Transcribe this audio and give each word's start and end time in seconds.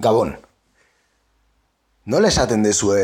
Gabon. 0.00 0.30
Nola 2.06 2.28
esaten 2.32 2.62
dezue 2.64 3.00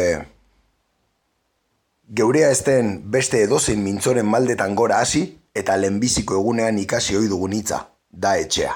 geurea 2.08 2.48
ezten 2.54 2.94
beste 3.12 3.42
edozein 3.44 3.82
mintzoren 3.84 4.24
maldetan 4.24 4.72
gora 4.78 5.02
hasi 5.04 5.26
eta 5.60 5.76
lehenbiziko 5.76 6.38
egunean 6.40 6.78
ikasi 6.80 7.18
ohi 7.20 7.28
dugun 7.28 7.52
hitza, 7.58 7.82
da 8.08 8.32
etxea. 8.40 8.72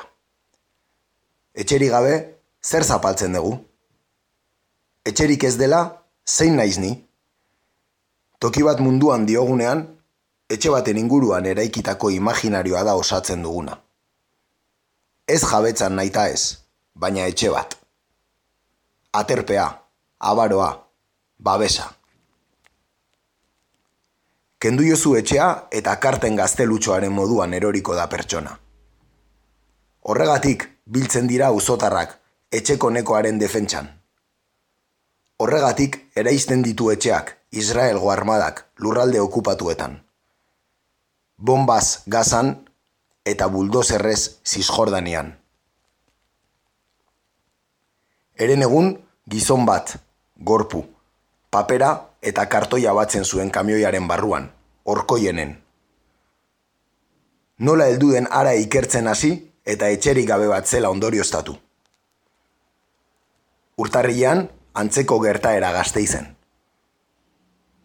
Etxeri 1.65 1.89
gabe, 1.95 2.13
zer 2.61 2.85
zapaltzen 2.85 3.41
dugu? 3.41 3.57
Etxerik 5.09 5.49
ez 5.49 5.57
dela, 5.57 5.81
zein 6.29 6.61
naiz 6.61 6.77
ni? 6.77 6.93
Toki 8.39 8.69
bat 8.69 8.85
munduan 8.85 9.25
diogunean, 9.25 9.87
etxe 10.53 10.77
baten 10.77 11.01
inguruan 11.01 11.49
eraikitako 11.49 12.13
imaginarioa 12.21 12.85
da 12.85 13.01
osatzen 13.01 13.49
duguna. 13.49 13.81
Ez 15.25 15.41
jabetzan 15.41 15.97
naita 15.97 16.29
ez, 16.29 16.59
baina 16.93 17.25
etxe 17.25 17.57
bat. 17.57 17.80
Aterpea, 19.13 19.83
abaroa, 20.21 20.87
babesa. 21.39 21.89
Kendu 24.63 24.85
jozu 24.87 25.17
etxea 25.19 25.47
eta 25.75 25.97
karten 26.05 26.37
gaztelutxoaren 26.39 27.11
moduan 27.11 27.57
eroriko 27.59 27.97
da 27.99 28.05
pertsona. 28.13 28.53
Horregatik, 30.07 30.69
biltzen 30.87 31.27
dira 31.27 31.51
uzotarrak, 31.51 32.15
etxeko 32.53 32.93
nekoaren 32.95 33.43
defentsan. 33.43 33.91
Horregatik, 35.43 35.99
eraizten 36.15 36.63
ditu 36.63 36.93
etxeak, 36.95 37.35
Israelgo 37.51 38.15
armadak, 38.15 38.63
lurralde 38.79 39.19
okupatuetan. 39.27 39.99
Bombaz 41.37 42.05
gazan 42.07 42.55
eta 43.27 43.51
buldozerrez 43.51 44.39
zizjordanian. 44.47 45.35
Eren 48.41 48.63
egun, 48.65 48.95
gizon 49.31 49.65
bat, 49.67 49.95
gorpu, 50.43 50.83
papera 51.55 51.91
eta 52.21 52.47
kartoia 52.51 52.93
batzen 52.97 53.25
zuen 53.25 53.51
kamioiaren 53.55 54.09
barruan, 54.11 54.49
orkoienen. 54.85 55.53
Nola 57.59 57.87
heldu 57.93 58.11
den 58.17 58.27
ara 58.31 58.55
ikertzen 58.59 59.07
hasi 59.07 59.31
eta 59.65 59.91
etxerik 59.95 60.27
gabe 60.29 60.49
bat 60.51 60.67
zela 60.67 60.91
ondorioztatu. 60.91 61.55
Urtarrian, 63.81 64.49
antzeko 64.75 65.21
gertaera 65.23 65.71
gazte 65.73 66.03
izen. 66.03 66.27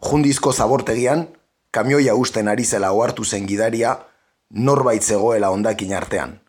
Jundizko 0.05 0.53
zabortegian, 0.53 1.27
kamioia 1.71 2.15
usten 2.15 2.47
ari 2.47 2.65
zela 2.65 2.91
ohartu 2.91 3.23
zen 3.25 3.45
gidaria, 3.47 3.93
norbait 4.49 5.03
zegoela 5.03 5.51
ondakin 5.51 5.93
artean. 5.93 6.39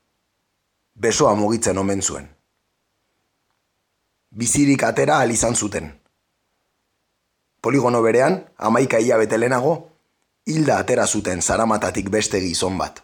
Besoa 0.94 1.34
mugitzen 1.34 1.78
omen 1.78 2.02
zuen. 2.02 2.36
Bizirik 4.37 4.83
atera 4.84 5.20
al 5.25 5.31
izan 5.33 5.55
zuten. 5.56 5.87
Poligono 7.65 8.03
berean, 8.05 8.34
amaika 8.59 8.98
hilabete 9.01 9.39
lehenago, 9.39 9.70
hilda 10.45 10.77
atera 10.83 11.06
zuten 11.06 11.41
zaramatatik 11.41 12.11
beste 12.12 12.42
gizon 12.45 12.77
bat. 12.77 13.01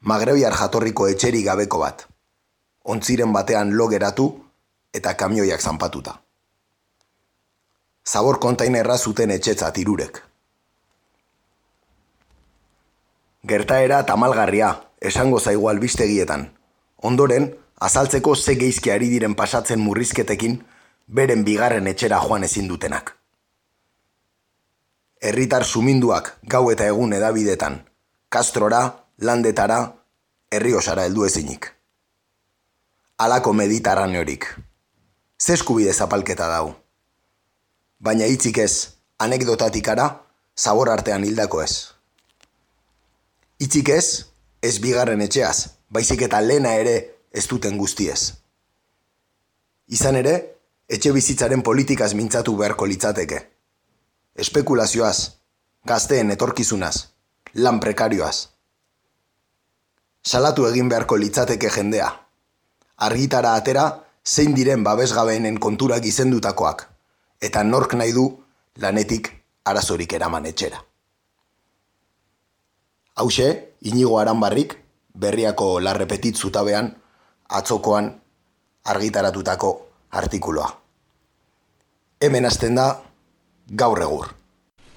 Magrebiar 0.00 0.52
jatorriko 0.52 1.08
etxeri 1.08 1.40
gabeko 1.46 1.80
bat. 1.80 2.04
Ontziren 2.84 3.32
batean 3.32 3.72
lo 3.78 3.88
geratu 3.88 4.28
eta 4.92 5.16
kamioiak 5.16 5.64
zanpatuta. 5.64 6.18
Zabor 8.04 8.36
kontainerra 8.38 8.98
zuten 8.98 9.32
etxetza 9.32 9.72
tirurek. 9.72 10.20
Gertaera 13.48 14.04
tamalgarria, 14.04 14.74
esango 15.00 15.40
zaigu 15.40 15.70
albistegietan. 15.72 16.50
Ondoren, 17.00 17.54
azaltzeko 17.84 18.34
ze 18.34 18.54
geizki 18.56 18.90
ari 18.90 19.10
diren 19.12 19.34
pasatzen 19.36 19.80
murrizketekin, 19.84 20.56
beren 21.06 21.44
bigarren 21.44 21.86
etxera 21.86 22.20
joan 22.24 22.44
ezin 22.44 22.68
dutenak. 22.68 23.12
Herritar 25.20 25.64
suminduak 25.64 26.30
gau 26.42 26.70
eta 26.72 26.86
egun 26.88 27.12
edabidetan, 27.12 27.82
kastrora, 28.28 28.82
landetara, 29.18 29.78
herri 30.50 30.74
osara 30.74 31.04
heldu 31.04 31.24
ezinik. 31.28 31.70
Alako 33.18 33.52
mediterraneorik. 33.52 34.48
Zeskubide 35.40 35.92
zapalketa 35.92 36.48
dau. 36.48 36.74
Baina 38.00 38.26
hitzik 38.26 38.58
ez, 38.58 38.96
anekdotatik 39.18 39.88
ara, 39.88 40.08
zabor 40.56 40.90
artean 40.90 41.24
hildako 41.24 41.62
ez. 41.62 41.74
Hitzik 43.60 43.88
ez, 43.88 44.06
ez 44.62 44.78
bigarren 44.80 45.20
etxeaz, 45.20 45.68
baizik 45.88 46.24
eta 46.26 46.40
lena 46.40 46.74
ere 46.80 47.13
ez 47.34 47.46
duten 47.50 47.76
guztiez. 47.78 48.20
Izan 49.90 50.16
ere, 50.20 50.34
etxe 50.86 51.12
bizitzaren 51.12 51.64
politikaz 51.66 52.12
mintzatu 52.14 52.54
beharko 52.60 52.86
litzateke. 52.86 53.40
Espekulazioaz, 54.44 55.34
gazteen 55.86 56.30
etorkizunaz, 56.34 56.94
lan 57.58 57.80
prekarioaz. 57.82 58.36
Salatu 60.24 60.68
egin 60.70 60.88
beharko 60.88 61.18
litzateke 61.20 61.70
jendea. 61.74 62.08
Argitara 63.04 63.54
atera, 63.58 63.84
zein 64.24 64.54
diren 64.56 64.86
babesgabeenen 64.86 65.58
konturak 65.60 66.06
izendutakoak, 66.06 66.86
eta 67.42 67.62
nork 67.66 67.98
nahi 67.98 68.14
du 68.16 68.28
lanetik 68.80 69.30
arazorik 69.68 70.14
eraman 70.16 70.46
etxera. 70.46 70.80
Hauxe, 73.20 73.48
inigo 73.90 74.18
aranbarrik, 74.18 74.78
berriako 75.14 75.78
larrepetit 75.80 76.38
zutabean, 76.40 76.94
atzokoan 77.48 78.14
argitaratutako 78.84 79.86
artikuloa. 80.10 80.70
Hemen 82.22 82.44
hasten 82.44 82.74
da 82.74 82.96
gaur 83.76 84.00
egur. 84.02 84.28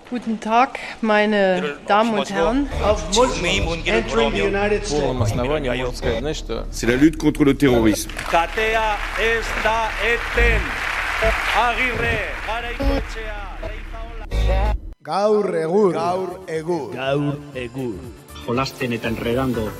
Guten 0.09 0.37
Tag, 0.39 0.79
meine 1.01 1.61
Damen 1.87 2.19
und 2.19 2.29
Herren. 2.29 2.69
Entering 3.85 4.31
the 4.31 4.47
United 4.47 4.85
States. 4.85 6.43
C'est 6.71 6.87
la 6.87 6.95
lutte 6.95 7.17
contre 7.17 7.43
le 7.43 7.53
terrorisme. 7.53 8.13
Katea 8.31 8.97
ez 9.19 9.45
da 9.63 9.89
eten. 10.03 10.61
Agirre, 11.57 12.19
garaikoetxea, 12.47 13.57
leipaola. 13.61 14.75
Gaur 15.01 15.55
egur. 15.55 15.93
Gaur 15.93 16.39
egur. 16.47 16.93
Gaur 16.93 17.37
egur. 17.55 17.95
Jolasten 18.45 18.93
eta 18.93 19.07
enredando 19.09 19.71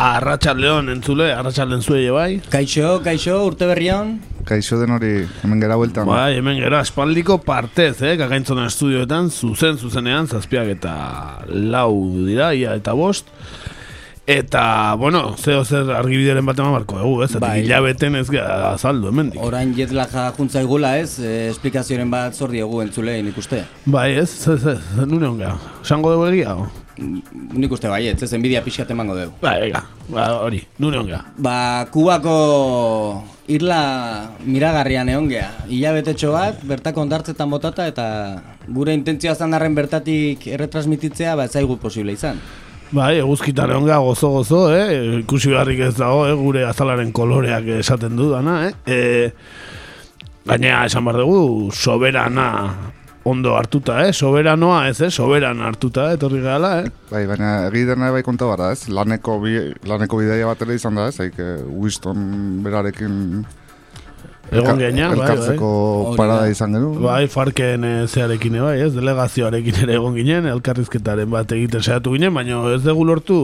Arratxaldeon 0.00 0.86
entzule, 0.94 1.26
arratxalden 1.36 1.82
zuei 1.84 2.06
bai. 2.08 2.38
Kaixo, 2.48 3.02
kaixo, 3.04 3.34
urte 3.44 3.66
berrian. 3.68 4.14
Kaixo 4.48 4.78
den 4.80 4.94
hori, 4.96 5.10
hemen 5.44 5.60
gera 5.60 5.76
bueltan. 5.76 6.08
Bai, 6.08 6.38
hemen 6.38 6.56
gera 6.56 6.80
espaldiko 6.80 7.36
partez, 7.44 7.98
eh, 8.00 8.14
kakaintzona 8.16 8.64
estudioetan, 8.70 9.28
zuzen 9.28 9.76
zuzenean, 9.76 10.24
zazpiak 10.24 10.72
eta 10.72 10.94
lau 11.52 11.92
dira, 12.24 12.54
ia 12.56 12.72
eta 12.80 12.96
bost. 12.96 13.28
Eta, 14.30 14.94
bueno, 14.96 15.34
zeo 15.36 15.66
zer 15.66 15.92
argibideren 15.92 16.48
bat 16.48 16.58
eman 16.62 16.78
barko 16.78 17.02
dugu, 17.02 17.22
ez? 17.26 17.32
Bai. 17.42 17.58
Hilabeten 17.66 18.16
ez 18.16 18.28
gara 18.30 18.72
azaldu, 18.72 19.10
hemen 19.12 19.34
Orain 19.42 19.74
jetlaja 19.76 20.30
juntza 20.36 20.64
igula 20.64 20.96
ez, 20.96 21.18
e, 21.18 21.48
esplikazioaren 21.50 22.08
bat 22.08 22.32
zor 22.38 22.56
diegu 22.56 22.80
entzulein 22.80 23.28
ikuste. 23.28 23.66
Bai, 23.84 24.14
ez, 24.14 24.30
ez, 24.46 24.62
ez, 24.62 24.78
ez, 24.78 25.02
nune 25.04 25.28
onga. 25.28 25.58
Sango 25.84 26.14
dugu 26.14 26.30
egia, 26.32 26.56
o? 26.56 26.70
Nik 27.00 27.72
uste 27.72 27.88
bai, 27.88 28.02
ez, 28.10 28.32
enbidia 28.36 28.60
pixat 28.64 28.90
emango 28.92 29.16
dugu. 29.16 29.32
Bai, 29.40 29.56
ega, 29.70 29.80
ba, 30.12 30.26
hori, 30.44 30.60
nune 30.78 31.00
onga. 31.00 31.22
Ba, 31.40 31.86
kubako 31.92 32.34
irla 33.50 33.80
miragarrian 34.44 35.08
egon 35.08 35.30
gea. 35.32 35.48
Hilabetetxo 35.72 36.34
bat, 36.36 36.60
bertako 36.68 37.06
ondartzetan 37.06 37.50
botata 37.50 37.86
eta 37.88 38.06
gure 38.68 38.94
intentzioa 38.94 39.34
zandarren 39.34 39.74
bertatik 39.74 40.46
erretransmititzea, 40.52 41.36
ba, 41.40 41.48
ez 41.48 41.56
zaigu 41.56 41.78
posible 41.80 42.14
izan. 42.16 42.40
Bai, 42.90 43.20
eguzkitan 43.22 43.70
onga 43.70 44.00
gozo-gozo, 44.02 44.64
eh? 44.74 45.20
Ikusi 45.22 45.52
beharrik 45.52 45.84
ez 45.86 45.94
dago, 45.94 46.24
eh? 46.26 46.34
Gure 46.34 46.64
azalaren 46.66 47.12
koloreak 47.14 47.68
esaten 47.78 48.16
du 48.18 48.32
dana, 48.32 48.64
eh? 48.66 48.72
E, 48.84 48.96
gainea 50.50 50.84
esan 50.88 51.06
behar 51.06 51.22
dugu, 51.22 51.70
soberana 51.70 52.48
ondo 53.24 53.54
hartuta, 53.56 54.00
eh? 54.06 54.12
Soberanoa 54.12 54.88
ez, 54.88 55.00
eh? 55.00 55.10
Soberan 55.10 55.60
hartuta, 55.60 56.10
eh? 56.10 56.18
Etorri 56.18 56.40
gehala, 56.44 56.72
eh? 56.82 56.90
Bai, 57.10 57.24
baina 57.28 57.52
egidena 57.68 58.10
bai 58.14 58.22
konta 58.26 58.48
bara, 58.48 58.72
ez? 58.72 58.88
Laneko, 58.88 59.38
bi, 59.42 59.56
laneko 59.88 60.20
bidaia 60.22 60.48
bat 60.48 60.62
ere 60.66 60.76
izan 60.78 60.96
da, 60.96 61.08
ez? 61.10 61.18
Haik, 61.20 61.40
Winston 61.68 62.28
berarekin 62.64 63.44
Egon 64.50 64.80
gehiagoan, 64.80 65.20
bai, 65.20 65.34
bai. 65.46 66.16
parada 66.18 66.40
da. 66.42 66.50
izan 66.50 66.72
genuen. 66.74 66.96
Bai, 67.04 67.26
farken 67.30 67.84
e, 67.86 67.92
zearekin 68.10 68.56
bai, 68.58 68.80
ez? 68.82 68.90
Delegazioarekin 68.96 69.84
ere 69.84 69.94
egon 70.00 70.16
ginen, 70.18 70.48
elkarrizketaren 70.50 71.30
bat 71.30 71.52
egiten 71.54 71.84
saiatu 71.84 72.16
ginen, 72.16 72.34
baina 72.34 72.64
ez 72.74 72.80
dugu 72.82 73.06
lortu 73.06 73.38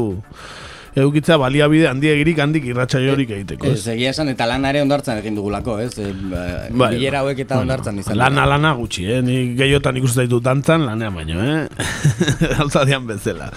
edukitzea 0.96 1.36
baliabide 1.36 1.88
handiegirik 1.90 2.38
handik 2.40 2.66
irratsaiorik 2.70 3.32
egiteko. 3.36 3.68
Ez, 3.68 3.84
egia 3.92 4.12
esan, 4.14 4.30
eta 4.32 4.46
lanare 4.48 4.80
ondartzan 4.80 5.20
egin 5.20 5.36
dugulako, 5.36 5.76
ez? 5.84 5.90
E, 6.00 6.12
Bai, 6.72 6.90
bilera 6.94 7.20
hauek 7.20 7.42
eta 7.44 7.58
ondartzan 7.60 8.00
izan. 8.00 8.16
Lana 8.16 8.46
lana 8.48 8.72
gutxi, 8.78 9.04
eh? 9.12 9.20
Ni 9.24 9.36
gehiotan 9.58 9.98
ikusten 10.00 10.24
ditut 10.24 10.44
dantzan 10.46 10.86
lanean 10.88 11.12
baino, 11.18 11.42
eh? 11.44 11.66
Altzadian 12.62 13.04
bezala. 13.08 13.50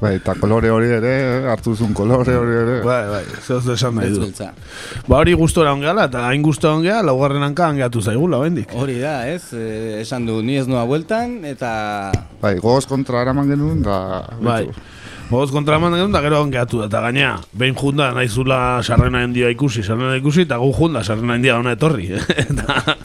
Bai, 0.00 0.16
eta 0.18 0.34
kolore 0.40 0.72
hori 0.74 0.90
ere, 0.96 1.12
hartu 1.52 1.76
zuen 1.76 1.92
kolore 1.94 2.34
hori 2.34 2.56
ere. 2.64 2.78
Bai, 2.86 3.02
bai, 3.12 3.22
zehoz 3.44 3.62
esan 3.76 3.94
nahi 4.00 4.10
du. 4.16 4.30
Ba 5.06 5.20
hori 5.20 5.36
gustora 5.38 5.76
ongeala, 5.76 6.08
eta 6.10 6.24
hain 6.26 6.42
gustora 6.42 6.74
ongea, 6.80 6.96
laugarren 7.06 7.46
hanka 7.46 7.68
hangeatu 7.70 8.02
zaigula, 8.02 8.42
bendik. 8.42 8.74
Hori 8.74 8.98
da, 8.98 9.20
ez? 9.30 9.52
E, 9.54 10.00
esan 10.00 10.26
du, 10.26 10.40
ni 10.42 10.58
ez 10.58 10.66
noa 10.66 10.82
bueltan, 10.90 11.44
eta... 11.46 11.70
Bai, 12.42 12.56
goz 12.58 12.82
kontra 12.90 13.22
eraman 13.22 13.54
genuen, 13.54 13.86
da... 13.86 14.00
Bai. 14.42 14.64
Bogoz 15.32 15.48
kontra 15.48 15.78
eman 15.80 15.94
genuen, 15.96 16.12
da 16.12 16.20
gero 16.20 16.42
ongeatu 16.44 16.82
da, 16.82 16.86
eta 16.90 17.00
gaina, 17.06 17.30
behin 17.56 17.72
junda 17.78 18.10
nahizula 18.12 18.56
sarrena 18.84 19.22
hendia 19.24 19.48
ikusi, 19.54 19.80
sarrena 19.80 20.18
ikusi, 20.18 20.42
eta 20.44 20.58
gu 20.60 20.68
junda 20.76 21.00
sarrena 21.06 21.38
hendia 21.38 21.54
ona 21.56 21.72
etorri. 21.72 22.10
eta, 22.44 22.96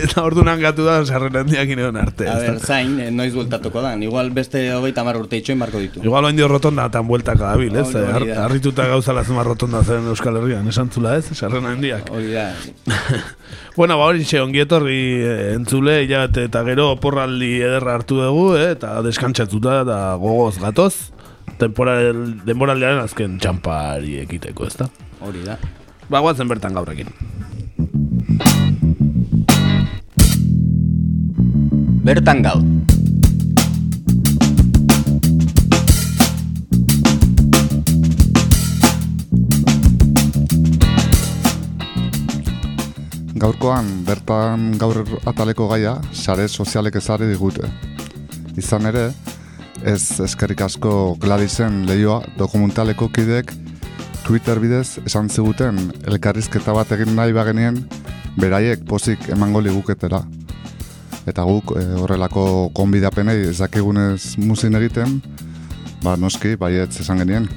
eta 0.00 0.24
ordu 0.24 0.46
gatu 0.62 0.86
da 0.86 0.94
sarrena 1.04 1.42
hendia 1.42 1.66
gineon 1.68 1.98
arte. 2.00 2.24
A 2.30 2.38
ber, 2.40 2.56
zain, 2.64 2.96
eh, 3.00 3.10
noiz 3.10 3.34
bueltatuko 3.34 3.82
da. 3.84 3.92
Igual 4.00 4.30
beste 4.32 4.72
hogeita 4.72 5.04
mar 5.04 5.18
urte 5.20 5.36
itxoin 5.36 5.60
barko 5.60 5.82
ditu. 5.82 6.00
Igual 6.02 6.24
oindio 6.24 6.48
rotonda 6.48 6.88
tan 6.88 7.06
bueltaka 7.06 7.52
dabil, 7.52 7.76
ez? 7.76 7.90
Hori 7.92 8.32
Har-. 8.32 8.46
Harrituta 8.46 8.88
gauzala 8.88 9.24
zema 9.24 9.44
rotonda 9.44 9.84
zen 9.84 10.08
Euskal 10.08 10.40
Herrian, 10.40 10.66
esan 10.72 10.88
zula 10.88 11.18
ez? 11.18 11.28
Sarrena 11.36 11.74
hendiak. 11.76 12.08
Hori 12.10 12.32
da. 12.32 12.48
Bueno, 13.76 13.96
ba 13.98 14.04
hori 14.06 14.22
xe, 14.22 14.38
ongietorri 14.38 14.98
eh, 15.18 15.54
entzule, 15.56 15.96
hilabete 16.04 16.44
eta 16.46 16.60
gero 16.62 16.92
oporraldi 16.94 17.56
ederra 17.58 17.96
hartu 17.98 18.20
dugu, 18.22 18.52
eh, 18.54 18.68
eta 18.76 19.00
deskantzatuta 19.02 19.80
eta 19.82 19.96
gogoz 20.22 20.60
gatoz. 20.62 20.92
Temporal, 21.64 22.18
denboraldiaren 22.44 22.98
azken 23.00 23.38
txampari 23.40 24.18
ekiteko, 24.20 24.66
ezta? 24.68 24.84
Hori 25.24 25.40
da. 25.46 25.54
Ba, 26.12 26.20
guatzen 26.20 26.50
bertan 26.50 26.76
gaurrekin. 26.76 27.08
Bertan 32.04 32.44
gaur. 32.44 32.60
Gaurkoan, 43.40 43.88
bertan 44.04 44.74
gaur 44.76 45.00
ataleko 45.24 45.72
gaia, 45.72 45.96
sare 46.12 46.44
sozialek 46.44 47.00
ezarri 47.00 47.32
digute. 47.32 47.72
Izan 48.60 48.92
ere, 48.92 49.14
ez 49.82 50.20
eskerrik 50.20 50.60
asko 50.60 51.16
Gladisen 51.20 51.82
lehioa 51.88 52.22
dokumentaleko 52.38 53.08
kidek 53.08 53.52
Twitter 54.24 54.60
bidez 54.60 55.00
esan 55.04 55.28
ziguten 55.28 55.78
elkarrizketa 56.06 56.72
bat 56.72 56.92
egin 56.96 57.12
nahi 57.16 57.34
bagenien 57.36 57.82
beraiek 58.40 58.86
pozik 58.88 59.28
emango 59.34 59.60
liguketera. 59.60 60.22
Eta 61.26 61.44
guk 61.48 61.74
eh, 61.78 61.84
horrelako 62.00 62.70
konbidapenei 62.76 63.50
ez 63.50 63.58
dakigunez 63.60 64.36
muzin 64.40 64.76
egiten, 64.80 65.20
ba 66.02 66.16
noski, 66.20 66.56
baietz 66.60 67.00
esan 67.04 67.24
genien. 67.24 67.48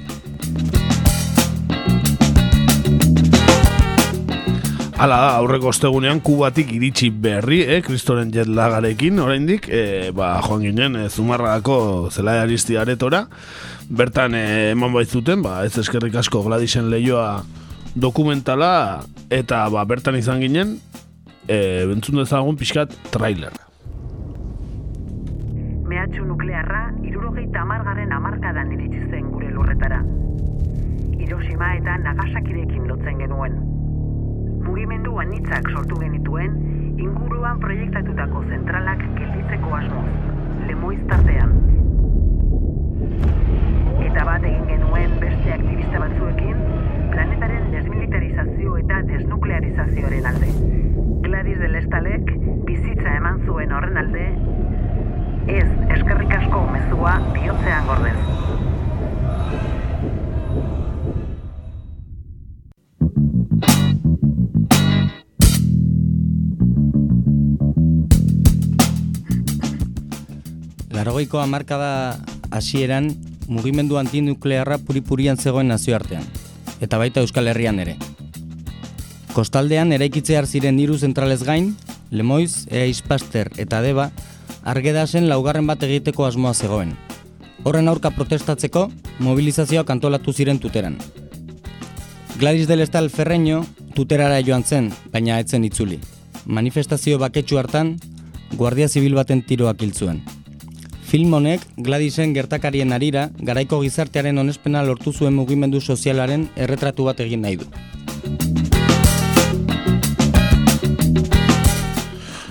Hala 4.98 5.18
da, 5.22 5.34
aurreko 5.38 5.68
ostegunean 5.70 6.18
kubatik 6.26 6.72
iritsi 6.74 7.12
berri, 7.14 7.60
eh, 7.62 7.84
kristoren 7.86 8.32
jetlagarekin, 8.34 9.20
oraindik, 9.22 9.68
eh, 9.70 10.10
ba, 10.10 10.42
joan 10.42 10.64
ginen, 10.66 10.96
eh, 10.96 11.08
zumarragako 11.08 12.10
zelai 12.10 12.40
aristi 12.40 12.78
aretora, 12.82 13.28
bertan 13.92 14.34
eh, 14.34 14.72
eman 14.72 14.92
baitzuten, 14.92 15.44
ba, 15.44 15.64
ez 15.66 15.78
eskerrik 15.78 16.16
asko 16.16 16.42
Gladisen 16.42 16.90
lehioa 16.90 17.44
dokumentala, 17.94 19.04
eta 19.30 19.70
ba, 19.70 19.86
bertan 19.86 20.18
izan 20.18 20.42
ginen, 20.42 20.80
eh, 21.48 21.86
bentzun 21.86 22.18
dezagun 22.18 22.58
pixkat 22.58 22.90
trailer. 23.12 23.54
Mehatxu 25.86 26.26
nuklearra 26.26 26.90
irurogeita 27.04 27.62
amargarren 27.62 28.12
amarkadan 28.12 28.74
iritsi 28.74 29.06
zen 29.12 29.30
gure 29.30 29.54
lurretara. 29.54 30.02
Hiroshima 31.22 31.76
eta 31.78 31.98
Nagasakirekin 32.02 32.88
lotzen 32.88 33.20
genuen. 33.20 33.77
Mugimendu 34.78 35.16
anitzak 35.18 35.70
sortu 35.74 35.96
genituen 35.98 36.52
inguruan 37.02 37.58
proiektatutako 37.64 38.44
zentralak 38.46 39.00
gelditzeko 39.16 39.72
asmoz, 39.74 40.12
lemoiz 40.68 41.00
tartean. 41.10 41.56
Eta 44.06 44.26
bat 44.28 44.46
egin 44.52 44.68
genuen 44.70 45.16
beste 45.24 45.56
aktivista 45.56 46.04
batzuekin 46.04 46.62
planetaren 47.16 47.66
desmilitarizazio 47.74 48.78
eta 48.84 49.02
desnuklearizazioaren 49.10 50.30
alde. 50.34 50.54
Gladys 51.26 51.58
del 51.64 51.82
Estalek 51.82 52.30
bizitza 52.70 53.18
eman 53.18 53.42
zuen 53.48 53.74
horren 53.80 53.98
alde 54.04 54.28
Ez, 55.58 55.68
eskerrik 55.98 56.38
asko 56.38 56.68
mezua 56.78 57.18
bihotzean 57.34 57.90
gordez. 57.90 58.18
Larogeiko 71.18 71.40
hamarkada 71.42 72.20
hasieran 72.52 73.08
mugimendu 73.48 73.98
antinuklearra 73.98 74.78
puripurian 74.78 75.36
zegoen 75.36 75.68
nazioartean, 75.68 76.22
eta 76.80 77.00
baita 77.02 77.24
Euskal 77.26 77.50
Herrian 77.50 77.80
ere. 77.82 77.96
Kostaldean 79.34 79.96
eraikitzear 79.98 80.46
ziren 80.46 80.78
hiru 80.78 81.00
zentralez 81.00 81.42
gain, 81.42 81.74
Lemoiz, 82.12 82.68
Eaiz 82.70 83.02
Paster 83.02 83.50
eta 83.58 83.82
Deba, 83.82 84.12
argedasen 84.62 85.26
laugarren 85.26 85.66
bat 85.66 85.82
egiteko 85.82 86.28
asmoa 86.30 86.54
zegoen. 86.54 86.94
Horren 87.64 87.90
aurka 87.90 88.14
protestatzeko, 88.14 88.92
mobilizazioak 89.18 89.90
antolatu 89.90 90.38
ziren 90.38 90.62
tuteran. 90.62 91.02
Gladys 92.38 92.68
del 92.68 92.86
Estal 92.86 93.10
Ferreño 93.10 93.66
tuterara 93.96 94.38
joan 94.46 94.64
zen, 94.64 94.94
baina 95.10 95.40
etzen 95.42 95.66
itzuli. 95.66 95.98
Manifestazio 96.46 97.18
baketsu 97.18 97.58
hartan, 97.58 97.96
Guardia 98.54 98.88
Zibil 98.88 99.18
baten 99.18 99.42
tiroak 99.42 99.82
hil 99.82 99.98
zuen. 99.98 100.22
Film 101.08 101.32
honek 101.38 101.62
Gladysen 101.80 102.34
gertakarien 102.36 102.92
arira 102.92 103.30
garaiko 103.40 103.78
gizartearen 103.80 104.42
onespena 104.42 104.82
lortu 104.84 105.14
zuen 105.16 105.32
mugimendu 105.38 105.80
sozialaren 105.80 106.42
erretratu 106.60 107.06
bat 107.08 107.22
egin 107.24 107.46
nahi 107.46 107.56
du. 107.62 107.68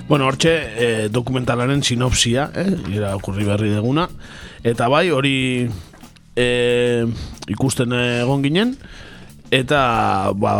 Bueno, 0.08 0.24
hortxe 0.24 0.54
eh, 0.54 1.08
dokumentalaren 1.12 1.82
sinopsia, 1.84 2.46
eh, 2.54 2.70
irakurri 2.94 3.44
berri 3.44 3.74
deguna, 3.74 4.06
eta 4.64 4.88
bai, 4.88 5.10
hori 5.10 5.34
eh, 6.36 7.04
ikusten 7.52 7.92
egon 7.98 8.46
ginen, 8.46 8.72
eta 9.50 9.82
ba, 10.32 10.54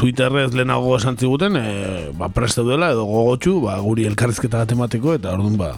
Twitterrez 0.00 0.54
lehenago 0.54 0.94
esan 0.96 1.20
ziguten, 1.20 1.58
eh, 1.60 2.08
ba, 2.16 2.30
preste 2.32 2.64
duela 2.64 2.94
edo 2.94 3.04
gogotxu, 3.10 3.58
ba, 3.66 3.76
guri 3.84 4.08
elkarrizketa 4.08 4.62
bat 4.62 4.72
emateko, 4.78 5.18
eta 5.18 5.34
orduan 5.36 5.60
ba, 5.60 5.74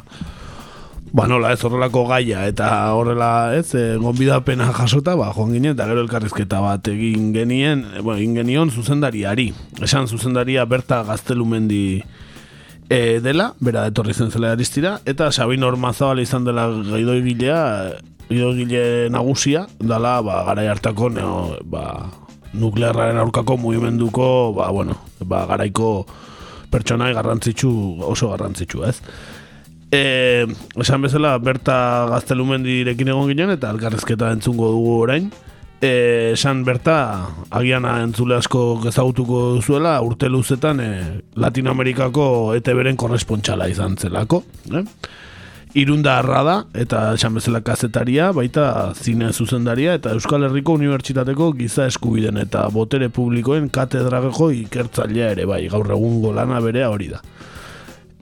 ba 1.12 1.26
nola 1.28 1.52
ez 1.52 1.60
horrelako 1.60 2.06
gaia 2.08 2.46
eta 2.48 2.68
horrela 2.96 3.52
ez 3.54 3.74
e, 3.76 3.96
gonbidapena 4.00 4.70
jasota 4.72 5.12
ba 5.16 5.28
joan 5.36 5.52
ginen 5.52 5.74
eta 5.74 5.86
gero 5.90 6.00
elkarrizketa 6.06 6.60
bat 6.64 6.88
egin 6.88 7.34
genien 7.36 7.84
e, 7.92 8.00
bueno, 8.00 8.18
egin 8.18 8.38
genion 8.40 8.70
zuzendariari. 8.72 9.52
Esan 9.84 10.08
zuzendaria 10.08 10.64
berta 10.64 11.02
gaztelumendi 11.04 12.00
e, 12.88 13.20
dela 13.20 13.52
bera 13.60 13.84
etorri 13.92 14.16
zen 14.16 14.32
zela 14.32 14.54
aristira 14.56 14.98
eta 15.04 15.28
Sabin 15.32 15.64
Ormazabal 15.68 16.24
izan 16.24 16.48
dela 16.48 16.70
gidoigilea 16.72 17.60
gidoigile 18.30 19.10
nagusia 19.12 19.66
dala 19.78 20.20
ba 20.24 20.42
garai 20.48 20.66
hartako 20.72 21.10
neo, 21.12 21.58
ba, 21.68 22.08
nuklearraren 22.56 23.20
aurkako 23.20 23.58
mugimenduko 23.60 24.52
ba 24.56 24.70
bueno 24.72 24.96
ba 25.20 25.44
garaiko 25.46 26.06
pertsonai 26.72 27.12
garrantzitsu 27.12 28.00
oso 28.08 28.32
garrantzitsu 28.32 28.84
ez 28.88 28.96
E, 29.92 30.46
esan 30.80 31.02
bezala, 31.04 31.34
berta 31.36 32.08
gaztelumendirekin 32.08 33.10
egon 33.12 33.28
ginen, 33.28 33.50
eta 33.52 33.68
elkarrezketa 33.74 34.30
entzungo 34.32 34.70
dugu 34.72 34.94
orain. 35.02 35.26
E, 35.82 36.32
esan 36.32 36.62
berta, 36.64 36.94
agiana 37.52 37.98
entzule 38.00 38.38
asko 38.38 38.62
ezagutuko 38.88 39.42
duzuela, 39.58 39.98
urte 40.00 40.30
luzetan 40.32 40.80
e, 40.80 40.88
Latinoamerikako 41.36 42.24
ETB-ren 42.56 42.96
korrespontxala 42.96 43.68
izan 43.68 43.98
zelako. 44.00 44.40
Eh? 44.72 44.84
Irunda 45.82 46.16
arra 46.22 46.40
da, 46.46 46.56
eta 46.72 47.02
esan 47.18 47.36
bezala 47.36 47.60
kazetaria, 47.64 48.30
baita 48.32 48.64
zine 48.96 49.28
zuzendaria, 49.32 49.98
eta 50.00 50.16
Euskal 50.16 50.48
Herriko 50.48 50.78
Unibertsitateko 50.78 51.50
giza 51.60 51.90
eskubiden 51.92 52.40
eta 52.40 52.64
botere 52.72 53.10
publikoen 53.12 53.68
katedrageko 53.72 54.50
ikertzailea 54.62 55.32
ere, 55.36 55.48
bai, 55.48 55.66
gaur 55.72 55.92
egungo 55.96 56.32
lana 56.36 56.64
berea 56.64 56.88
hori 56.92 57.12
da. 57.12 57.20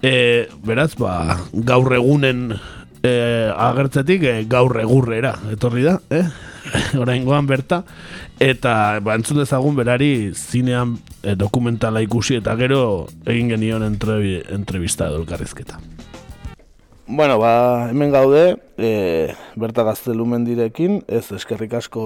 E, 0.03 0.49
beraz, 0.65 0.95
ba, 0.97 1.37
gaur 1.53 1.93
egunen 1.93 2.55
e, 3.03 3.13
agertzetik 3.53 4.23
e, 4.25 4.37
gaur 4.49 4.79
egurrera, 4.81 5.35
etorri 5.53 5.85
da, 5.85 5.99
eh? 6.09 6.25
oraingoan 7.03 7.47
berta, 7.49 7.83
eta 8.41 9.01
ba, 9.05 9.17
entzun 9.19 9.41
dezagun 9.43 9.77
berari 9.77 10.33
zinean 10.35 10.97
eh, 11.23 11.35
dokumentala 11.37 12.03
ikusi 12.05 12.39
eta 12.41 12.55
gero 12.61 13.09
egin 13.29 13.53
genion 13.55 13.85
entrebi, 13.87 14.39
entrevista 14.53 15.09
edo 15.09 15.21
elkarrizketa. 15.23 15.81
Bueno, 17.11 17.41
ba, 17.43 17.91
hemen 17.91 18.13
gaude, 18.15 18.55
e, 18.79 19.35
berta 19.59 19.83
gaztelumen 19.83 20.45
direkin, 20.47 21.01
ez 21.11 21.27
eskerrik 21.35 21.75
asko 21.75 22.05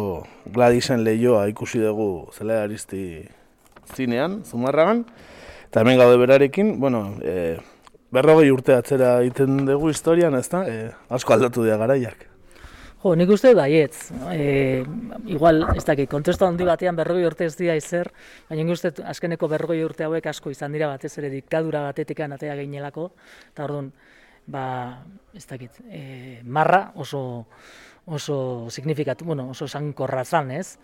Gladisen 0.55 1.05
lehioa 1.05 1.45
ikusi 1.51 1.83
dugu 1.83 2.31
zela 2.33 2.63
aristi 2.63 3.27
zinean, 3.95 4.41
zumarragan, 4.49 5.05
eta 5.69 5.85
hemen 5.85 6.01
gaude 6.01 6.17
berarekin, 6.23 6.79
bueno, 6.81 7.19
e, 7.21 7.59
berrogei 8.15 8.51
urte 8.55 8.77
atzera 8.77 9.17
egiten 9.25 9.65
dugu 9.69 9.91
historian, 9.91 10.37
ez 10.39 10.47
da, 10.53 10.63
e, 10.71 10.87
asko 11.15 11.35
aldatu 11.35 11.67
dira 11.67 11.77
garaiak. 11.81 12.29
Jo, 13.05 13.13
nik 13.21 13.29
uste 13.35 13.51
baietz. 13.53 14.09
E, 14.33 14.81
igual, 15.29 15.61
ez 15.77 15.85
dakit, 15.85 16.09
kontestu 16.09 16.47
handi 16.47 16.65
batean 16.65 16.97
berrogei 16.97 17.27
urte 17.29 17.45
ez 17.45 17.57
dira 17.59 17.75
izer, 17.77 18.09
baina 18.49 18.63
nik 18.63 18.73
uste 18.79 18.95
azkeneko 19.13 19.51
berrogei 19.53 19.83
urte 19.85 20.07
hauek 20.07 20.31
asko 20.33 20.55
izan 20.55 20.73
dira 20.73 20.89
batez 20.89 21.13
ere 21.21 21.29
diktadura 21.33 21.85
batetik 21.91 22.23
atea 22.25 22.57
gainelako, 22.57 23.11
eta 23.53 23.67
orduan, 23.67 23.91
ba, 24.47 24.65
ez 25.37 25.45
dakit, 25.51 25.83
e, 25.91 26.41
marra 26.45 26.87
oso 26.95 27.25
oso 28.07 28.69
signifikatu, 28.69 29.25
bueno, 29.25 29.49
oso 29.51 29.67
sankorra 29.69 30.25
zan, 30.25 30.51
ez? 30.51 30.79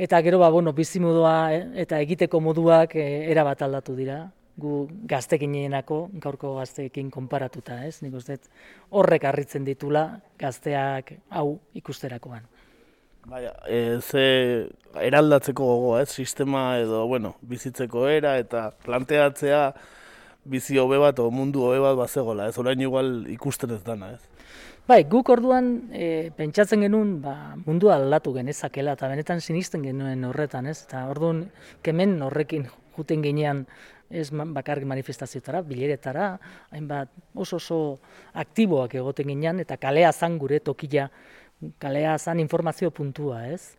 Eta 0.00 0.20
gero, 0.24 0.38
ba, 0.40 0.48
bueno, 0.50 0.72
bizimodua 0.72 1.52
e, 1.52 1.58
eta 1.84 2.00
egiteko 2.00 2.40
moduak 2.40 2.96
e, 2.96 3.08
era 3.30 3.44
bat 3.44 3.60
aldatu 3.62 3.96
dira, 3.96 4.22
gu 4.60 4.86
gaztekinenako, 5.08 6.10
gaurko 6.20 6.56
gazteekin 6.58 7.10
konparatuta, 7.10 7.78
ez? 7.86 8.02
Nik 8.02 8.14
uste 8.18 8.38
horrek 8.90 9.24
harritzen 9.24 9.64
ditula 9.64 10.06
gazteak 10.40 11.14
hau 11.30 11.58
ikusterakoan. 11.78 12.44
Baina, 13.22 13.52
e, 13.70 14.00
ze 14.02 14.68
eraldatzeko 15.00 15.64
gogoa, 15.64 16.02
ez? 16.02 16.10
Sistema 16.10 16.78
edo, 16.80 17.06
bueno, 17.06 17.36
bizitzeko 17.48 18.08
era 18.10 18.36
eta 18.38 18.70
planteatzea 18.84 19.62
bizi 20.44 20.76
hobe 20.78 20.98
bat 20.98 21.20
o 21.22 21.30
mundu 21.30 21.62
hobe 21.62 21.78
bat 21.80 21.96
bazegola, 21.96 22.48
ez? 22.50 22.58
Orain 22.58 22.80
igual 22.80 23.28
ikusten 23.30 23.76
ez 23.76 23.82
dana, 23.86 24.12
ez? 24.16 24.32
Bai, 24.82 25.04
guk 25.06 25.28
orduan 25.30 25.68
e, 25.94 26.32
pentsatzen 26.34 26.82
genuen 26.82 27.20
ba, 27.22 27.54
mundu 27.62 27.92
aldatu 27.94 28.32
genezakela 28.34 28.96
eta 28.98 29.08
benetan 29.08 29.40
sinisten 29.40 29.84
genuen 29.86 30.24
horretan, 30.26 30.66
ez? 30.66 30.80
Eta 30.88 31.06
orduan 31.08 31.44
kemen 31.86 32.18
horrekin 32.26 32.66
juten 32.96 33.22
ginean 33.22 33.66
ez 34.12 34.28
bakarrik 34.30 34.86
manifestazioetara, 34.88 35.62
bileretara, 35.66 36.26
hainbat 36.70 37.12
oso 37.34 37.56
oso 37.56 37.78
aktiboak 38.44 38.94
egoten 39.00 39.32
ginean, 39.32 39.62
eta 39.64 39.78
kalea 39.80 40.12
zan 40.12 40.38
gure 40.38 40.60
tokila, 40.60 41.08
kalea 41.82 42.18
zan 42.18 42.40
informazio 42.40 42.90
puntua, 42.90 43.46
ez? 43.48 43.74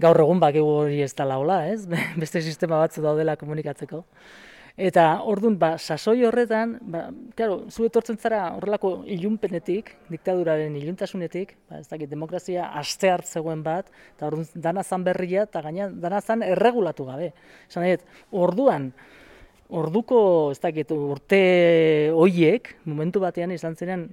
Gaur 0.00 0.24
egun 0.24 0.40
bakegu 0.42 0.72
hori 0.80 1.02
ez 1.04 1.12
da 1.14 1.26
laula, 1.28 1.64
ez? 1.70 1.84
Beste 2.22 2.42
sistema 2.42 2.80
batzu 2.82 3.04
daudela 3.04 3.36
komunikatzeko. 3.38 4.02
Eta 4.74 5.20
ordun 5.30 5.54
ba, 5.54 5.76
sasoi 5.78 6.24
horretan, 6.26 6.72
ba, 6.90 7.04
claro, 7.38 7.60
zu 7.70 7.84
etortzen 7.86 8.16
zara 8.18 8.40
horrelako 8.56 9.04
ilunpenetik, 9.06 9.92
diktaduraren 10.10 10.74
iluntasunetik, 10.80 11.52
ba, 11.70 11.78
ez 11.78 11.86
dakit, 11.86 12.10
demokrazia 12.10 12.72
aste 12.80 13.12
hartzegoen 13.12 13.62
bat, 13.62 13.92
eta 14.16 14.26
ordun 14.26 14.48
dana 14.54 14.82
zan 14.82 15.04
berria, 15.06 15.44
eta 15.46 15.62
gaina 15.62 15.86
dana 15.94 16.18
zan 16.20 16.42
erregulatu 16.42 17.06
gabe. 17.06 17.30
Esan 17.68 17.86
orduan, 18.32 18.90
orduko, 19.68 20.50
ez 20.52 20.60
dakit, 20.62 20.90
urte 20.92 21.40
hoiek, 22.14 22.74
momentu 22.84 23.22
batean 23.22 23.52
izan 23.54 23.76
ziren, 23.76 24.08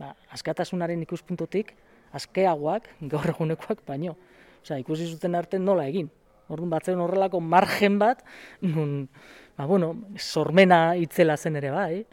ba, 0.00 0.14
askatasunaren 0.34 1.02
ikuspuntutik, 1.06 1.74
askeagoak, 2.16 2.88
gaur 3.12 3.32
egunekoak, 3.34 3.84
baino. 3.86 4.16
Osea, 4.60 4.80
ikusi 4.82 5.06
zuten 5.08 5.36
arte 5.38 5.58
nola 5.58 5.86
egin. 5.88 6.10
Orduan 6.50 6.72
batzen 6.72 7.00
horrelako 7.00 7.40
margen 7.40 7.98
bat, 8.00 8.24
nun, 8.60 9.06
ba, 9.56 9.66
bueno, 9.70 9.94
sormena 10.18 10.96
itzela 10.98 11.36
zen 11.36 11.56
ere 11.60 11.70
bai. 11.74 12.04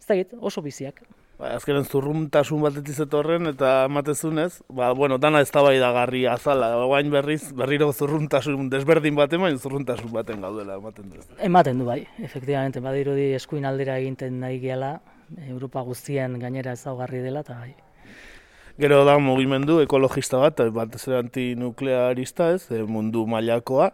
Ez 0.00 0.08
dakit, 0.08 0.34
oso 0.40 0.62
biziak. 0.64 1.02
Ba, 1.40 1.54
azkenen 1.56 1.86
zurruntasun 1.88 2.60
bat 2.60 3.14
horren 3.16 3.48
eta 3.48 3.86
ematezunez, 3.86 4.60
ba, 4.68 4.90
bueno, 4.92 5.16
dana 5.16 5.40
ez 5.40 5.50
da 5.50 5.92
garri 5.92 6.26
azala, 6.26 6.68
guain 6.84 7.10
berriz, 7.10 7.54
berriro 7.56 7.90
zurruntasun 7.92 8.68
desberdin 8.68 9.14
bat 9.16 9.32
emain 9.32 9.56
zurruntasun 9.58 10.12
baten 10.12 10.42
gaudela 10.42 10.76
ematen 10.76 11.08
du. 11.08 11.16
Ematen 11.40 11.78
du 11.78 11.86
bai, 11.86 12.06
efektivamente, 12.18 12.80
badirudi 12.80 13.32
eskuin 13.32 13.64
aldera 13.64 13.96
eginten 13.96 14.38
nahi 14.40 14.60
gehala, 14.60 15.00
Europa 15.48 15.80
guztien 15.80 16.36
gainera 16.38 16.74
ezaugarri 16.76 17.22
dela, 17.24 17.40
eta 17.40 17.56
bai. 17.56 17.72
Gero 18.80 19.04
da 19.04 19.16
mugimendu 19.18 19.80
ekologista 19.80 20.36
bat, 20.44 20.60
bat 20.76 20.94
ez 20.94 21.08
antinuklearista 21.08 22.52
ez, 22.52 22.66
eh, 22.70 22.84
mundu 22.84 23.24
mailakoa, 23.26 23.90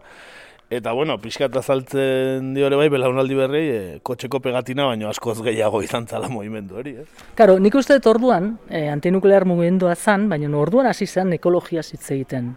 Eta, 0.67 0.91
bueno, 0.93 1.15
pixkat 1.23 1.55
azaltzen 1.61 2.49
diore 2.57 2.75
bai, 2.75 2.89
belaunaldi 2.91 3.37
berri, 3.39 3.61
e, 3.71 3.83
kotxeko 4.03 4.41
pegatina, 4.43 4.89
baino 4.91 5.07
askoz 5.07 5.37
gehiago 5.47 5.79
izan 5.85 6.09
zala 6.11 6.27
movimendu 6.27 6.81
hori, 6.81 6.97
ez? 7.05 7.07
Karo, 7.39 7.55
nik 7.63 7.77
uste 7.79 7.95
dut 8.01 8.09
orduan, 8.11 8.57
e, 8.67 8.89
antinuklear 8.91 9.47
mugimendua 9.47 9.95
zan, 9.95 10.27
baina 10.29 10.51
orduan 10.59 10.91
hasi 10.91 11.07
zen 11.07 11.37
ekologia 11.39 11.85
zitze 11.87 12.17
egiten. 12.17 12.57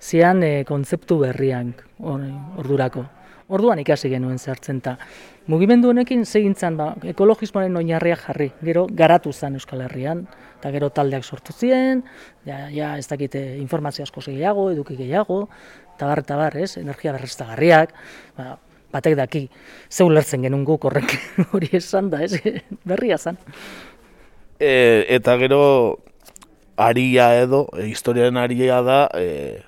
Zian 0.00 0.40
e, 0.42 0.64
kontzeptu 0.64 1.18
berriak 1.26 1.84
ordurako. 2.00 3.04
Orduan 3.52 3.82
ikasi 3.82 4.08
genuen 4.08 4.38
zertzen 4.40 4.78
eta 4.80 4.96
mugimendu 5.52 5.90
honekin 5.90 6.24
segintzen 6.24 6.78
ba, 6.78 6.92
ekologismoaren 7.12 7.76
oinarriak 7.76 8.22
jarri, 8.30 8.48
gero 8.64 8.86
garatu 8.88 9.32
zen 9.32 9.58
Euskal 9.58 9.82
Herrian, 9.84 10.24
eta 10.56 10.70
gero 10.72 10.88
taldeak 10.94 11.24
sortu 11.26 11.52
ziren, 11.52 12.00
ja, 12.46 12.68
ja 12.70 12.94
ez 12.96 13.08
dakite 13.10 13.42
informazio 13.58 14.06
asko 14.06 14.22
gehiago, 14.24 14.70
eduki 14.72 14.96
gehiago, 14.96 15.48
eta 16.02 16.10
bar, 16.10 16.22
eta 16.24 16.36
bar, 16.36 16.56
ez, 16.58 16.76
energia 16.80 17.12
berreztagarriak, 17.14 17.92
ba, 18.36 18.56
batek 18.92 19.16
daki, 19.16 19.42
zeu 19.90 20.08
lertzen 20.10 20.42
genuen 20.42 20.64
guk 20.66 20.88
horrek 20.88 21.14
hori 21.54 21.70
esan 21.78 22.10
da, 22.10 22.22
ez, 22.26 22.40
berria 22.88 23.18
zan. 23.18 23.38
E, 24.58 25.06
eta 25.14 25.36
gero, 25.38 25.62
aria 26.76 27.32
edo, 27.38 27.68
e, 27.76 27.86
historiaren 27.92 28.40
aria 28.40 28.80
da, 28.82 29.04
e, 29.14 29.62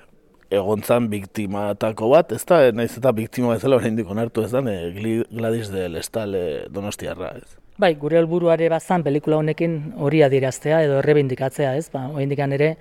egontzan 0.54 1.08
biktimatako 1.10 2.10
bat, 2.12 2.34
ez 2.34 2.42
da, 2.46 2.60
naiz 2.74 2.92
eta 2.98 3.14
biktima 3.14 3.54
bezala 3.54 3.78
horrein 3.78 3.96
diko 3.98 4.14
nartu 4.14 4.44
ez 4.44 4.50
da, 4.54 4.62
e, 4.70 4.90
Gladys 5.30 5.70
de 5.70 5.88
Lestal 5.88 6.34
e, 6.34 6.46
donostiarra, 6.70 7.36
ez. 7.38 7.60
Bai, 7.78 7.94
gure 7.98 8.20
helburuare 8.20 8.68
bazan 8.70 9.02
pelikula 9.02 9.40
honekin 9.40 9.94
hori 9.98 10.20
adiraztea 10.22 10.84
edo 10.86 11.00
errebindikatzea, 11.00 11.72
ez? 11.78 11.88
Ba, 11.90 12.06
oraindik 12.12 12.42
ere 12.54 12.76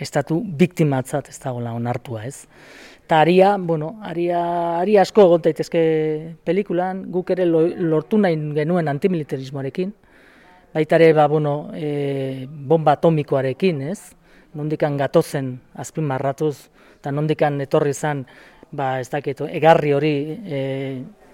estatu 0.00 0.40
biktimatzat 0.42 1.28
ez 1.28 1.38
dagoela 1.42 1.74
onartua, 1.76 2.24
ez? 2.24 2.46
Eta 3.04 3.20
aria, 3.20 3.56
bueno, 3.58 3.96
aria, 4.06 4.40
aria 4.78 5.02
asko 5.02 5.24
egon 5.26 5.42
daitezke 5.42 5.80
pelikulan, 6.46 7.02
guk 7.10 7.32
ere 7.34 7.46
lortu 7.46 8.20
nahi 8.22 8.38
genuen 8.54 8.88
antimilitarismoarekin, 8.92 9.92
baita 10.74 10.98
ere, 11.00 11.12
ba, 11.18 11.26
bueno, 11.28 11.54
e, 11.74 12.46
bomba 12.48 12.94
atomikoarekin, 12.98 13.82
ez? 13.90 14.14
Nondikan 14.54 14.96
gatozen 14.98 15.56
azpin 15.74 16.06
marratuz, 16.06 16.70
eta 17.00 17.10
nondikan 17.10 17.58
etorri 17.66 17.94
zen, 17.94 18.24
ba, 18.70 19.00
ez 19.02 19.10
dakit, 19.10 19.42
egarri 19.50 19.92
hori 19.94 20.14
e, 20.46 20.60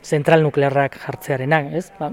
zentral 0.05 0.43
nuklearrak 0.47 0.97
jartzearenak, 1.05 1.75
ez? 1.77 1.91
Ba, 2.01 2.11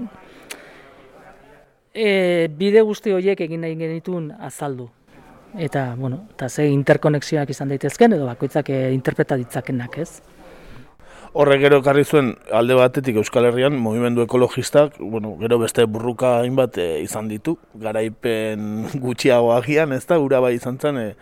e, 1.93 2.49
bide 2.51 2.83
guzti 2.83 3.13
horiek 3.15 3.39
egin 3.47 3.63
nahi 3.63 3.77
genitun 3.79 4.31
azaldu, 4.43 4.89
eta 5.57 5.95
bueno, 5.97 6.23
eta 6.33 6.49
ze 6.49 6.67
interkonexioak 6.67 7.49
izan 7.49 7.69
daitezken 7.69 8.13
edo 8.13 8.25
bakoitzak 8.25 8.69
e, 8.69 8.79
interpreta 8.93 9.37
ditzakenak, 9.37 9.97
ez? 9.97 10.21
Horre 11.33 11.57
gero 11.57 11.79
ekarri 11.81 12.03
zuen 12.05 12.35
alde 12.53 12.75
batetik 12.77 13.15
Euskal 13.17 13.47
Herrian 13.49 13.73
mugimendu 13.81 14.21
ekologistak, 14.21 14.99
bueno, 14.99 15.33
gero 15.39 15.57
beste 15.57 15.85
burruka 15.89 16.35
hainbat 16.43 16.77
e, 16.77 16.87
izan 17.01 17.27
ditu, 17.31 17.57
garaipen 17.73 18.85
gutxiago 19.01 19.53
agian, 19.55 19.93
ez 19.97 20.05
da, 20.05 20.19
ura 20.21 20.43
bai 20.45 20.53
izan 20.59 20.77
zen, 20.77 20.99
e, 21.01 21.15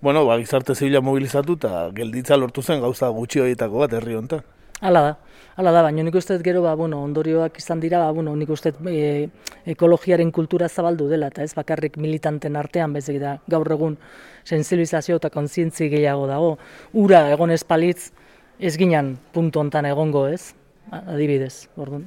bueno, 0.00 0.24
ba, 0.24 0.38
gizarte 0.40 0.74
zibila 0.74 1.02
mobilizatu 1.04 1.58
eta 1.60 1.90
gelditza 1.96 2.36
lortu 2.36 2.62
zen 2.62 2.80
gauza 2.80 3.08
gutxi 3.12 3.44
horietako 3.44 3.84
bat 3.84 3.96
herri 3.98 4.16
honetan. 4.16 4.44
Hala 4.80 5.02
da, 5.02 5.12
hala 5.56 5.72
da, 5.72 5.82
baina 5.86 6.04
nik 6.04 6.16
uste 6.20 6.36
gero, 6.44 6.60
ba, 6.64 6.74
bueno, 6.76 7.00
ondorioak 7.04 7.56
izan 7.58 7.80
dira, 7.80 8.02
ba, 8.04 8.10
bueno, 8.12 8.34
nik 8.36 8.50
uste 8.52 8.74
e, 8.92 9.28
ekologiaren 9.72 10.30
kultura 10.32 10.68
zabaldu 10.68 11.08
dela, 11.08 11.30
eta 11.32 11.44
ez 11.46 11.54
bakarrik 11.56 11.96
militanten 11.96 12.58
artean, 12.60 12.92
bezik 12.96 13.18
da, 13.22 13.38
gaur 13.48 13.72
egun 13.72 13.96
sensibilizazio 14.44 15.16
eta 15.16 15.32
kontzientzi 15.32 15.88
gehiago 15.92 16.28
dago, 16.28 16.52
ura 16.92 17.24
egon 17.32 17.54
espalitz, 17.56 18.10
ez 18.60 18.76
ginen 18.76 19.16
puntu 19.32 19.64
hontan 19.64 19.88
egongo 19.88 20.26
ez, 20.28 20.52
adibidez, 20.92 21.66
orduan. 21.76 22.04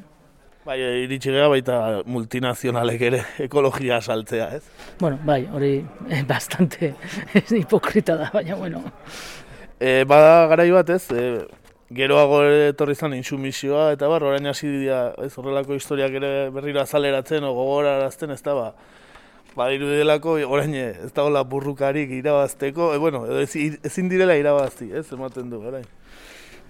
Bai, 0.70 0.78
iritsi 1.06 1.32
gara 1.34 1.48
baita 1.50 1.76
multinazionalek 2.06 3.02
ere 3.08 3.20
ekologia 3.42 3.98
saltzea, 4.02 4.52
ez? 4.60 4.92
Bueno, 5.00 5.18
bai, 5.26 5.42
hori 5.56 5.80
eh, 6.12 6.22
bastante 6.28 6.94
hipokrita 7.58 8.18
da, 8.20 8.30
baina, 8.34 8.60
bueno. 8.60 8.84
E, 9.80 10.04
bada 10.06 10.46
garai 10.52 10.70
bat, 10.76 10.92
ez? 10.94 11.08
E, 11.10 11.24
geroago 11.90 12.44
etorri 12.70 12.96
zan 12.96 13.16
insumisioa, 13.18 13.90
eta 13.96 14.08
bar, 14.12 14.24
orain 14.24 14.46
hasi 14.48 14.68
dira, 14.70 15.00
ez 15.26 15.32
horrelako 15.38 15.78
historiak 15.78 16.14
ere 16.20 16.32
berriro 16.54 16.82
azaleratzen, 16.84 17.44
o 17.44 17.54
gogorarazten, 17.58 18.34
ez 18.36 18.42
da, 18.46 18.56
ba, 18.58 18.74
Badiru 19.58 19.90
delako, 19.90 20.36
orain 20.46 20.76
ez 20.78 21.10
dagoela 21.16 21.42
burrukarik 21.44 22.12
irabazteko, 22.20 22.94
e, 22.94 23.00
bueno, 23.02 23.24
edo 23.26 23.42
ezin, 23.42 23.80
ezin 23.84 24.12
direla 24.12 24.38
irabazi, 24.38 24.92
ez, 24.94 25.08
ematen 25.16 25.50
du, 25.50 25.64
orain. 25.72 25.88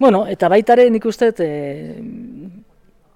Bueno, 0.00 0.24
eta 0.32 0.48
baitare 0.48 0.88
nik 0.90 1.04
uste, 1.04 1.28
e, 1.44 1.50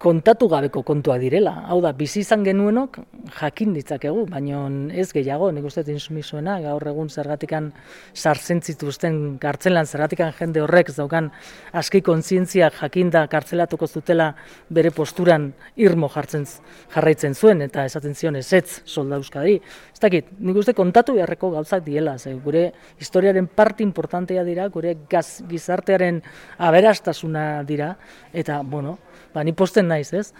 kontatu 0.04 0.50
gabeko 0.52 0.82
kontua 0.84 1.16
direla. 1.16 1.54
Hau 1.72 1.78
da, 1.80 1.94
bizi 1.96 2.20
izan 2.20 2.42
genuenok 2.44 2.98
jakin 3.38 3.72
ditzakegu, 3.72 4.26
baina 4.28 4.66
ez 4.92 5.06
gehiago, 5.16 5.48
nik 5.54 5.64
uste 5.64 5.84
insumisoena, 5.88 6.58
gaur 6.60 6.84
egun 6.90 7.08
zergatikan 7.08 7.70
sartzen 8.12 8.60
zituzten 8.60 9.38
kartzelan, 9.40 9.88
zergatikan 9.88 10.34
jende 10.36 10.60
horrek 10.60 10.90
daukan 10.96 11.30
aski 11.72 12.02
kontzientzia 12.04 12.68
jakinda 12.76 13.24
kartzelatuko 13.32 13.88
zutela 13.88 14.34
bere 14.68 14.92
posturan 14.92 15.48
irmo 15.80 16.10
jartzen 16.12 16.44
jarraitzen 16.92 17.34
zuen, 17.34 17.64
eta 17.64 17.86
esaten 17.88 18.14
zion 18.14 18.36
ez 18.36 18.50
ez 18.52 18.82
solda 18.84 19.16
euskadi. 19.16 19.56
Ez 19.94 20.02
dakit, 20.04 20.28
nik 20.38 20.60
uste 20.60 20.76
kontatu 20.76 21.16
beharreko 21.16 21.54
gauzak 21.56 21.84
diela, 21.88 22.18
ze 22.18 22.34
gure 22.44 22.66
historiaren 23.00 23.48
parte 23.48 23.82
importantea 23.82 24.44
dira, 24.44 24.68
gure 24.68 24.98
gaz, 25.08 25.40
gizartearen 25.48 26.20
aberastasuna 26.58 27.62
dira, 27.64 27.94
eta, 28.34 28.60
bueno, 28.60 28.98
ba, 29.34 29.44
ni 29.44 29.52
posten 29.52 29.88
naiz, 29.90 30.12
ez? 30.14 30.30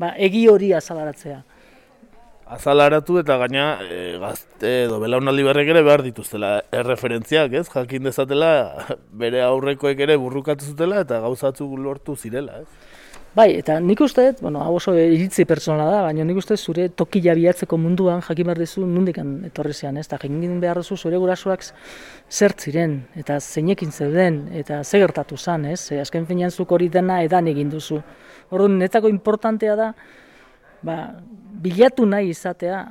Ba, 0.00 0.14
egi 0.16 0.46
hori 0.48 0.72
azalaratzea. 0.72 1.42
Azalaratu 2.50 3.20
eta 3.20 3.36
gaina 3.38 3.64
e, 3.84 4.16
gazte 4.18 4.70
edo 4.86 4.96
belaunaldi 4.98 5.44
berrek 5.46 5.68
ere 5.70 5.84
behar 5.86 6.02
dituztela 6.02 6.56
erreferentziak, 6.74 7.52
ez? 7.60 7.68
Jakin 7.70 8.08
dezatela 8.08 8.48
bere 9.22 9.44
aurrekoek 9.46 10.00
ere 10.02 10.16
burrukatu 10.18 10.72
zutela 10.72 11.04
eta 11.04 11.20
gauzatzu 11.22 11.68
lortu 11.78 12.16
zirela, 12.16 12.64
ez? 12.64 12.98
Bai, 13.30 13.52
eta 13.54 13.76
nik 13.78 14.00
uste, 14.02 14.24
bueno, 14.42 14.58
hau 14.66 14.72
oso 14.74 14.90
iritzi 14.98 15.44
pertsona 15.46 15.84
da, 15.86 16.00
baina 16.02 16.24
nik 16.26 16.40
uste 16.40 16.56
zure 16.58 16.88
toki 16.90 17.20
jabiatzeko 17.22 17.76
munduan 17.78 18.24
jakin 18.26 18.48
behar 18.48 18.58
dizu 18.58 18.82
nundikan 18.90 19.36
etorri 19.46 19.70
zean, 19.70 20.00
ez? 20.00 20.08
Eta 20.08 20.18
jakin 20.24 20.56
behar 20.58 20.80
duzu 20.82 20.98
zure 20.98 21.20
gurasoak 21.22 21.62
zer 22.26 22.56
ziren, 22.58 22.96
eta 23.14 23.38
zeinekin 23.38 23.94
zeuden, 23.94 24.40
eta 24.62 24.82
ze 24.82 24.98
gertatu 24.98 25.38
zan, 25.38 25.68
ez? 25.70 25.92
E, 25.92 26.00
azken 26.02 26.26
finean 26.26 26.50
zuk 26.50 26.74
hori 26.74 26.90
dena 26.90 27.22
edan 27.22 27.46
egin 27.46 27.70
duzu. 27.70 28.02
Orduan, 28.50 28.80
netzako 28.82 29.14
importantea 29.14 29.78
da, 29.78 29.92
ba, 30.82 30.98
bilatu 31.62 32.10
nahi 32.10 32.34
izatea, 32.34 32.82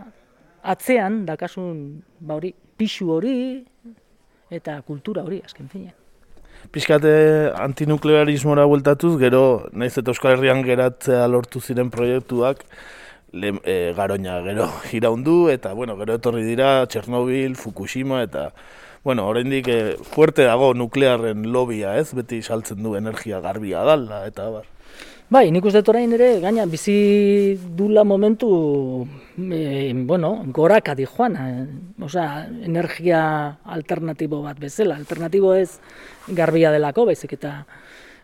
atzean, 0.64 1.26
dakasun, 1.28 2.00
ba 2.20 2.40
hori, 2.40 2.56
pixu 2.80 3.12
hori, 3.12 3.40
eta 4.50 4.80
kultura 4.88 5.28
hori, 5.28 5.44
azken 5.44 5.68
finean. 5.68 6.00
Piskate 6.70 7.12
antinuklearismora 7.58 8.66
bueltatuz, 8.70 9.16
gero, 9.18 9.70
naiz 9.74 9.96
eta 9.98 10.14
Euskal 10.14 10.36
Herrian 10.36 10.60
geratzea 10.68 11.24
lortu 11.32 11.62
ziren 11.64 11.90
proiektuak, 11.90 12.62
le, 13.32 13.56
e, 13.64 13.78
garoña 13.98 14.36
gero 14.46 14.68
iraundu, 15.00 15.50
eta 15.50 15.74
bueno, 15.74 15.98
gero 15.98 16.20
etorri 16.20 16.44
dira 16.46 16.86
Txernobil, 16.86 17.56
Fukushima, 17.56 18.22
eta 18.28 18.52
bueno, 19.04 19.26
oraindik 19.32 19.70
e, 19.72 19.80
fuerte 20.04 20.46
dago 20.46 20.74
nuklearren 20.78 21.48
lobia, 21.54 21.96
ez? 21.98 22.12
Beti 22.14 22.44
saltzen 22.44 22.84
du 22.84 22.94
energia 23.00 23.40
garbia 23.42 23.86
dala, 23.88 24.26
eta 24.30 24.50
bar. 24.54 24.68
Bai, 25.30 25.52
nik 25.54 25.62
uste 25.70 25.84
orain 25.92 26.10
ere, 26.16 26.40
gaina 26.42 26.64
bizi 26.66 27.54
dula 27.78 28.02
momentu, 28.02 28.48
e, 29.38 29.92
bueno, 29.94 30.32
goraka 30.50 30.96
di 30.98 31.06
joan, 31.06 31.36
e, 31.38 31.68
osea, 32.02 32.48
energia 32.66 33.20
alternatibo 33.62 34.42
bat 34.42 34.58
bezala, 34.58 34.98
alternatibo 34.98 35.54
ez 35.54 35.78
garbia 36.34 36.72
delako, 36.74 37.06
baizik 37.12 37.38
eta 37.38 37.52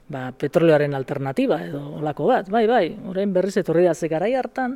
ba, 0.09 0.31
petroleoaren 0.33 0.97
alternatiba 0.97 1.61
edo 1.67 1.83
olako 2.01 2.31
bat, 2.33 2.49
bai, 2.49 2.65
bai, 2.65 2.87
orain 3.05 3.37
berriz 3.37 3.53
etorri 3.61 3.85
da 3.85 3.93
ze 3.93 4.09
garai 4.09 4.33
hartan, 4.33 4.73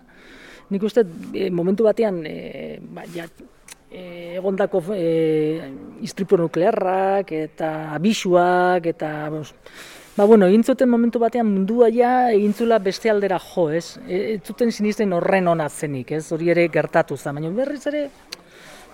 nik 0.69 0.85
uste 0.85 1.07
e, 1.33 1.49
momentu 1.49 1.89
batean, 1.89 2.21
e, 2.29 2.77
ba, 2.93 3.09
ja, 3.09 3.25
egondako 3.89 4.83
e, 4.93 5.63
istripu 6.05 6.37
nuklearrak 6.37 7.33
eta 7.33 7.95
abisuak 7.95 8.85
eta 8.93 9.15
Ba, 10.19 10.25
bueno, 10.25 10.49
egin 10.51 10.65
zuten 10.67 10.89
momentu 10.91 11.19
batean 11.21 11.47
mundua 11.47 11.87
ja 11.95 12.09
egintzula 12.33 12.75
beste 12.83 13.07
aldera 13.07 13.37
jo, 13.39 13.69
ez? 13.71 13.93
E, 14.03 14.17
ez 14.33 14.41
zuten 14.43 14.73
sinisten 14.75 15.13
horren 15.15 15.45
ona 15.47 15.69
zenik, 15.69 16.09
ez? 16.11 16.25
Hori 16.35 16.49
ere 16.51 16.65
gertatu 16.73 17.15
zen, 17.15 17.37
baina 17.37 17.51
berriz 17.55 17.85
ere, 17.87 18.01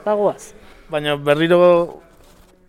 bagoaz. 0.04 0.52
Baina 0.94 1.16
berriro 1.18 1.58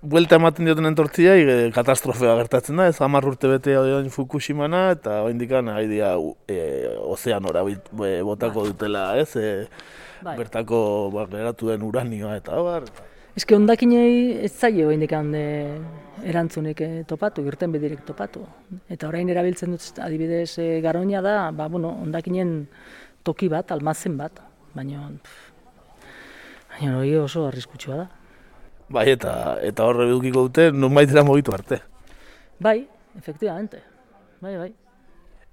buelta 0.00 0.38
ematen 0.40 0.70
dioten 0.70 0.88
entortzia, 0.88 1.34
e, 1.36 1.58
katastrofea 1.76 2.32
gertatzen 2.38 2.80
da, 2.80 2.86
ez 2.88 2.96
hamar 3.04 3.28
urte 3.28 3.50
bete 3.52 3.76
hori 3.76 4.08
Fukushimana, 4.14 4.86
eta 4.96 5.18
hori 5.26 5.36
indikan 5.36 5.68
nahi 5.68 5.90
dia 5.92 6.14
e, 6.48 6.56
ozeanora 7.12 7.66
botako 7.92 8.62
bai. 8.62 8.70
dutela, 8.70 9.04
ez? 9.20 9.36
E, 9.36 9.52
bai. 10.24 10.38
Bertako 10.40 10.80
ba, 11.12 11.28
geratu 11.36 11.74
den 11.74 11.84
uranioa 11.84 12.38
eta 12.40 12.64
bar. 12.70 12.88
Que 13.36 13.54
ondakinei 13.54 14.44
ez 14.46 14.52
zaio 14.56 14.88
indik 14.90 15.12
hande 15.12 15.40
erantzunik 16.24 16.80
eh, 16.80 17.02
topatu, 17.06 17.44
irten 17.44 17.74
bedirek 17.74 18.00
topatu. 18.08 18.46
Eta 18.88 19.10
orain 19.10 19.28
erabiltzen 19.28 19.74
dut 19.74 20.00
adibidez 20.02 20.56
e, 20.58 20.80
garoina 20.80 21.20
da, 21.22 21.50
ba, 21.52 21.68
bueno, 21.68 21.92
ondakinen 22.02 22.54
toki 23.28 23.50
bat, 23.52 23.70
almazen 23.76 24.16
bat, 24.16 24.40
baina 24.74 25.10
baina 26.70 26.96
hori 26.96 27.12
oso 27.20 27.44
arriskutsua 27.50 28.00
da. 28.00 28.08
Bai, 28.88 29.06
eta 29.12 29.58
eta 29.66 29.84
horre 29.84 30.08
edukiko 30.08 30.46
dute, 30.48 30.70
non 30.72 30.94
baitera 30.96 31.24
mogitu 31.26 31.52
arte. 31.52 31.82
Bai, 32.58 32.80
efectivamente. 33.18 33.82
Bai, 34.40 34.56
bai. 34.56 34.72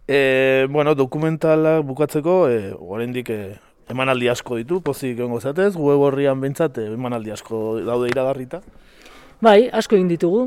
E, 0.08 0.68
bueno, 0.70 0.96
dokumentala 0.96 1.82
bukatzeko, 1.82 2.48
e, 2.48 2.74
oraindik 2.80 3.30
e, 3.30 3.42
emanaldi 3.92 4.30
asko 4.32 4.58
ditu, 4.60 4.80
pozik 4.82 5.18
egongo 5.18 5.40
zatez, 5.42 5.74
web 5.76 6.04
horrian 6.06 6.42
bintzat, 6.42 6.78
eh, 6.78 6.94
emanaldi 6.94 7.32
asko 7.32 7.80
daude 7.86 8.10
iragarrita. 8.12 8.62
Bai, 9.44 9.70
asko 9.72 9.98
egin 9.98 10.08
ditugu, 10.08 10.44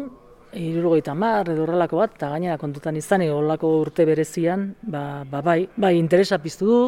irurogeita 0.57 1.14
mar, 1.14 1.51
edo 1.53 1.66
horrelako 1.66 2.01
bat, 2.01 2.16
eta 2.16 2.31
gainera 2.33 2.57
kontutan 2.59 2.96
izan, 2.96 3.27
horrelako 3.29 3.72
urte 3.83 4.07
berezian, 4.09 4.70
ba, 4.83 5.25
ba, 5.29 5.42
bai, 5.44 5.59
bai, 5.77 5.96
interesa 5.99 6.38
piztu 6.42 6.68
du, 6.70 6.81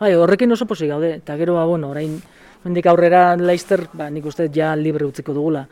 bai, 0.00 0.14
horrekin 0.16 0.52
oso 0.56 0.66
pozik 0.66 0.88
gaude, 0.92 1.16
eta 1.20 1.36
gero, 1.36 1.58
ba, 1.60 1.66
bueno, 1.68 1.90
orain, 1.92 2.16
mendik 2.64 2.86
aurrera 2.86 3.36
Leister, 3.36 3.86
ba, 3.92 4.08
nik 4.10 4.26
uste 4.26 4.48
ja 4.54 4.74
libre 4.76 5.08
utziko 5.08 5.36
dugula, 5.36 5.66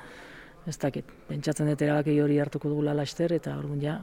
ez 0.68 0.76
dakit, 0.78 1.06
pentsatzen 1.28 1.70
dut 1.70 1.86
erabaki 1.86 2.18
hori 2.20 2.38
hartuko 2.42 2.68
dugula 2.68 2.96
Leister, 2.96 3.32
eta 3.32 3.56
orduan 3.56 3.80
ja, 3.84 4.00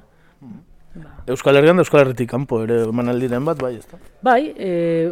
Ba. 0.95 1.09
Euskal 1.27 1.57
Herrian, 1.59 1.79
Euskal 1.83 2.05
Herritik 2.05 2.29
kanpo 2.31 2.61
ere 2.63 2.77
emanaldiren 2.85 3.43
bat, 3.43 3.59
bai, 3.59 3.73
ez 3.81 3.87
da? 3.91 3.97
Bai, 4.23 4.53
e, 4.55 5.09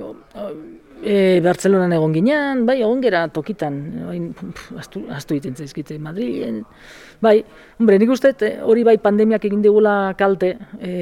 E, 1.04 1.42
Bartzelonan 1.44 1.92
egon 1.92 2.14
ginean, 2.16 2.62
bai, 2.64 2.78
egon 2.80 3.02
gera 3.04 3.26
tokitan, 3.34 3.76
bai, 4.08 4.20
astu, 4.80 5.02
astu 5.12 5.36
iten 5.36 5.58
zaizkite 5.60 5.98
Madrilen. 6.00 6.62
Bai, 7.24 7.42
hombre, 7.80 7.98
nik 8.00 8.14
uste 8.14 8.32
eh, 8.48 8.54
hori 8.64 8.86
bai 8.88 8.96
pandemiak 9.04 9.44
egin 9.50 9.62
digula 9.66 10.14
kalte, 10.20 10.54
e, 10.80 10.94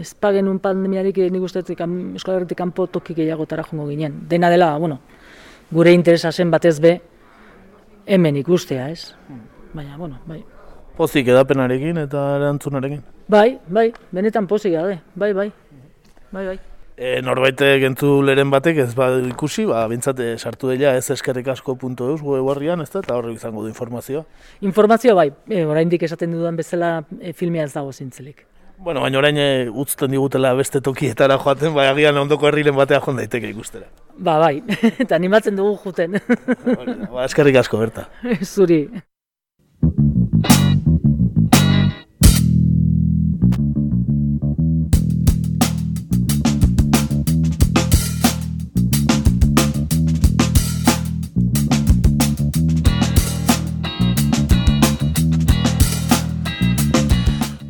ez 0.00 0.14
pagen 0.16 0.48
pandemiarik 0.62 1.20
eh, 1.20 1.28
nik 1.32 1.44
uste 1.44 1.60
Euskal 1.60 2.34
Herretik 2.38 2.56
kanpo 2.56 2.86
toki 2.88 3.12
gehiagotara 3.18 3.66
jongo 3.68 3.90
ginen. 3.90 4.22
Dena 4.28 4.48
dela, 4.48 4.72
bueno, 4.78 5.00
gure 5.70 5.92
interesa 5.92 6.32
zen 6.32 6.50
batez 6.50 6.78
be, 6.80 6.96
hemen 8.06 8.40
ikustea, 8.40 8.88
ez? 8.88 9.12
Baina, 9.74 9.98
bueno, 9.98 10.20
bai. 10.26 10.40
Pozik 10.96 11.28
edapenarekin 11.28 12.06
eta 12.06 12.26
erantzunarekin? 12.40 13.04
Bai, 13.28 13.58
bai, 13.68 13.90
benetan 14.12 14.48
pozik 14.48 14.72
gade, 14.72 15.02
bai, 15.14 15.32
bai, 15.36 15.50
bai, 16.32 16.46
bai 16.54 16.60
e, 17.02 17.22
norbait 17.24 17.58
gentzu 17.82 18.20
leren 18.22 18.50
batek 18.52 18.78
ez 18.84 18.92
ba 18.94 19.08
ikusi, 19.26 19.66
ba 19.66 19.82
bintzate 19.90 20.36
sartu 20.38 20.70
dela 20.70 20.94
ez 20.98 21.08
eskerrikasko.eus 21.16 22.22
web 22.22 22.48
horrian, 22.52 22.82
ez 22.84 22.90
da, 22.92 23.02
eta 23.02 23.18
horrek 23.18 23.40
izango 23.40 23.64
du 23.64 23.72
informazioa. 23.72 24.24
Informazioa 24.68 25.18
bai, 25.18 25.28
e, 25.50 25.64
oraindik 25.66 26.06
esaten 26.06 26.34
dudan 26.36 26.58
bezala 26.58 26.94
e, 27.18 27.34
filmea 27.36 27.66
ez 27.66 27.74
dago 27.74 27.92
zintzelik. 27.92 28.46
Bueno, 28.82 29.02
baina 29.04 29.18
orain 29.20 29.36
e, 29.38 29.48
utzten 29.68 30.10
digutela 30.10 30.54
beste 30.58 30.80
tokietara 30.82 31.38
joaten, 31.42 31.74
bai 31.74 31.86
agian 31.90 32.18
ondoko 32.18 32.48
herriren 32.48 32.74
batea 32.78 33.02
joan 33.04 33.20
daiteke 33.20 33.50
ikustera. 33.50 33.86
Ba 34.18 34.38
bai, 34.42 34.56
eta 35.04 35.18
animatzen 35.18 35.58
dugu 35.58 35.76
juten. 35.84 36.18
ba, 36.18 37.24
eskerrik 37.26 37.62
asko, 37.62 37.82
berta. 37.82 38.08
Zuri. 38.54 38.84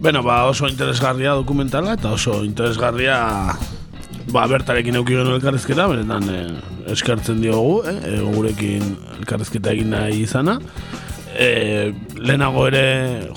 Bueno, 0.03 0.25
ba, 0.25 0.47
oso 0.51 0.67
interesgarria 0.67 1.31
dokumentala 1.31 1.93
eta 1.95 2.11
oso 2.11 2.41
interesgarria 2.43 3.55
ba, 4.35 4.47
bertarekin 4.51 4.97
euki 4.99 5.15
genuen 5.15 5.37
elkarrezketa, 5.37 5.85
benetan 5.93 6.25
eh, 6.27 6.49
eskartzen 6.91 7.39
diogu, 7.39 7.85
eh, 7.87 8.17
gurekin 8.35 8.97
elkarrezketa 9.21 9.71
egin 9.71 9.93
nahi 9.95 10.25
izana. 10.25 10.57
E, 11.39 11.93
lehenago 12.19 12.65
ere 12.67 12.83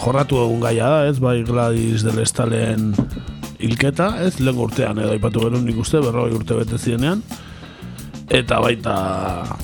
jorratu 0.02 0.42
egun 0.42 0.66
gaia 0.66 0.90
da, 0.90 1.04
ez, 1.12 1.20
bai 1.22 1.44
Gladys 1.46 2.02
del 2.08 2.18
Estalen 2.24 2.90
hilketa, 3.62 4.16
ez, 4.26 4.40
lehen 4.42 4.58
urtean 4.66 5.04
edo 5.06 5.14
ipatu 5.14 5.46
genuen 5.46 5.70
nik 5.70 5.78
uste, 5.86 6.02
berroi 6.02 6.32
urte 6.34 6.58
bete 6.64 6.82
zirenean. 6.82 7.22
eta 8.26 8.58
baita, 8.60 8.98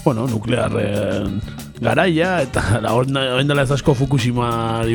bueno, 0.05 0.27
nuklearren 0.29 1.41
garaia, 1.81 2.35
eta 2.45 2.63
orain 2.97 3.49
dela 3.49 3.65
ez 3.65 3.71
asko 3.73 3.95
Fukushima 3.97 4.51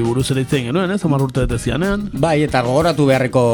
buruz 0.07 0.31
ere 0.33 0.47
itzen 0.47 0.71
genuen, 0.71 0.95
ez, 0.95 1.03
amar 1.05 1.27
urte 1.27 1.47
zianean. 1.59 2.09
Bai, 2.15 2.39
eta 2.47 2.63
gogoratu 2.67 3.09
beharreko 3.11 3.45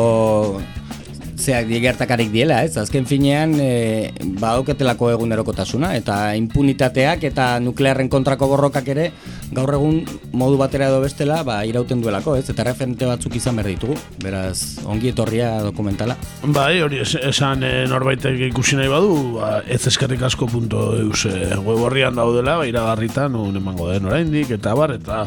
zeak 1.43 1.67
digertakarik 1.67 2.31
diela, 2.33 2.61
ez? 2.63 2.77
Azken 2.79 3.07
finean, 3.09 3.55
e, 3.61 4.13
badauketelako 4.39 5.11
egunerokotasuna, 5.17 5.93
eta 5.99 6.19
impunitateak 6.39 7.27
eta 7.29 7.49
nuklearren 7.65 8.11
kontrako 8.13 8.49
borrokak 8.53 8.89
ere, 8.95 9.09
gaur 9.53 9.75
egun 9.77 10.01
modu 10.39 10.59
batera 10.61 10.89
edo 10.93 11.01
bestela, 11.03 11.41
ba, 11.47 11.61
irauten 11.69 12.03
duelako, 12.05 12.37
ez? 12.39 12.47
Eta 12.53 12.67
referente 12.69 13.09
batzuk 13.09 13.37
izan 13.39 13.59
behar 13.59 13.73
ditugu, 13.73 13.97
beraz, 14.23 14.79
ongi 14.87 15.11
etorria 15.13 15.51
dokumentala. 15.67 16.17
Bai, 16.55 16.81
hori 16.85 17.03
esan 17.03 17.67
e, 17.67 17.73
norbaitek 17.91 18.47
ikusi 18.53 18.79
nahi 18.79 18.93
badu, 18.93 19.17
ba, 19.41 19.55
ez 19.67 19.83
eskerrik 19.91 20.23
asko 20.29 20.49
punto 20.51 20.93
eus 21.01 21.27
e, 21.27 21.35
web 21.59 21.83
horrian 21.89 22.17
daudela, 22.19 22.61
ba, 22.63 22.69
iragarritan, 22.71 23.37
emango 23.63 23.91
den 23.91 24.07
oraindik, 24.11 24.55
eta 24.59 24.77
bar, 24.79 24.95
eta 24.97 25.25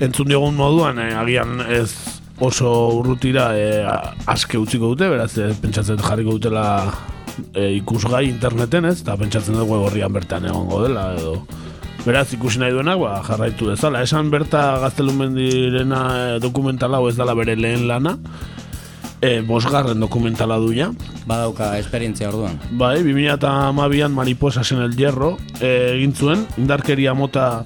entzun 0.00 0.30
diogun 0.30 0.56
moduan, 0.58 1.02
e, 1.02 1.10
agian 1.18 1.58
ez 1.66 2.17
oso 2.40 2.70
urrutira 2.98 3.50
e, 3.58 3.84
aske 4.26 4.58
utziko 4.58 4.92
dute, 4.94 5.08
beraz, 5.10 5.32
e, 5.38 5.50
pentsatzen 5.62 5.98
jarriko 6.02 6.36
dutela 6.38 6.66
e, 7.52 7.74
ikusgai 7.78 8.26
interneten 8.28 8.88
ez, 8.90 9.00
eta 9.02 9.16
pentsatzen 9.18 9.58
dugu 9.58 9.80
gorrian 9.84 10.12
bertan 10.14 10.46
egongo 10.50 10.84
dela, 10.86 11.10
edo 11.18 11.40
beraz 12.06 12.30
ikusi 12.32 12.62
nahi 12.62 12.72
duenak, 12.72 13.00
ba, 13.02 13.18
jarraitu 13.26 13.72
dezala. 13.72 14.02
Esan 14.06 14.30
berta 14.30 14.78
gaztelumendirena 14.84 16.04
e, 16.36 16.38
dokumentala 16.40 17.02
ez 17.08 17.16
dela 17.18 17.34
bere 17.36 17.56
lehen 17.58 17.88
lana, 17.88 18.16
e, 19.20 19.40
bosgarren 19.42 20.00
dokumentala 20.00 20.58
duia. 20.62 20.92
Badauka 21.26 21.74
esperientzia 21.78 22.30
orduan. 22.30 22.58
Bai, 22.70 23.02
2008an 23.02 24.12
Mariposa 24.14 24.64
zen 24.64 24.80
el 24.82 24.96
hierro 24.96 25.36
e, 25.60 25.96
egin 25.96 26.14
zuen, 26.14 26.46
indarkeria 26.56 27.14
mota 27.14 27.64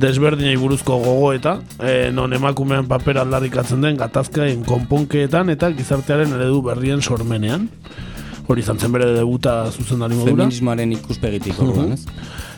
desberdinei 0.00 0.56
buruzko 0.56 0.98
gogoeta, 1.02 1.58
e, 1.80 2.10
non 2.14 2.32
emakumean 2.36 2.88
paper 2.88 3.22
aldarrikatzen 3.24 3.82
den 3.84 3.98
gatazkaen 4.00 4.64
konponkeetan 4.66 5.50
eta 5.54 5.70
gizartearen 5.76 6.34
eredu 6.38 6.62
berrien 6.66 7.02
sormenean. 7.02 7.68
Hori 8.48 8.62
izan 8.64 8.78
zen 8.80 8.94
bere 8.94 9.10
debuta 9.12 9.66
zuzendari 9.70 10.16
modura. 10.16 10.46
Feminismoaren 10.46 10.92
ikuspegitik 10.96 11.58
orduan, 11.60 11.92
ez? 11.98 12.06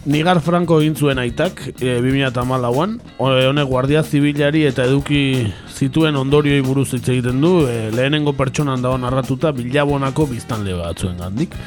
Nigar 0.07 0.39
Franco 0.41 0.79
egin 0.81 0.95
zuen 0.97 1.19
aitak, 1.21 1.61
e, 1.81 1.99
2008an, 2.01 2.95
honek 3.21 3.69
guardia 3.69 4.05
zibilari 4.05 4.63
eta 4.69 4.87
eduki 4.89 5.51
zituen 5.75 6.17
ondorioi 6.17 6.63
buruz 6.65 6.93
hitz 6.95 7.09
egiten 7.09 7.43
du, 7.43 7.67
e, 7.69 7.91
lehenengo 7.93 8.33
pertsonan 8.39 8.81
dago 8.81 9.01
narratuta 9.03 9.53
bilabonako 9.57 10.31
biztanle 10.31 10.79
batzuen 10.79 11.19
gandik. 11.21 11.59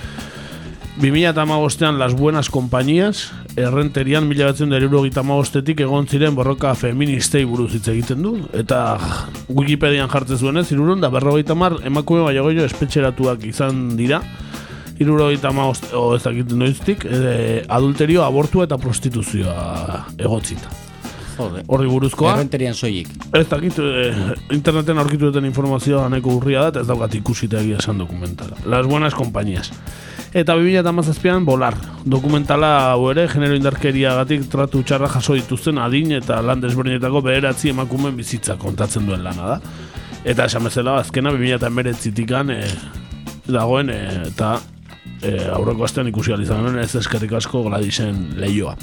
2008an 0.99 1.97
Las 1.97 2.13
Buenas 2.13 2.49
Compañías, 2.49 3.31
errenterian 3.55 4.27
mila 4.27 4.51
batzen 4.51 4.71
etik 4.71 5.79
egon 5.81 6.07
ziren 6.07 6.35
borroka 6.35 6.75
feministei 6.75 7.45
buruz 7.45 7.73
hitz 7.73 7.87
egiten 7.87 8.21
du. 8.21 8.37
Eta 8.53 8.99
Wikipedian 9.49 10.07
jartzen 10.07 10.37
zuen 10.37 10.57
ez, 10.57 10.71
irurun 10.71 11.01
da 11.01 11.09
berrogeita 11.09 11.55
mar 11.55 11.79
emakume 11.83 12.21
baina 12.21 12.65
espetxeratuak 12.65 13.43
izan 13.45 13.97
dira. 13.97 14.21
Irurogeita 14.99 15.51
ma 15.51 15.65
o 15.71 16.15
ez 16.15 16.21
dakiten 16.21 16.59
doiztik, 16.59 17.05
e, 17.05 17.65
adulterio, 17.67 18.23
abortua 18.23 18.65
eta 18.65 18.77
prostituzioa 18.77 20.05
egotzita. 20.19 20.69
Horri 21.41 21.89
buruzkoa. 21.89 22.35
Errenterian 22.35 22.75
soilik. 22.75 23.09
Ez 23.33 23.47
dakit, 23.49 23.79
e, 23.79 24.13
interneten 24.53 25.01
aurkitu 25.01 25.31
duten 25.31 25.45
informazioa 25.49 26.05
neko 26.13 26.37
urria 26.37 26.61
da, 26.61 26.67
eta 26.67 26.85
ez 26.85 26.87
daukat 26.87 27.15
ikusita 27.15 27.65
egia 27.65 27.81
esan 27.81 27.97
dokumentala. 27.97 28.61
Las 28.65 28.85
buenas 28.85 29.15
compañías. 29.15 29.73
Eta 30.33 30.55
2008an 30.57 31.43
Bolar, 31.45 31.75
dokumentala 32.09 32.69
hau 32.95 33.11
ere, 33.11 33.27
genero 33.29 33.53
indarkeria 33.53 34.15
gatik 34.17 34.47
tratu 34.49 34.79
txarra 34.81 35.05
jaso 35.13 35.35
dituzten 35.37 35.77
adin 35.77 36.15
eta 36.17 36.39
lan 36.41 36.63
desberdinetako 36.63 37.21
beheratzi 37.27 37.69
emakumen 37.69 38.17
bizitza 38.17 38.55
kontatzen 38.57 39.05
duen 39.05 39.21
lana 39.21 39.51
da. 39.51 39.59
Eta 40.25 40.47
esan 40.49 40.65
bezala, 40.65 40.95
azkena 41.03 41.35
2008an 41.37 42.49
e, 42.49 42.57
dagoen 43.45 43.93
e, 43.93 43.99
eta 44.31 44.55
e, 45.21 45.35
aurreko 45.53 45.85
astean 45.85 46.09
ikusi 46.09 46.33
alizan 46.33 46.81
ez 46.81 46.95
eskerrik 46.97 47.37
asko 47.37 47.61
gladisen 47.67 48.31
lehioa. 48.41 48.73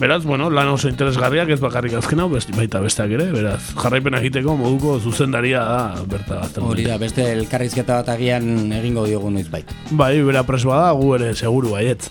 Beraz, 0.00 0.24
bueno, 0.24 0.48
lan 0.48 0.70
oso 0.72 0.88
interesgarriak 0.88 1.50
ez 1.52 1.58
bakarrik 1.60 1.92
azken 1.98 2.22
hau, 2.22 2.30
baita 2.32 2.80
besteak 2.80 3.10
ere, 3.18 3.26
beraz, 3.34 3.74
jarraipen 3.76 4.14
egiteko 4.16 4.54
moduko 4.56 4.94
zuzendaria 4.96 5.60
da, 5.60 6.04
berta 6.08 6.38
gazten. 6.38 6.64
Hori 6.64 6.86
da, 6.88 6.96
beste 6.96 7.26
elkarrizketa 7.34 7.98
bat 7.98 8.08
agian 8.14 8.72
egingo 8.78 9.04
diogu 9.04 9.28
noiz 9.34 9.50
bai. 9.52 9.60
Bera 9.92 10.40
pres 10.48 10.62
bada, 10.64 10.94
gu 10.96 11.10
ere, 11.18 11.34
seguru 11.36 11.74
baietz. 11.74 12.08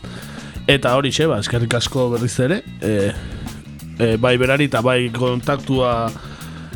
Eta 0.69 0.91
hori 0.99 1.10
xe, 1.10 1.25
ba, 1.32 1.39
eskerrik 1.41 1.73
asko 1.80 2.12
berriz 2.12 2.36
ere, 2.45 2.60
e, 2.78 3.10
e, 3.97 4.12
bai 4.21 4.36
berari 4.38 4.69
eta 4.69 4.84
bai 4.86 4.99
kontaktua 5.15 5.95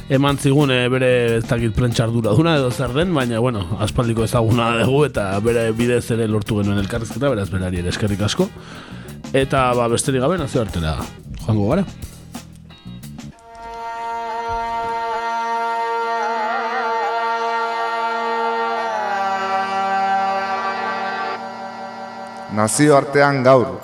eman 0.09 0.41
zigun 0.41 0.73
e, 0.73 0.79
bere 0.89 1.11
ez 1.35 1.45
dakit 1.45 1.77
prentxardura 1.77 2.33
duna 2.33 2.55
edo 2.57 2.73
zer 2.73 2.97
den, 2.97 3.13
baina, 3.13 3.37
bueno, 3.37 3.67
aspaldiko 3.85 4.25
ezaguna 4.25 4.71
dugu 4.81 5.05
eta 5.11 5.29
bere 5.45 5.69
bidez 5.77 6.07
ere 6.17 6.25
lortu 6.25 6.57
genuen 6.63 6.81
elkarrizketa, 6.81 7.29
beraz 7.29 7.51
berari 7.53 7.85
ere 7.85 7.93
eskerrik 7.93 8.25
asko. 8.25 8.49
Eta 9.33 9.71
ba, 9.73 9.87
besterik 9.89 10.21
gabe 10.21 10.35
nazio 10.37 10.61
artera 10.61 10.91
joango 11.41 11.69
gara. 11.71 11.83
Nazio 22.53 22.93
artean 22.93 23.41
gaur, 23.41 23.79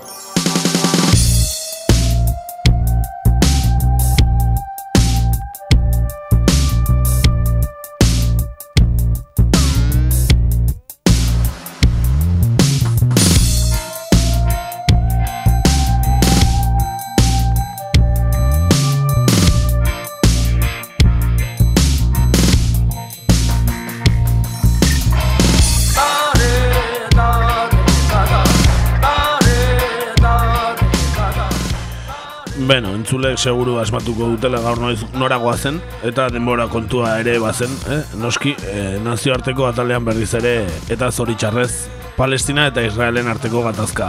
Beno, 33.29 33.37
entzulek 33.37 33.37
seguru 33.37 33.77
asmatuko 33.77 34.27
dutela 34.33 34.59
gaur 34.59 34.79
noiz 34.81 35.03
noragoa 35.13 35.55
zen, 35.55 35.79
eta 36.03 36.29
denbora 36.33 36.67
kontua 36.67 37.19
ere 37.19 37.37
bazen, 37.39 37.69
eh? 37.87 38.01
noski, 38.17 38.55
eh, 38.65 38.97
nazioarteko 39.03 39.67
atalean 39.67 40.03
berriz 40.03 40.33
ere, 40.33 40.65
eta 40.89 41.11
zoritxarrez, 41.11 41.89
Palestina 42.17 42.67
eta 42.67 42.81
Israelen 42.81 43.27
arteko 43.27 43.61
gatazka 43.61 44.07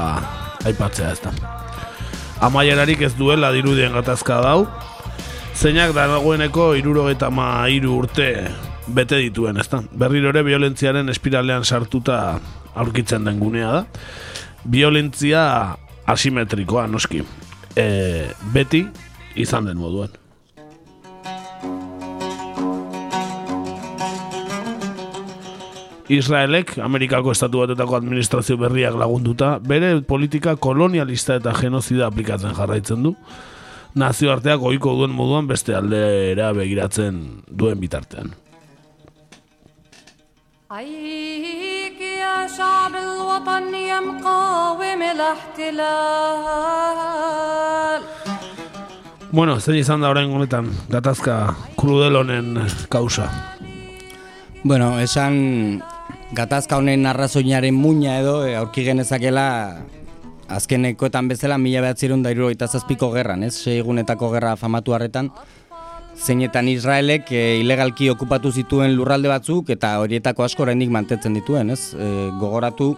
aipatzea 0.65 1.11
ez 1.13 1.21
da. 1.21 1.33
Amaierarik 2.41 3.03
ez 3.03 3.15
duela 3.19 3.53
dirudien 3.53 3.93
gatazka 3.93 4.41
dau, 4.41 4.67
zeinak 5.55 5.93
da 5.93 6.07
dagoeneko 6.07 6.75
iruro 6.75 7.11
eta 7.11 7.29
ma 7.31 7.69
iru 7.69 7.99
urte 7.99 8.49
bete 8.87 9.21
dituen, 9.21 9.61
ez 9.61 9.69
da. 9.69 9.83
Berriro 9.93 10.31
ere 10.31 10.43
violentziaren 10.43 11.13
espiralean 11.13 11.65
sartuta 11.65 12.39
aurkitzen 12.75 13.29
den 13.29 13.39
gunea 13.39 13.71
da. 13.73 13.85
Violentzia 14.65 15.77
asimetrikoa, 16.07 16.87
noski 16.89 17.21
e, 17.77 18.31
beti 18.55 18.87
izan 19.36 19.66
den 19.66 19.78
moduan. 19.78 20.14
Israelek, 26.06 26.76
Amerikako 26.86 27.34
estatu 27.34 27.64
batetako 27.64 27.96
administrazio 27.98 28.60
berriak 28.62 28.94
lagunduta, 29.00 29.56
bere 29.58 30.02
politika 30.06 30.54
kolonialista 30.56 31.40
eta 31.42 31.54
genozida 31.58 32.06
aplikatzen 32.12 32.54
jarraitzen 32.54 33.02
du, 33.08 33.16
nazioarteak 33.98 34.62
ohiko 34.62 34.94
duen 35.00 35.16
moduan 35.18 35.50
beste 35.50 35.74
aldera 35.74 36.52
begiratzen 36.54 37.22
duen 37.50 37.82
bitartean. 37.82 38.36
يا 42.46 42.48
شعب 42.48 42.96
الوطن 42.96 43.74
يا 43.74 44.00
مقاوم 44.00 45.02
الاحتلال 45.02 45.86
Bueno, 49.33 49.61
zein 49.61 49.79
izan 49.79 50.03
da 50.03 50.09
orain 50.11 50.33
honetan, 50.35 50.73
gatazka 50.91 51.55
krudelonen 51.79 52.57
kausa? 52.91 53.29
Bueno, 54.65 54.97
esan 54.99 55.79
gatazka 56.35 56.81
honen 56.81 57.07
arrazoinaren 57.07 57.75
muina 57.75 58.19
edo, 58.19 58.41
e, 58.43 58.57
aurki 58.59 58.83
genezakela 58.89 59.47
azkenekoetan 60.51 61.31
bezala 61.31 61.59
mila 61.63 61.85
behatzerun 61.87 62.25
da 62.27 62.35
eta 62.35 62.67
zazpiko 62.67 63.13
gerran, 63.13 63.45
ez? 63.45 63.55
Seigunetako 63.55 64.33
gerra 64.33 64.57
famatu 64.57 64.95
harretan 64.95 65.31
zeinetan 66.17 66.69
Israelek 66.69 67.31
e, 67.33 67.61
ilegalki 67.61 68.11
okupatu 68.11 68.51
zituen 68.51 68.97
lurralde 68.97 69.29
batzuk 69.29 69.71
eta 69.71 69.99
horietako 70.03 70.45
asko 70.45 70.67
oraindik 70.67 70.91
mantetzen 70.91 71.35
dituen, 71.35 71.71
ez? 71.71 71.95
E, 71.95 72.31
gogoratu 72.41 72.97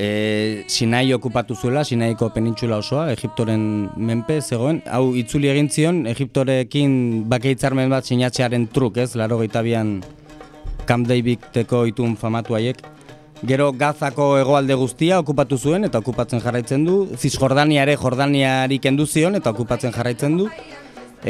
e, 0.00 0.64
Sinai 0.66 1.12
okupatu 1.12 1.54
zuela, 1.54 1.84
Sinaiko 1.84 2.30
penintxula 2.32 2.78
osoa, 2.80 3.10
Egiptoren 3.12 3.90
menpe 3.96 4.40
zegoen. 4.40 4.80
Hau, 4.88 5.12
itzuli 5.20 5.50
egin 5.52 5.68
zion, 5.68 6.06
Egiptorekin 6.08 6.94
bakeitzarmen 7.28 7.92
bat 7.92 8.08
sinatzearen 8.08 8.70
truk, 8.72 8.96
ez? 9.04 9.12
Laro 9.20 9.38
gaitabian 9.42 9.98
Camp 10.88 11.06
Davideko 11.10 11.84
itun 11.90 12.16
famatu 12.16 12.56
haiek. 12.56 12.80
Gero 13.46 13.70
Gazako 13.72 14.34
hegoalde 14.36 14.76
guztia 14.76 15.18
okupatu 15.20 15.56
zuen 15.56 15.84
eta 15.88 16.00
okupatzen 16.00 16.40
jarraitzen 16.44 16.84
du. 16.84 16.96
Cisjordania 17.16 17.84
ere 17.86 17.96
Jordaniari 18.00 18.80
kendu 18.80 19.06
zion 19.06 19.36
eta 19.36 19.52
okupatzen 19.52 19.92
jarraitzen 19.96 20.36
du. 20.40 20.48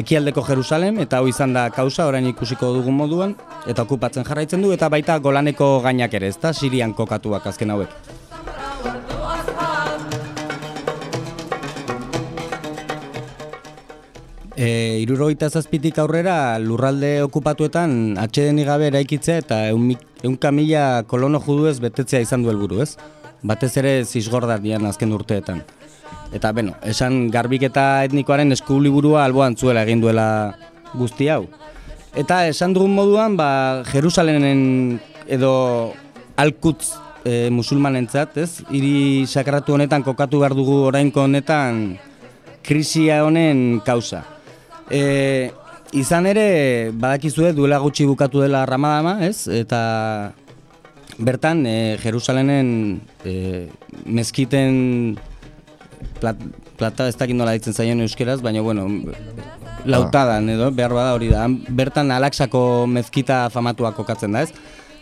Ekialdeko 0.01 0.43
Jerusalem 0.47 0.99
eta 1.03 1.19
hau 1.19 1.29
izan 1.31 1.55
da 1.55 1.67
kausa 1.75 2.07
orain 2.07 2.27
ikusiko 2.31 2.71
dugun 2.77 2.95
moduan 2.99 3.35
eta 3.67 3.83
okupatzen 3.83 4.27
jarraitzen 4.27 4.63
du 4.63 4.71
eta 4.75 4.89
baita 4.91 5.19
Golaneko 5.19 5.79
gainak 5.87 6.15
ere, 6.15 6.31
ezta? 6.31 6.55
Sirian 6.55 6.95
kokatuak 6.95 7.47
azken 7.51 7.75
hauek. 7.75 7.95
E, 14.61 15.01
irurogeita 15.01 15.49
zazpitik 15.49 15.97
aurrera 16.03 16.59
lurralde 16.61 17.23
okupatuetan 17.25 18.19
atxeden 18.21 18.59
gabe 18.69 18.91
eraikitzea 18.91 19.39
eta 19.41 19.61
eunka 19.73 20.51
mila 20.53 20.83
kolono 21.09 21.39
juduez 21.41 21.79
betetzea 21.81 22.21
izan 22.21 22.43
du 22.45 22.51
helburu, 22.53 22.83
ez? 22.85 22.99
Batez 23.41 23.71
ere 23.81 24.05
zizgordar 24.05 24.61
azken 24.61 25.15
urteetan. 25.17 25.63
Eta, 26.37 26.53
beno, 26.53 26.75
esan 26.85 27.31
garbiketa 27.31 28.05
etnikoaren 28.05 28.53
eskuliburua 28.53 29.25
alboan 29.25 29.57
zuela 29.57 29.83
egin 29.83 30.03
duela 30.03 30.53
guzti 30.93 31.31
hau. 31.31 31.47
Eta 32.15 32.47
esan 32.47 32.75
dugun 32.75 32.93
moduan, 32.93 33.39
ba, 33.39 33.83
Jerusalenen 33.89 35.01
edo 35.27 35.95
alkutz 36.37 36.99
e, 37.25 37.49
musulmanentzat, 37.49 38.37
ez? 38.37 38.61
Hiri 38.69 39.25
sakratu 39.25 39.73
honetan 39.73 40.05
kokatu 40.05 40.45
behar 40.45 40.53
dugu 40.53 40.83
orainko 40.91 41.25
honetan 41.25 41.97
krisia 42.63 43.25
honen 43.25 43.81
kausa. 43.87 44.40
E, 44.91 45.51
izan 45.97 46.27
ere, 46.27 46.91
badakizue 46.93 47.53
duela 47.55 47.79
gutxi 47.83 48.07
bukatu 48.07 48.43
dela 48.43 48.65
Ramadama, 48.67 49.19
ez? 49.27 49.47
Eta 49.49 49.81
bertan, 51.19 51.65
e, 51.67 51.97
Jerusalenen 52.03 53.01
e, 53.25 53.69
mezkiten 54.07 55.19
plat, 56.21 56.39
plata 56.81 57.09
ez 57.09 57.17
dakit 57.19 57.37
nola 57.37 57.55
ditzen 57.57 57.77
zaion 57.77 58.01
euskeraz, 58.05 58.41
baina 58.43 58.63
bueno, 58.65 58.87
lautadan 59.85 60.49
edo, 60.53 60.71
behar 60.75 60.95
bada 60.97 61.15
hori 61.17 61.31
da. 61.33 61.47
Bertan 61.49 62.11
alaksako 62.15 62.87
mezkita 62.91 63.49
famatua 63.53 63.93
kokatzen 63.97 64.37
da, 64.37 64.45
ez? 64.47 64.53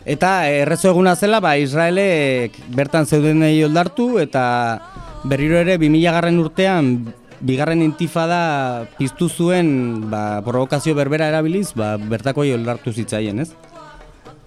Eta 0.09 0.48
errezo 0.48 0.88
eguna 0.92 1.14
zela, 1.16 1.40
ba, 1.44 1.57
Israelek 1.61 2.57
bertan 2.74 3.07
zeuden 3.07 3.42
nahi 3.44 3.61
oldartu, 3.66 4.16
eta 4.22 4.44
berriro 5.29 5.59
ere 5.61 5.77
2000 5.81 6.14
garren 6.16 6.38
urtean 6.40 6.92
bigarren 7.40 7.83
intifada 7.83 8.88
piztu 8.98 9.29
zuen 9.29 10.11
ba, 10.11 10.42
provokazio 10.44 10.94
berbera 10.94 11.29
erabiliz, 11.29 11.72
ba, 11.74 11.96
bertako 11.96 12.46
oldartu 12.55 12.92
zitzaien, 12.92 13.40
ez? 13.40 13.53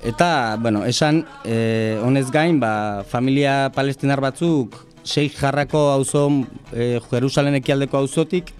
Eta, 0.03 0.57
bueno, 0.59 0.83
esan, 0.85 1.25
e, 1.45 1.99
honez 2.03 2.31
gain, 2.31 2.59
ba, 2.59 3.03
familia 3.07 3.71
palestinar 3.75 4.19
batzuk, 4.21 4.75
seik 5.03 5.37
jarrako 5.37 5.91
auzo 5.91 6.27
e, 6.73 6.99
Jerusalen 7.11 7.55
ekialdeko 7.61 7.97
auzotik 7.97 8.51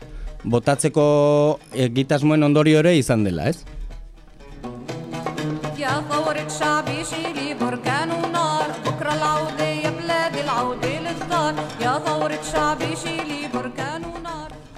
botatzeko 0.44 1.60
egitasmoen 1.74 2.44
ondorio 2.44 2.80
ere 2.82 2.96
izan 2.98 3.24
dela, 3.24 3.50
ez? 3.50 3.66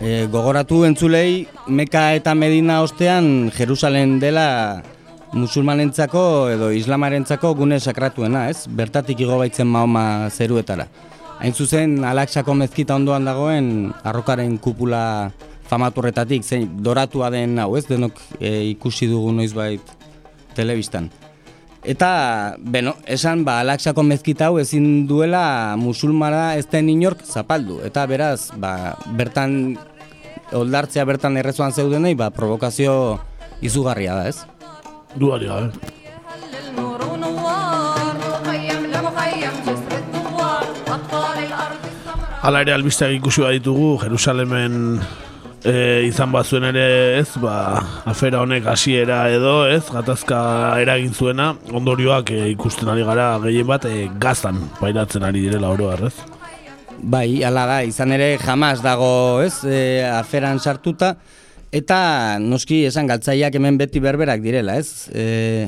E, 0.03 0.27
gogoratu 0.27 0.81
entzulei 0.83 1.47
Meka 1.71 2.09
eta 2.17 2.33
Medina 2.35 2.81
ostean 2.83 3.47
Jerusalen 3.55 4.17
dela 4.19 4.83
musulmanentzako 5.31 6.23
edo 6.51 6.67
islamarentzako 6.75 7.53
gune 7.55 7.79
sakratuena, 7.79 8.49
ez? 8.51 8.67
Bertatik 8.67 9.23
igo 9.23 9.37
baitzen 9.39 9.71
Mahoma 9.71 10.27
zeruetara. 10.27 10.89
Hain 11.39 11.55
zuzen, 11.55 12.01
Alaksako 12.03 12.51
mezkita 12.65 12.97
ondoan 12.99 13.23
dagoen 13.23 13.69
arrokaren 14.03 14.57
kupula 14.59 15.31
famaturretatik, 15.71 16.43
zein 16.43 16.67
doratua 16.83 17.31
den 17.31 17.55
hau, 17.63 17.71
ez? 17.79 17.85
Denok 17.87 18.19
e, 18.41 18.57
ikusi 18.73 19.07
dugu 19.07 19.31
noizbait 19.31 19.95
telebistan. 20.53 21.07
Eta, 21.83 22.55
beno, 22.59 22.93
esan, 23.11 23.41
ba, 23.43 23.57
Alaksako 23.59 24.05
mezkita 24.07 24.47
hau 24.47 24.59
ezin 24.59 25.07
duela 25.07 25.75
musulmara 25.79 26.53
ez 26.55 26.67
den 26.71 26.91
inork 26.91 27.25
zapaldu. 27.27 27.81
Eta 27.83 28.05
beraz, 28.07 28.51
ba, 28.55 28.93
bertan 29.19 29.75
oldartzea 30.51 31.05
bertan 31.07 31.37
errezuan 31.37 31.71
zeudenei, 31.71 32.13
ba, 32.15 32.29
provokazio 32.35 33.19
izugarria 33.61 34.15
da, 34.19 34.27
ez? 34.27 34.43
Duari 35.15 35.47
gabe. 35.47 35.71
Hala 42.43 42.59
ere 42.59 42.73
albisteak 42.75 43.13
ikusi 43.15 43.45
ditugu 43.55 44.01
Jerusalemen 44.01 44.73
e, 45.63 46.03
izan 46.09 46.31
bazuen 46.33 46.67
ere 46.67 46.85
ez, 47.21 47.29
ba, 47.39 47.55
afera 48.09 48.41
honek 48.43 48.67
hasiera 48.67 49.23
edo 49.31 49.63
ez, 49.69 49.85
gatazka 49.91 50.41
eragin 50.83 51.15
zuena, 51.15 51.53
ondorioak 51.71 52.33
e, 52.35 52.43
ikusten 52.51 52.91
ari 52.91 53.07
gara 53.07 53.31
gehien 53.45 53.69
bat 53.69 53.87
e, 53.87 54.09
gaztan 54.19 54.59
pairatzen 54.81 55.23
ari 55.23 55.47
direla 55.47 55.71
oro 55.71 55.93
ez? 55.95 56.15
Bai, 57.03 57.43
ala 57.43 57.65
da, 57.67 57.77
izan 57.83 58.13
ere 58.15 58.37
jamaz 58.39 58.77
dago, 58.79 59.41
ez, 59.43 59.57
e, 59.67 60.05
aferan 60.07 60.61
sartuta, 60.63 61.17
eta 61.75 61.97
noski 62.39 62.85
esan 62.87 63.09
galtzaileak 63.11 63.57
hemen 63.59 63.75
beti 63.81 63.99
berberak 63.99 64.39
direla, 64.39 64.77
ez? 64.79 65.09
E, 65.11 65.67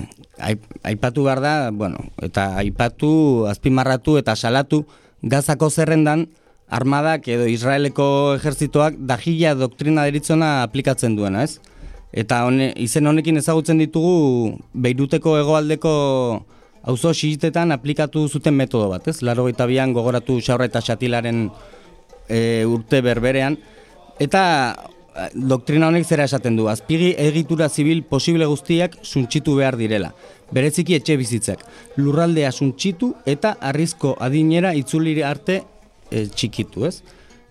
aipatu 0.87 1.25
behar 1.27 1.41
da, 1.43 1.53
bueno, 1.75 2.05
eta 2.23 2.53
aipatu, 2.61 3.09
azpimarratu 3.51 4.15
eta 4.21 4.37
salatu 4.39 4.85
gazako 5.27 5.67
zerrendan 5.69 6.29
armadak 6.71 7.27
edo 7.27 7.49
Israeleko 7.51 8.07
ejertzitoak 8.37 8.95
dajila 9.03 9.57
doktrina 9.59 10.07
deritzona 10.07 10.61
aplikatzen 10.63 11.19
duena, 11.19 11.43
ez? 11.43 11.59
Eta 12.15 12.45
hone, 12.47 12.71
izen 12.79 13.11
honekin 13.11 13.43
ezagutzen 13.43 13.81
ditugu 13.83 14.55
Beiruteko 14.71 15.35
hegoaldeko 15.41 15.95
auzo 16.85 17.13
xizitetan 17.13 17.73
aplikatu 17.73 18.27
zuten 18.29 18.53
metodo 18.53 18.89
bat, 18.89 19.07
ez? 19.07 19.21
Laro 19.25 19.45
bian 19.45 19.93
gogoratu 19.93 20.39
xaurra 20.41 20.65
eta 20.65 20.81
xatilaren 20.81 21.49
e, 22.29 22.65
urte 22.65 23.01
berberean. 23.01 23.57
Eta 24.19 24.43
e, 25.15 25.29
doktrina 25.33 25.87
honek 25.87 26.05
zera 26.05 26.23
esaten 26.23 26.55
du, 26.55 26.67
azpigi 26.69 27.15
egitura 27.17 27.69
zibil 27.69 28.03
posible 28.03 28.45
guztiak 28.45 28.97
suntxitu 29.01 29.55
behar 29.55 29.77
direla. 29.77 30.13
Bereziki 30.51 30.95
etxe 30.95 31.17
bizitzak, 31.17 31.65
lurraldea 31.97 32.51
suntxitu 32.51 33.15
eta 33.25 33.55
arrizko 33.59 34.15
adinera 34.19 34.75
itzuliri 34.77 35.23
arte 35.23 35.63
e, 36.11 36.27
txikitu, 36.27 36.85
ez? 36.85 37.01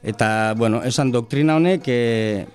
Eta, 0.05 0.55
bueno, 0.57 0.83
esan 0.85 1.11
doktrina 1.11 1.57
honek 1.57 1.89
e, 1.89 2.47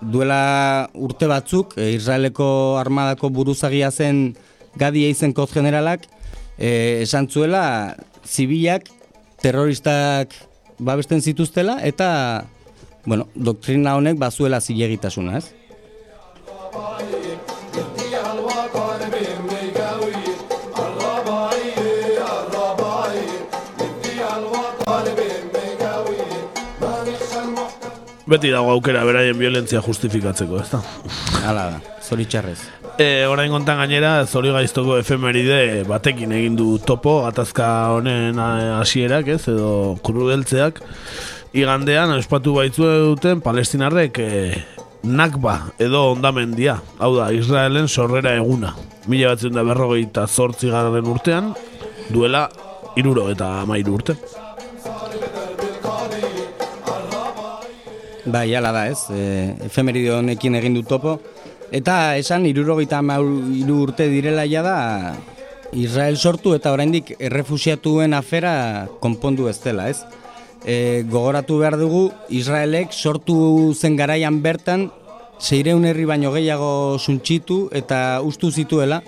duela 0.00 0.88
urte 0.94 1.26
batzuk, 1.26 1.74
e, 1.76 1.90
Israeleko 1.96 2.78
armadako 2.78 3.30
buruzagia 3.34 3.90
zen 3.90 4.36
gadi 4.78 5.04
eizen 5.08 5.32
koz 5.32 5.50
generalak, 5.54 6.06
e, 6.58 7.00
esan 7.02 7.28
zuela, 7.28 7.96
zibilak, 8.26 8.90
terroristak 9.40 10.34
babesten 10.78 11.20
zituztela, 11.20 11.78
eta, 11.84 12.44
bueno, 13.04 13.28
doktrina 13.34 13.96
honek 13.96 14.18
bazuela 14.20 14.60
zilegitasuna, 14.60 15.38
ez? 15.38 15.50
Beti 28.30 28.52
dago 28.54 28.70
aukera 28.70 29.00
beraien 29.02 29.34
violentzia 29.34 29.80
justifikatzeko, 29.82 30.60
ez 30.62 30.68
da? 30.70 30.78
Hala 31.50 31.64
da, 31.72 31.96
zoritxarrez. 32.06 32.79
E, 33.00 33.24
orain 33.24 33.48
kontan 33.48 33.78
gainera, 33.80 34.26
zori 34.28 34.50
gaiztoko 34.52 34.98
efemeride 35.00 35.86
batekin 35.88 36.34
egin 36.36 36.56
du 36.58 36.74
topo, 36.84 37.22
atazka 37.24 37.68
honen 37.94 38.36
hasierak 38.36 39.30
ez, 39.32 39.38
edo 39.48 39.70
krudeltzeak. 40.04 40.82
Igandean, 41.56 42.12
espatu 42.20 42.58
baitzu 42.58 42.90
duten 43.06 43.40
palestinarrek 43.40 44.20
e, 44.20 44.28
nakba 45.08 45.54
edo 45.80 46.10
ondamendia, 46.10 46.76
hau 47.00 47.14
da, 47.16 47.30
Israelen 47.32 47.88
sorrera 47.88 48.34
eguna. 48.36 48.74
Mila 49.08 49.32
batzen 49.32 49.56
da 49.56 49.64
berrogeita 49.64 50.26
zortzi 50.28 50.68
garren 50.68 51.08
urtean, 51.08 51.54
duela 52.12 52.50
iruro 53.00 53.30
eta 53.32 53.62
amairu 53.62 53.96
urte. 53.96 54.20
Bai, 58.28 58.50
ala 58.60 58.76
da 58.76 58.88
ez, 58.92 59.06
e, 59.08 59.54
efemeride 59.72 60.18
honekin 60.20 60.60
egin 60.60 60.76
du 60.76 60.84
topo. 60.84 61.16
Eta 61.70 62.16
esan, 62.18 62.46
irurogeita 62.50 62.98
iru 63.54 63.82
urte 63.86 64.08
direla 64.10 64.42
ja 64.46 64.62
da, 64.62 65.14
Israel 65.72 66.16
sortu 66.16 66.54
eta 66.56 66.72
oraindik 66.74 67.14
errefusiatuen 67.18 68.14
afera 68.14 68.88
konpondu 68.98 69.46
ez 69.48 69.60
dela, 69.62 69.88
ez? 69.88 70.02
E, 70.66 71.04
gogoratu 71.06 71.60
behar 71.62 71.78
dugu, 71.78 72.10
Israelek 72.28 72.92
sortu 72.92 73.72
zen 73.74 73.96
garaian 73.96 74.42
bertan 74.42 74.90
seireun 75.38 75.86
herri 75.86 76.04
baino 76.04 76.32
gehiago 76.34 76.98
suntxitu 76.98 77.68
eta 77.72 78.20
ustu 78.20 78.50
zituela, 78.50 79.00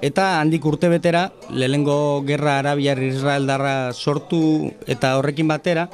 eta 0.00 0.40
handik 0.40 0.64
urte 0.64 0.88
betera, 0.88 1.28
lehengo 1.50 2.24
gerra 2.26 2.58
arabiar 2.58 3.02
Israel 3.02 3.46
darra 3.46 3.92
sortu 3.92 4.72
eta 4.86 5.18
horrekin 5.18 5.48
batera, 5.48 5.90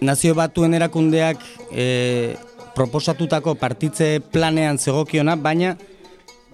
nazio 0.00 0.34
batuen 0.38 0.78
erakundeak 0.78 1.42
e, 1.72 2.36
proposatutako 2.80 3.56
partitze 3.60 4.20
planean 4.32 4.78
zegokiona, 4.80 5.36
baina 5.36 5.74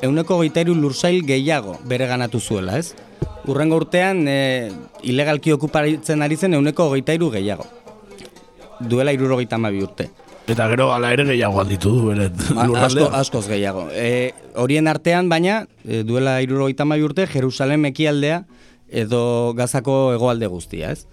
euneko 0.03 0.41
geitairu 0.41 0.75
lursail 0.75 1.23
gehiago 1.27 1.77
bere 1.87 2.09
ganatu 2.11 2.41
zuela, 2.41 2.79
ez? 2.81 2.95
Urrengo 3.47 3.79
urtean, 3.79 4.25
e, 4.27 4.73
ilegalki 5.07 5.55
okuparitzen 5.55 6.27
ari 6.27 6.37
zen 6.37 6.59
euneko 6.59 6.89
geitairu 6.97 7.31
gehiago. 7.31 7.69
Duela 8.81 9.13
iruro 9.15 9.39
mabi 9.59 9.83
urte. 9.83 10.11
Eta 10.49 10.67
gero 10.69 10.93
ala 10.95 11.13
ere 11.13 11.25
gehiago 11.25 11.61
handitu 11.61 11.91
du, 11.91 12.09
bere 12.09 12.31
Asko, 12.83 13.09
askoz 13.13 13.47
gehiago. 13.49 13.89
E, 13.93 14.33
horien 14.55 14.89
artean, 14.89 15.29
baina, 15.29 15.67
e, 15.85 16.03
duela 16.03 16.41
iruro 16.43 16.69
mabi 16.85 17.03
urte, 17.03 17.27
Jerusalem 17.27 17.85
ekialdea 17.85 18.45
edo 18.89 19.55
gazako 19.55 20.13
hegoalde 20.15 20.47
guztia, 20.47 20.91
ez? 20.91 21.07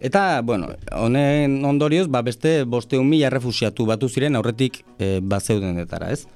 Eta, 0.00 0.40
bueno, 0.40 0.70
honen 0.96 1.62
ondorioz, 1.64 2.06
ba, 2.08 2.22
beste 2.24 2.64
bosteun 2.64 3.04
mila 3.08 3.28
refusiatu 3.28 3.84
batu 3.84 4.08
ziren 4.08 4.36
aurretik 4.36 4.80
e, 4.98 5.20
detara, 5.20 6.10
ez? 6.10 6.26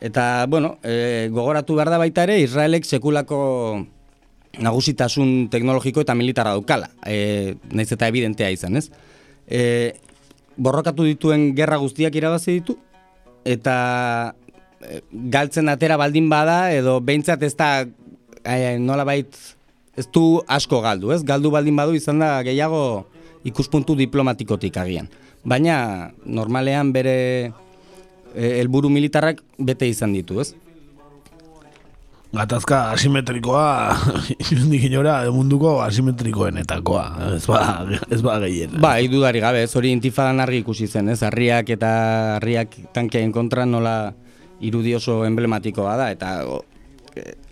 Eta, 0.00 0.46
bueno, 0.48 0.78
e, 0.82 1.28
gogoratu 1.30 1.74
behar 1.76 1.90
da 1.90 1.98
baita 1.98 2.22
ere, 2.24 2.40
Israelek 2.40 2.84
sekulako 2.84 3.84
nagusitasun 4.58 5.50
teknologiko 5.50 6.00
eta 6.00 6.14
militarra 6.14 6.54
daukala, 6.56 6.88
e, 7.04 7.56
naiz 7.72 7.92
eta 7.92 8.08
evidentea 8.08 8.50
izan, 8.50 8.76
ez? 8.76 8.88
E, 9.46 10.00
borrokatu 10.56 11.04
dituen 11.04 11.52
gerra 11.54 11.76
guztiak 11.76 12.14
irabazi 12.16 12.60
ditu, 12.60 12.78
eta 13.44 14.34
e, 14.80 15.02
galtzen 15.12 15.68
atera 15.68 15.98
baldin 16.00 16.30
bada, 16.32 16.72
edo 16.72 17.02
behintzat 17.04 17.42
ez 17.42 17.52
da 17.56 17.84
e, 17.84 18.78
nola 18.78 19.04
bait 19.04 19.36
ez 19.96 20.06
du 20.10 20.42
asko 20.46 20.80
galdu, 20.82 21.12
ez? 21.14 21.22
Galdu 21.26 21.50
baldin 21.54 21.76
badu 21.76 21.94
izan 21.94 22.22
da 22.22 22.38
gehiago 22.46 23.06
ikuspuntu 23.44 23.94
diplomatikotik 23.98 24.76
agian. 24.80 25.08
Baina 25.44 26.10
normalean 26.24 26.92
bere 26.92 27.16
eh, 28.34 28.52
helburu 28.60 28.90
militarrak 28.90 29.42
bete 29.58 29.88
izan 29.88 30.16
ditu, 30.16 30.40
ez? 30.40 30.54
Gatazka 32.34 32.90
asimetrikoa, 32.90 33.94
irundik 34.50 34.88
inora, 34.88 35.20
munduko 35.30 35.76
asimetrikoenetakoa, 35.84 37.04
ez 37.36 37.44
ba, 37.46 37.60
ez 38.10 38.18
ba 38.26 38.40
gehien. 38.42 38.74
Ba, 38.82 38.96
idudari 38.98 39.38
gabe, 39.44 39.62
ez 39.68 39.70
hori 39.78 39.92
intifadan 39.94 40.42
argi 40.42 40.64
ikusi 40.64 40.88
zen, 40.90 41.12
ez? 41.14 41.20
Arriak 41.22 41.70
eta 41.76 41.92
arriak 42.40 42.74
tankeain 42.96 43.30
kontra 43.30 43.68
nola 43.68 44.16
irudioso 44.64 45.22
emblematikoa 45.28 45.94
da, 46.00 46.10
eta 46.10 46.40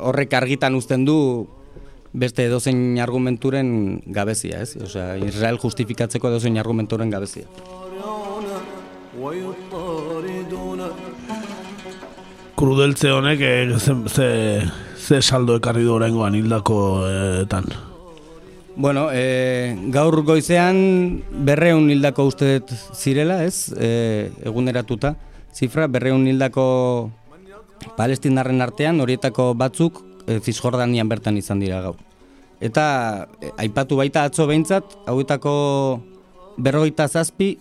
horrek 0.03 0.35
argitan 0.35 0.75
uzten 0.75 1.07
du 1.07 1.19
beste 2.13 2.47
edozein 2.47 2.99
argumenturen 3.01 4.03
gabezia, 4.07 4.63
ez? 4.63 4.77
Osea, 4.77 5.17
Israel 5.17 5.59
justifikatzeko 5.63 6.29
edozein 6.29 6.59
argumenturen 6.61 7.11
gabezia. 7.11 7.47
Krudeltze 12.57 13.11
honek 13.11 13.41
eh, 13.41 13.79
ze, 13.79 13.97
ze, 14.09 14.29
ze 14.97 15.23
saldo 15.23 15.57
ekarri 15.59 15.87
du 15.87 15.97
oraingoan 15.97 16.37
hildako 16.39 16.77
etan. 17.43 17.73
Bueno, 18.75 19.09
e, 19.13 19.77
gaur 19.93 20.23
goizean 20.25 21.23
berreun 21.45 21.91
hildako 21.93 22.25
uste 22.31 22.63
zirela, 22.97 23.43
ez? 23.45 23.69
E, 23.77 24.31
eguneratuta, 24.49 25.13
zifra, 25.53 25.89
berreun 25.93 26.25
hildako 26.27 26.65
palestinarren 27.99 28.65
artean, 28.65 29.03
horietako 29.05 29.53
batzuk 29.59 30.01
e, 30.27 30.41
Cisjordanian 30.41 31.09
bertan 31.09 31.37
izan 31.39 31.61
dira 31.63 31.81
gaur. 31.85 31.99
Eta 32.63 33.29
e, 33.41 33.51
aipatu 33.65 33.99
baita 33.99 34.27
atzo 34.29 34.47
behintzat, 34.51 34.97
hauetako 35.11 35.55
berrogeita 36.57 37.09
zazpi 37.09 37.57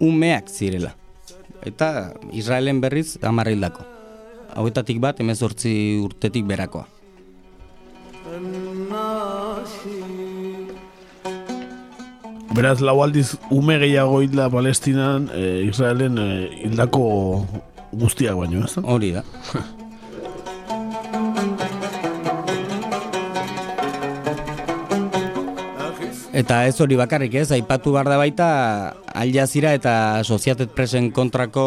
umeak 0.00 0.48
zirela. 0.48 0.94
Eta 1.66 2.14
Israelen 2.32 2.80
berriz 2.80 3.16
amarrildako. 3.22 3.84
Hauetatik 4.56 5.00
bat, 5.02 5.20
emezortzi 5.20 5.72
urtetik 6.00 6.46
berakoa. 6.48 6.86
Beraz, 12.56 12.78
lau 12.80 13.02
aldiz 13.04 13.34
ume 13.52 13.76
gehiago 13.82 14.22
hildla 14.24 14.48
Palestinan, 14.50 15.28
e, 15.34 15.66
Israelen 15.68 16.16
e, 16.18 16.28
hildako 16.64 17.04
guztiak 17.92 18.38
baino, 18.38 18.64
ez 18.64 18.78
da? 18.78 18.86
Hori 18.94 19.12
da. 19.18 19.26
Eta 26.36 26.66
ez 26.68 26.74
hori 26.84 26.98
bakarrik 27.00 27.32
ez, 27.40 27.46
aipatu 27.54 27.94
behar 27.94 28.10
da 28.12 28.18
baita 28.20 28.46
Al 29.16 29.30
Jazeera 29.32 29.70
eta 29.72 29.92
Societet 30.20 30.74
Presen 30.76 31.08
kontrako 31.16 31.62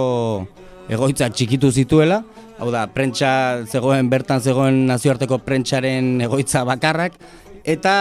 egoitza 0.93 1.25
txikitu 1.33 1.71
zituela, 1.73 2.19
hau 2.61 2.69
da, 2.69 2.83
prentsa 2.93 3.31
zegoen, 3.65 4.11
bertan 4.13 4.43
zegoen 4.45 4.83
nazioarteko 4.91 5.39
prentsaren 5.41 6.19
egoitza 6.21 6.61
bakarrak, 6.69 7.17
eta 7.65 7.95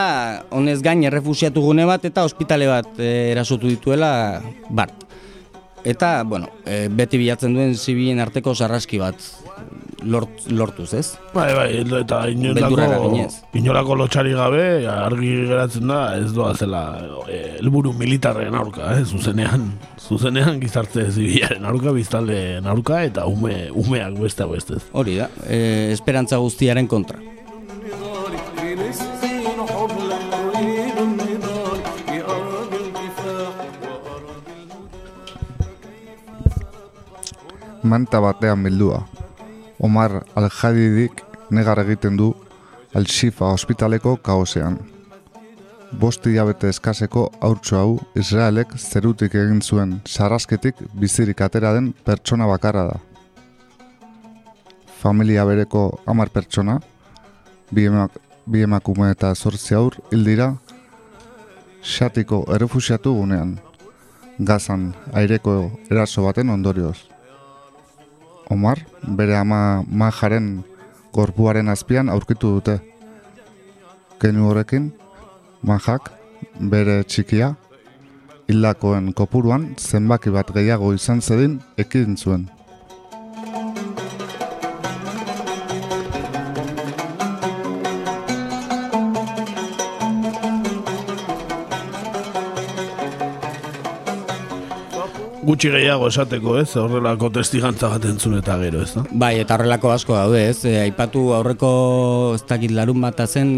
honez 0.52 0.82
gain 0.84 1.06
errefusiatu 1.08 1.64
gune 1.64 1.88
bat 1.88 2.04
eta 2.04 2.26
ospitale 2.28 2.68
bat 2.68 3.00
e, 3.00 3.30
erasotu 3.32 3.72
dituela 3.72 4.42
bart. 4.68 5.06
Eta, 5.88 6.18
bueno, 6.28 6.52
e, 6.68 6.88
beti 6.92 7.16
bilatzen 7.16 7.56
duen 7.56 7.76
zibilen 7.80 8.20
arteko 8.20 8.52
sarraski 8.52 9.00
bat 9.00 9.24
lort, 10.02 10.46
lortuz, 10.50 10.92
ez? 10.94 11.06
Bai, 11.34 11.48
bai, 11.54 11.68
eta 12.00 12.20
inolako, 12.30 13.10
inolako 13.58 13.96
lotxari 13.98 14.34
gabe, 14.36 14.62
argi 14.90 15.32
geratzen 15.48 15.90
da, 15.90 16.00
ez 16.18 16.30
doa 16.36 16.54
zela 16.54 16.82
eh, 17.26 17.58
helburu 17.58 17.92
militarren 17.98 18.54
aurka, 18.58 18.92
eh? 18.96 19.04
zuzenean, 19.04 19.70
zuzenean 19.98 20.60
gizarte 20.62 21.08
zibilaren 21.10 21.66
aurka, 21.68 21.94
biztalde 21.96 22.38
aurka, 22.64 23.02
eta 23.08 23.26
ume, 23.30 23.68
umeak 23.74 24.18
beste 24.20 24.46
beste. 24.48 24.82
Hori 24.92 25.18
da, 25.18 25.30
e, 25.46 25.90
esperantza 25.92 26.38
guztiaren 26.42 26.88
kontra. 26.88 27.18
Manta 37.88 38.18
batean 38.20 38.64
bildua, 38.66 38.98
Omar 39.78 40.24
Al-Hadidik 40.34 41.22
negar 41.50 41.78
egiten 41.78 42.16
du 42.16 42.32
Al-Shifa 42.94 43.52
ospitaleko 43.54 44.16
kaosean. 44.16 44.78
Bosti 46.00 46.34
jabete 46.34 46.68
eskaseko 46.68 47.28
haurtsu 47.40 47.76
hau 47.78 47.92
Israelek 48.18 48.74
zerutik 48.76 49.34
egin 49.34 49.62
zuen 49.62 50.00
sarrasketik 50.04 50.82
bizirik 50.92 51.40
atera 51.40 51.72
den 51.72 51.92
pertsona 52.04 52.46
bakarra 52.50 52.84
da. 52.90 52.98
Familia 55.00 55.44
bereko 55.48 56.00
amar 56.06 56.28
pertsona, 56.28 56.80
bi 57.70 58.62
emakume 58.62 59.12
eta 59.14 59.34
zortzi 59.34 59.74
aur 59.78 59.96
hildira, 60.10 60.56
xatiko 61.82 62.42
errefusiatu 62.52 63.14
gunean, 63.14 63.58
gazan 64.38 64.90
aireko 65.14 65.70
eraso 65.88 66.26
baten 66.26 66.50
ondorioz. 66.50 67.07
Omar, 68.50 68.78
bere 69.02 69.36
ama 69.36 69.84
majaren 69.88 70.64
gorpuaren 71.12 71.68
azpian 71.68 72.08
aurkitu 72.08 72.54
dute. 72.58 72.78
Kenu 74.20 74.48
horrekin, 74.48 74.90
majak, 75.62 76.10
bere 76.60 77.02
txikia, 77.04 77.54
hilakoen 78.48 79.12
kopuruan 79.12 79.74
zenbaki 79.78 80.32
bat 80.32 80.52
gehiago 80.54 80.94
izan 80.96 81.20
zedin 81.20 81.58
ekin 81.76 82.16
zuen. 82.16 82.48
Gutxi 95.48 95.70
gehiago 95.72 96.10
esateko, 96.10 96.58
ez? 96.60 96.68
Horrelako 96.76 97.30
testigantza 97.38 97.88
bat 97.88 98.04
entzun 98.04 98.36
eta 98.36 98.58
gero, 98.60 98.82
ez? 98.84 99.04
Bai, 99.16 99.38
eta 99.40 99.56
horrelako 99.56 99.92
asko 99.94 100.16
daude, 100.16 100.42
ez? 100.50 100.58
E, 100.68 100.74
aipatu 100.82 101.30
aurreko 101.38 101.70
ez 102.36 102.42
dakit 102.50 102.74
larun 102.76 103.00
bat 103.00 103.22
zen, 103.24 103.54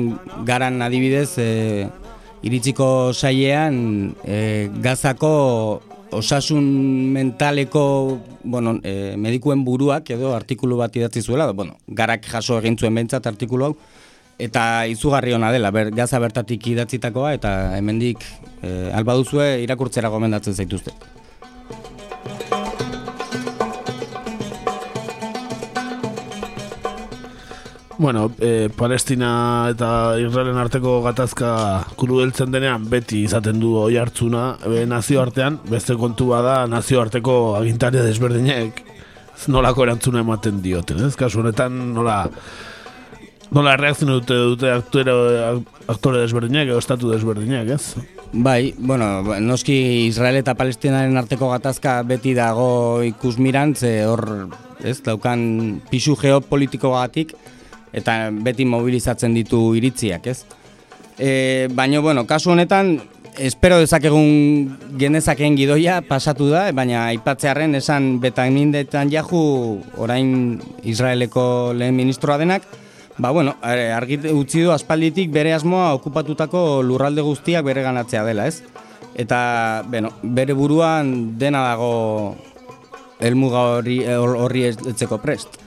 garan 0.46 0.78
adibidez, 0.86 1.32
e, 1.42 1.88
iritsiko 2.46 3.10
saiean, 3.12 4.14
e, 4.22 4.70
gazako 4.84 5.32
osasun 6.14 6.64
mentaleko 7.14 7.84
bueno, 8.44 8.78
e, 8.82 9.16
medikuen 9.18 9.64
buruak 9.66 10.10
edo 10.14 10.34
artikulu 10.34 10.78
bat 10.78 10.94
idatzi 10.94 11.22
zuela, 11.22 11.50
bueno, 11.52 11.74
garak 11.86 12.26
jaso 12.30 12.58
egin 12.62 12.78
zuen 12.78 12.94
bentsat 12.94 13.26
artikulu 13.26 13.66
hau, 13.66 13.76
eta 14.38 14.86
izugarri 14.86 15.34
ona 15.34 15.50
dela, 15.50 15.74
ber, 15.74 15.90
gaza 15.94 16.22
bertatik 16.22 16.70
idatzitakoa, 16.70 17.34
eta 17.34 17.56
hemendik 17.78 18.22
e, 18.62 18.92
alba 18.94 19.18
irakurtzera 19.58 20.08
gomendatzen 20.08 20.54
zaituzte. 20.54 20.94
Bueno, 28.00 28.32
e, 28.40 28.70
Palestina 28.72 29.68
eta 29.68 30.16
Israelen 30.16 30.56
arteko 30.56 31.02
gatazka 31.04 31.50
krudeltzen 32.00 32.48
denean 32.48 32.86
beti 32.88 33.18
izaten 33.26 33.58
du 33.60 33.74
oi 33.76 33.98
hartzuna 34.00 34.54
e, 34.64 34.86
nazioartean, 34.88 35.58
beste 35.68 35.98
kontu 36.00 36.30
bada 36.30 36.62
nazioarteko 36.72 37.34
agintaria 37.58 38.00
desberdinek 38.06 38.80
nolako 39.52 39.84
erantzuna 39.84 40.24
ematen 40.24 40.62
dioten, 40.64 41.04
ez? 41.04 41.10
Kasu 41.12 41.42
honetan 41.42 41.76
nola 41.92 42.16
nola 43.52 43.76
reakzio 43.76 44.08
dute 44.08 44.40
dute 44.54 44.72
aktore, 44.78 45.18
aktore 45.84 46.24
desberdinek 46.24 46.72
edo 46.72 46.80
estatu 46.80 47.12
desberdinek, 47.12 47.76
ez? 47.76 48.16
Bai, 48.32 48.72
bueno, 48.78 49.12
noski 49.44 49.78
Israel 50.06 50.40
eta 50.40 50.56
Palestinaren 50.56 51.20
arteko 51.20 51.52
gatazka 51.52 52.00
beti 52.08 52.32
dago 52.32 53.04
ikusmiran, 53.12 53.76
ze 53.76 53.98
hor, 54.08 54.24
ez, 54.80 55.02
daukan 55.04 55.82
pisu 55.92 56.16
geopolitiko 56.16 56.96
gatik, 56.96 57.36
eta 57.92 58.30
beti 58.32 58.66
mobilizatzen 58.68 59.34
ditu 59.34 59.74
iritziak, 59.78 60.26
ez? 60.26 60.44
E, 61.18 61.68
baina, 61.76 62.00
bueno, 62.00 62.26
kasu 62.26 62.54
honetan, 62.54 62.98
espero 63.38 63.78
dezakegun 63.80 64.96
genezakeen 64.98 65.56
gidoia 65.58 66.00
pasatu 66.06 66.48
da, 66.50 66.70
baina 66.76 67.06
aipatzearen 67.10 67.74
esan 67.78 68.18
betamindetan 68.22 69.10
jahu 69.12 69.80
orain 70.00 70.60
Israeleko 70.82 71.72
lehen 71.76 71.96
ministroa 71.96 72.38
denak, 72.40 72.66
ba, 73.18 73.30
bueno, 73.30 73.56
argit 73.62 74.26
utzi 74.32 74.64
du 74.64 74.72
aspalditik 74.72 75.30
bere 75.32 75.54
asmoa 75.54 75.92
okupatutako 75.98 76.82
lurralde 76.82 77.22
guztiak 77.26 77.64
bere 77.66 77.84
ganatzea 77.84 78.24
dela, 78.24 78.46
ez? 78.48 78.62
Eta, 79.14 79.84
bueno, 79.90 80.14
bere 80.22 80.54
buruan 80.56 81.38
dena 81.38 81.66
dago 81.72 82.36
elmuga 83.20 83.66
horri, 83.76 84.00
horri 84.08 84.70
etzeko 84.70 85.20
prest. 85.20 85.59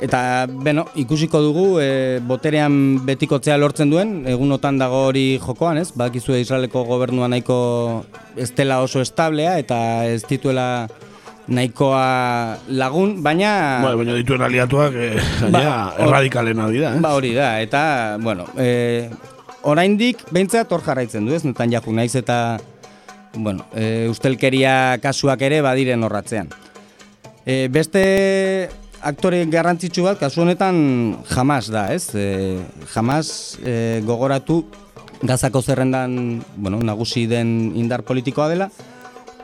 Eta, 0.00 0.48
beno, 0.48 0.86
ikusiko 0.96 1.42
dugu, 1.44 1.64
e, 1.82 2.20
boterean 2.24 3.04
betikotzea 3.04 3.58
lortzen 3.60 3.90
duen, 3.92 4.22
egunotan 4.32 4.78
dago 4.80 5.02
hori 5.10 5.24
jokoan, 5.42 5.76
ez? 5.82 5.90
Bakizue 5.92 6.40
Israeleko 6.40 6.86
gobernua 6.88 7.28
nahiko 7.28 7.58
ez 8.40 8.48
dela 8.56 8.80
oso 8.80 9.04
establea 9.04 9.58
eta 9.60 9.80
ez 10.08 10.22
dituela 10.24 10.88
nahikoa 11.50 12.56
lagun, 12.80 13.18
baina... 13.20 13.52
Ba, 13.84 13.92
baina 14.00 14.16
dituen 14.16 14.46
aliatuak, 14.48 14.96
e, 14.96 15.10
ba, 15.52 15.92
erradikalena 16.00 16.70
dira, 16.72 16.94
eh? 16.96 17.04
Ba, 17.04 17.12
hori 17.18 17.34
da, 17.36 17.52
eta, 17.60 17.84
bueno, 18.24 18.48
e, 18.56 19.10
oraindik 19.68 20.24
behintzat 20.32 20.72
hor 20.72 20.84
jarraitzen 20.86 21.28
du, 21.28 21.36
ez? 21.36 21.44
Netan 21.44 21.76
jaku 21.76 21.92
naiz 21.92 22.14
eta, 22.16 22.56
bueno, 23.34 23.68
e, 23.76 24.08
ustelkeria 24.08 24.96
kasuak 25.04 25.44
ere 25.44 25.60
badiren 25.66 26.08
horratzean. 26.08 26.48
E, 27.44 27.66
beste 27.72 28.70
aktore 29.02 29.44
garrantzitsu 29.50 30.04
bat, 30.04 30.18
kasu 30.20 30.42
honetan 30.44 30.76
jamas 31.30 31.70
da, 31.72 31.88
ez? 31.94 32.12
E, 32.14 32.60
jamas 32.92 33.58
e, 33.64 34.00
gogoratu 34.06 34.62
gazako 35.22 35.62
zerrendan 35.62 36.40
bueno, 36.56 36.80
nagusi 36.84 37.26
den 37.28 37.72
indar 37.76 38.02
politikoa 38.08 38.48
dela, 38.52 38.70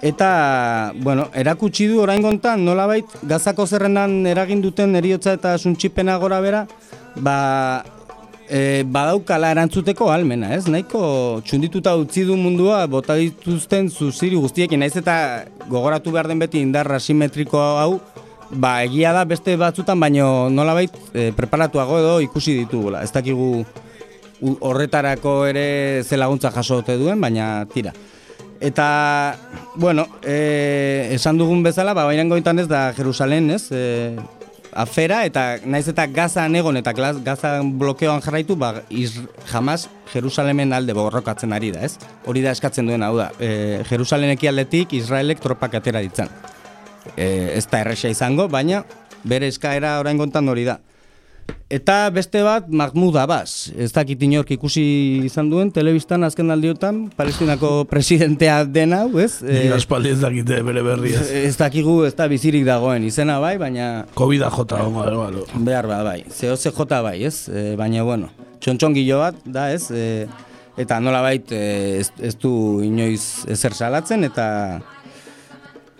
eta 0.04 0.92
bueno, 1.00 1.28
erakutsi 1.34 1.88
du 1.88 2.00
orain 2.02 2.22
gontan, 2.24 2.64
nolabait 2.64 3.18
gazako 3.24 3.66
zerrendan 3.66 4.24
eragin 4.28 4.62
duten 4.64 4.96
eriotza 4.96 5.36
eta 5.36 5.56
suntxipena 5.58 6.16
gora 6.20 6.40
bera, 6.44 6.66
ba, 7.16 7.36
e, 8.48 8.84
badaukala 8.84 9.50
erantzuteko 9.54 10.10
almena, 10.12 10.52
ez? 10.56 10.66
Nahiko 10.70 11.40
txundituta 11.46 11.96
utzi 11.98 12.26
du 12.28 12.36
mundua, 12.40 12.84
bota 12.90 13.16
dituzten 13.20 13.90
zuziri 13.90 14.36
guztiekin, 14.36 14.80
naiz 14.80 14.96
eta 14.96 15.16
gogoratu 15.68 16.12
behar 16.14 16.28
den 16.30 16.40
beti 16.44 16.62
indar 16.64 16.90
asimetriko 16.96 17.60
hau, 17.60 17.98
Ba, 18.50 18.84
egia 18.84 19.12
da 19.12 19.24
beste 19.26 19.56
batzutan, 19.58 19.98
baino 19.98 20.48
nolabait 20.50 20.92
e, 21.12 21.32
preparatuago 21.34 21.98
edo 21.98 22.14
ikusi 22.22 22.54
ditugula. 22.60 23.02
Ez 23.02 23.10
dakigu 23.14 23.64
horretarako 24.40 25.46
ere 25.48 26.04
ze 26.04 26.16
laguntza 26.16 26.52
jasote 26.54 26.96
duen, 27.00 27.20
baina 27.20 27.66
tira. 27.72 27.92
Eta, 28.60 29.36
bueno, 29.74 30.06
e, 30.22 31.10
esan 31.12 31.38
dugun 31.38 31.62
bezala, 31.62 31.92
ba, 31.94 32.06
goitan 32.06 32.58
ez 32.58 32.68
da 32.68 32.92
Jerusalen, 32.94 33.50
ez? 33.50 33.68
E, 33.72 34.16
afera, 34.72 35.24
eta 35.24 35.58
naiz 35.64 35.88
eta 35.88 36.06
gaza 36.06 36.46
egon 36.46 36.76
eta 36.76 36.92
gaza 36.92 37.60
blokeoan 37.62 38.22
jarraitu, 38.22 38.56
ba, 38.56 38.82
iz, 38.90 39.18
jamaz 39.50 39.88
Jerusalemen 40.12 40.72
alde 40.72 40.94
borrokatzen 40.94 41.52
ari 41.52 41.72
da, 41.72 41.82
ez? 41.82 41.98
Hori 42.26 42.42
da 42.42 42.52
eskatzen 42.52 42.86
duen, 42.86 43.02
hau 43.02 43.16
da, 43.16 43.32
e, 43.40 43.82
Jerusalen 43.90 44.38
aldetik 44.48 44.92
Israelek 44.92 45.40
tropak 45.40 45.74
atera 45.74 46.00
ditzen 46.00 46.30
e, 47.16 47.52
ez 47.56 47.66
da 47.70 47.84
erresa 47.84 48.10
izango, 48.12 48.48
baina 48.48 48.84
bere 49.26 49.48
eskaera 49.52 49.98
orain 50.00 50.18
gontan 50.18 50.48
hori 50.48 50.66
da. 50.66 50.80
Eta 51.66 52.10
beste 52.14 52.44
bat, 52.46 52.68
Mahmoud 52.70 53.16
Abbas, 53.18 53.72
ez 53.74 53.88
dakit 53.90 54.20
inork 54.22 54.52
ikusi 54.54 54.82
izan 55.26 55.48
duen, 55.50 55.72
telebistan 55.74 56.22
azken 56.22 56.54
aldiotan, 56.54 57.00
palestinako 57.18 57.70
presidentea 57.92 58.60
dena, 58.70 59.00
ez? 59.18 59.40
E, 59.42 59.64
aspaldi 59.74 60.12
ez 60.14 60.20
dakite 60.20 60.60
bere 60.66 60.84
berri 60.86 61.16
ez. 61.18 61.24
Ez 61.40 61.56
dakigu 61.58 61.96
ez 62.06 62.12
da 62.14 62.28
bizirik 62.30 62.62
dagoen 62.68 63.08
izena 63.08 63.40
bai, 63.42 63.56
baina... 63.58 64.06
Covid-a 64.14 64.50
jota, 64.54 64.78
hongo, 64.86 65.46
Behar 65.66 65.90
ba, 65.90 66.04
bai, 66.06 66.20
COC 66.30 66.70
jota 66.70 67.02
bai, 67.02 67.16
ez? 67.26 67.48
E, 67.50 67.72
baina, 67.78 68.06
bueno, 68.06 68.30
txontxon 68.62 68.94
bat, 69.18 69.42
da, 69.42 69.72
ez? 69.74 69.90
E, 69.90 70.28
eta 70.78 71.00
nola 71.02 71.24
bait, 71.26 71.50
ez, 71.50 72.12
ez 72.22 72.36
du 72.38 72.84
inoiz 72.86 73.42
ezer 73.50 73.74
salatzen, 73.74 74.22
eta 74.22 74.46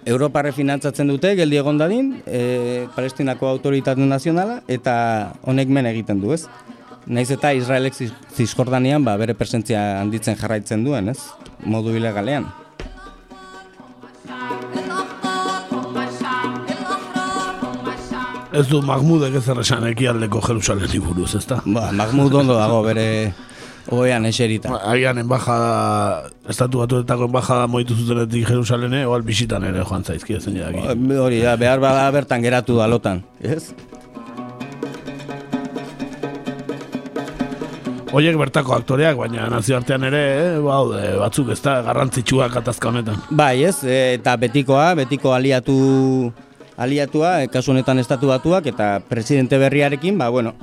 Europarre 0.06 0.52
finantzatzen 0.54 1.08
dute, 1.10 1.32
geldi 1.34 1.58
egon 1.58 1.80
dadin, 1.80 2.12
e, 2.30 2.86
Palestinako 2.94 3.48
autoritate 3.50 4.06
nazionala, 4.06 4.60
eta 4.70 4.94
honek 5.42 5.72
men 5.74 5.88
egiten 5.90 6.20
du, 6.22 6.30
ez? 6.36 6.44
Naiz 7.06 7.26
eta 7.34 7.50
Israelek 7.54 7.96
zizkordanean 8.34 9.02
ba, 9.06 9.16
bere 9.18 9.34
presentzia 9.34 9.80
handitzen 9.98 10.38
jarraitzen 10.38 10.84
duen, 10.86 11.10
ez? 11.10 11.18
Modu 11.66 11.94
ilegalean. 11.98 12.46
Ez 18.56 18.64
du 18.70 18.78
Mahmudek 18.86 19.34
ez 19.40 19.44
erresan 19.52 19.90
ekialdeko 19.90 20.38
Jerusaleni 20.46 21.02
buruz, 21.02 21.32
ezta? 21.34 21.58
Ba, 21.66 21.90
Mahmud 21.92 22.38
ondo 22.44 22.54
dago 22.56 22.78
bere 22.86 23.08
Oean 23.94 24.26
eserita. 24.26 24.70
Ba, 24.72 24.80
agian 24.90 25.18
embajada, 25.22 26.30
estatu 26.50 26.82
batuetako 26.82 27.28
embajada 27.30 27.66
moitu 27.70 27.94
zutenetik 27.94 28.48
Jerusalene, 28.48 29.04
oal 29.06 29.22
bisitan 29.22 29.62
ere 29.68 29.84
joan 29.86 30.02
zaizki 30.02 30.34
ezen 30.38 30.56
jadaki. 30.58 30.82
Ba, 30.82 31.20
hori, 31.22 31.38
da, 31.44 31.54
behar 31.60 31.82
bada 31.82 32.08
bertan 32.14 32.42
geratu 32.42 32.80
da 32.80 32.88
lotan, 32.90 33.22
ez? 33.40 33.70
Oiek 38.16 38.38
bertako 38.40 38.72
aktoreak, 38.74 39.18
baina 39.20 39.46
nazioartean 39.52 40.06
ere, 40.08 40.22
eh, 40.40 40.58
baude, 40.64 41.02
batzuk 41.20 41.50
ez 41.52 41.60
da 41.60 41.76
garrantzitsua 41.84 42.48
katazka 42.54 42.88
honetan. 42.88 43.20
Bai, 43.30 43.62
ez, 43.68 43.76
e, 43.84 44.16
eta 44.16 44.34
betikoa, 44.40 44.94
betiko 45.02 45.34
aliatu 45.36 46.32
aliatua, 46.76 47.42
e, 47.44 47.50
kasu 47.52 47.74
honetan 47.74 48.00
estatu 48.00 48.30
batuak, 48.32 48.66
eta 48.72 49.00
presidente 49.08 49.58
berriarekin, 49.58 50.18
ba, 50.18 50.30
bueno, 50.32 50.54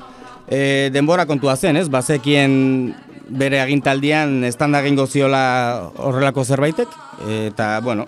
e, 0.47 0.89
denbora 0.93 1.27
kontua 1.29 1.55
zen, 1.55 1.77
ez, 1.77 1.89
bazekien 1.93 2.95
bere 3.29 3.61
agintaldian 3.61 4.43
estanda 4.43 4.81
egingo 4.83 5.07
ziola 5.07 5.91
horrelako 5.97 6.43
zerbaitek 6.43 6.89
eta 7.47 7.79
bueno, 7.81 8.05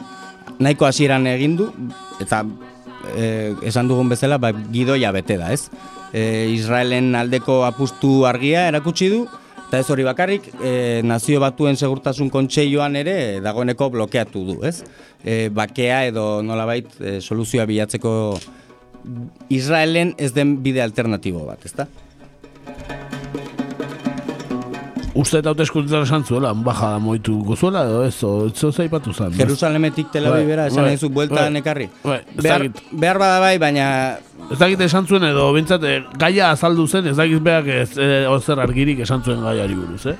nahiko 0.59 0.85
hasieran 0.85 1.27
egin 1.27 1.55
du 1.59 1.69
eta 2.21 2.43
e, 3.15 3.53
esan 3.67 3.87
dugun 3.87 4.09
bezala 4.09 4.37
ba, 4.41 4.51
gidoia 4.71 5.11
bete 5.15 5.37
da, 5.39 5.51
ez? 5.53 5.69
E, 6.13 6.49
Israelen 6.53 7.15
aldeko 7.17 7.63
apustu 7.67 8.23
argia 8.27 8.67
erakutsi 8.69 9.09
du 9.11 9.25
eta 9.65 9.81
ez 9.81 9.89
hori 9.89 10.05
bakarrik 10.07 10.47
e, 10.61 11.01
nazio 11.03 11.41
batuen 11.43 11.77
segurtasun 11.77 12.29
kontseioan 12.33 12.95
ere 12.99 13.41
dagoeneko 13.43 13.89
blokeatu 13.97 14.45
du, 14.47 14.59
ez? 14.67 14.81
E, 15.23 15.49
bakea 15.49 16.05
edo 16.11 16.41
nolabait 16.45 16.91
e, 17.01 17.19
soluzioa 17.21 17.65
bilatzeko 17.69 18.13
Israelen 19.53 20.15
ez 20.17 20.31
den 20.33 20.57
bide 20.63 20.81
alternatibo 20.81 21.45
bat, 21.45 21.65
ezta? 21.65 21.87
Uste 25.15 25.39
eta 25.39 25.53
haute 25.53 25.63
esan 25.63 26.25
zuela, 26.27 26.51
bajada 26.53 26.99
moitu 26.99 27.37
gozuela 27.47 27.85
edo 27.87 28.03
ez, 28.03 28.15
ez 28.19 28.71
zaipatu 28.75 29.13
zen. 29.13 29.31
Jerusalemetik 29.37 30.09
Tel 30.11 30.27
Avivera, 30.27 30.65
bai, 30.65 30.71
esan 30.71 30.83
nahi 30.83 30.97
zu, 30.97 31.09
bai, 31.09 31.49
nekarri. 31.55 31.87
Bai, 32.03 32.19
behar, 32.35 32.67
behar 32.91 33.19
bada 33.21 33.39
bai, 33.39 33.57
baina... 33.57 33.85
Ez 34.51 34.59
dakit 34.59 34.81
esan 34.81 35.07
zuen 35.07 35.23
edo, 35.23 35.47
bintzat, 35.55 35.83
eh, 35.87 36.01
gaia 36.19 36.51
azaldu 36.51 36.83
zen, 36.87 37.07
ez 37.07 37.15
dakit 37.15 37.39
behak 37.41 37.69
ez, 37.71 37.97
e, 37.97 38.25
ozer 38.27 38.59
argirik 38.59 38.99
esan 39.07 39.23
zuen 39.23 39.39
gaiari 39.41 39.79
buruz, 39.79 40.03
eh? 40.11 40.17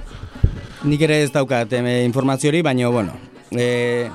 Nik 0.88 1.04
ere 1.04 1.22
ez 1.26 1.32
daukat 1.34 1.76
e, 1.76 1.84
informaziori, 2.06 2.64
baina, 2.64 2.88
bueno, 2.88 3.20
e, 3.52 4.08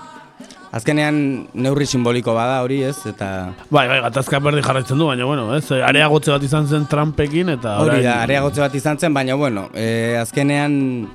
Azkenean 0.70 1.16
neurri 1.58 1.86
simboliko 1.90 2.30
bada 2.36 2.60
hori, 2.62 2.82
ez? 2.86 2.94
Eta 3.10 3.52
Bai, 3.74 3.88
bai, 3.90 3.96
gatazka 4.04 4.38
berdi 4.38 4.62
jarraitzen 4.62 4.98
du, 5.00 5.08
baina 5.10 5.24
bueno, 5.26 5.48
ez? 5.56 5.64
Areagotze 5.72 6.30
bat 6.30 6.44
izan 6.46 6.68
zen 6.70 6.84
Trumpekin 6.86 7.48
eta 7.56 7.78
hori 7.80 7.96
orain- 7.96 8.04
da, 8.06 8.20
areagotze 8.22 8.62
bat 8.62 8.74
izan 8.78 8.98
zen, 9.02 9.12
baina 9.14 9.34
bueno, 9.34 9.66
e, 9.74 10.14
azkenean 10.20 11.08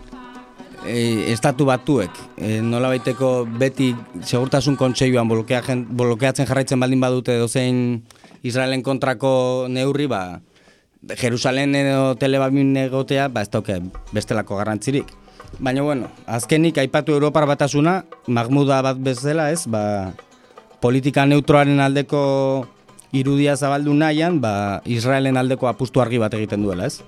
e, 0.85 1.31
estatu 1.31 1.65
batuek, 1.69 2.11
e, 2.37 2.59
nola 2.61 2.89
baiteko 2.91 3.45
beti 3.47 3.93
segurtasun 4.21 4.75
kontseiluan 4.75 5.27
blokeatzen, 5.31 5.85
blokeatzen 5.89 6.45
jarraitzen 6.51 6.79
baldin 6.83 6.99
badute 7.01 7.37
dozein 7.39 8.03
Israelen 8.43 8.83
kontrako 8.83 9.67
neurri, 9.71 10.05
ba, 10.11 10.41
Jerusalen 11.15 11.75
edo 11.79 12.15
Telebabin 12.19 12.75
egotea, 12.81 13.29
ba 13.29 13.41
ez 13.45 13.49
dauke 13.53 13.79
bestelako 14.11 14.57
garrantzirik. 14.57 15.11
Baina 15.59 15.81
bueno, 15.81 16.09
azkenik 16.27 16.77
aipatu 16.77 17.13
Europar 17.15 17.47
batasuna, 17.47 18.03
Mahmuda 18.27 18.81
bat 18.83 18.97
bezala 18.99 19.51
ez, 19.51 19.65
ba, 19.67 20.13
politika 20.83 21.25
neutroaren 21.25 21.79
aldeko 21.79 22.67
irudia 23.15 23.55
zabaldu 23.55 23.93
nahian, 23.95 24.41
ba, 24.43 24.81
Israelen 24.85 25.37
aldeko 25.39 25.69
apustu 25.71 26.03
argi 26.03 26.19
bat 26.19 26.33
egiten 26.35 26.65
duela, 26.65 26.89
ez? 26.91 27.01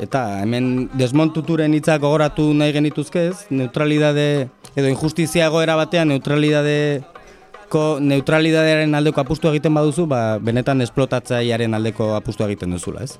Eta 0.00 0.40
hemen 0.40 0.88
desmontuturen 0.96 1.74
hitzak 1.76 2.00
gogoratu 2.00 2.46
nahi 2.56 2.72
genituzke, 2.72 3.26
ez? 3.32 3.44
Neutralidade 3.50 4.48
edo 4.76 4.88
injustizia 4.88 5.50
egoera 5.50 5.74
batean 5.76 6.08
neutralidadeko 6.14 7.82
neutralidadearen 8.00 8.94
aldeko 8.94 9.24
apustu 9.24 9.50
egiten 9.50 9.74
baduzu, 9.76 10.06
ba, 10.08 10.38
benetan 10.38 10.80
esplotatzailearen 10.86 11.74
aldeko 11.76 12.14
apustu 12.16 12.46
egiten 12.46 12.78
duzula, 12.78 13.04
ez? 13.04 13.18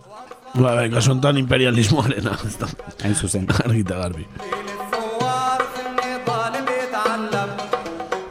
Ba, 0.54 0.74
bai, 0.74 0.88
kasu 0.90 1.12
honetan 1.14 1.38
imperialismoarena, 1.38 2.34
ez 2.46 2.56
da. 2.58 2.68
Hain 3.04 3.14
zuzen. 3.14 3.46
Argita 3.66 4.00
garbi. 4.02 4.26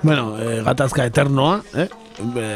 Bueno, 0.02 0.38
eh, 0.40 0.62
gatazka 0.64 1.06
eternoa, 1.08 1.60
eh? 1.76 1.88
Be, 2.36 2.48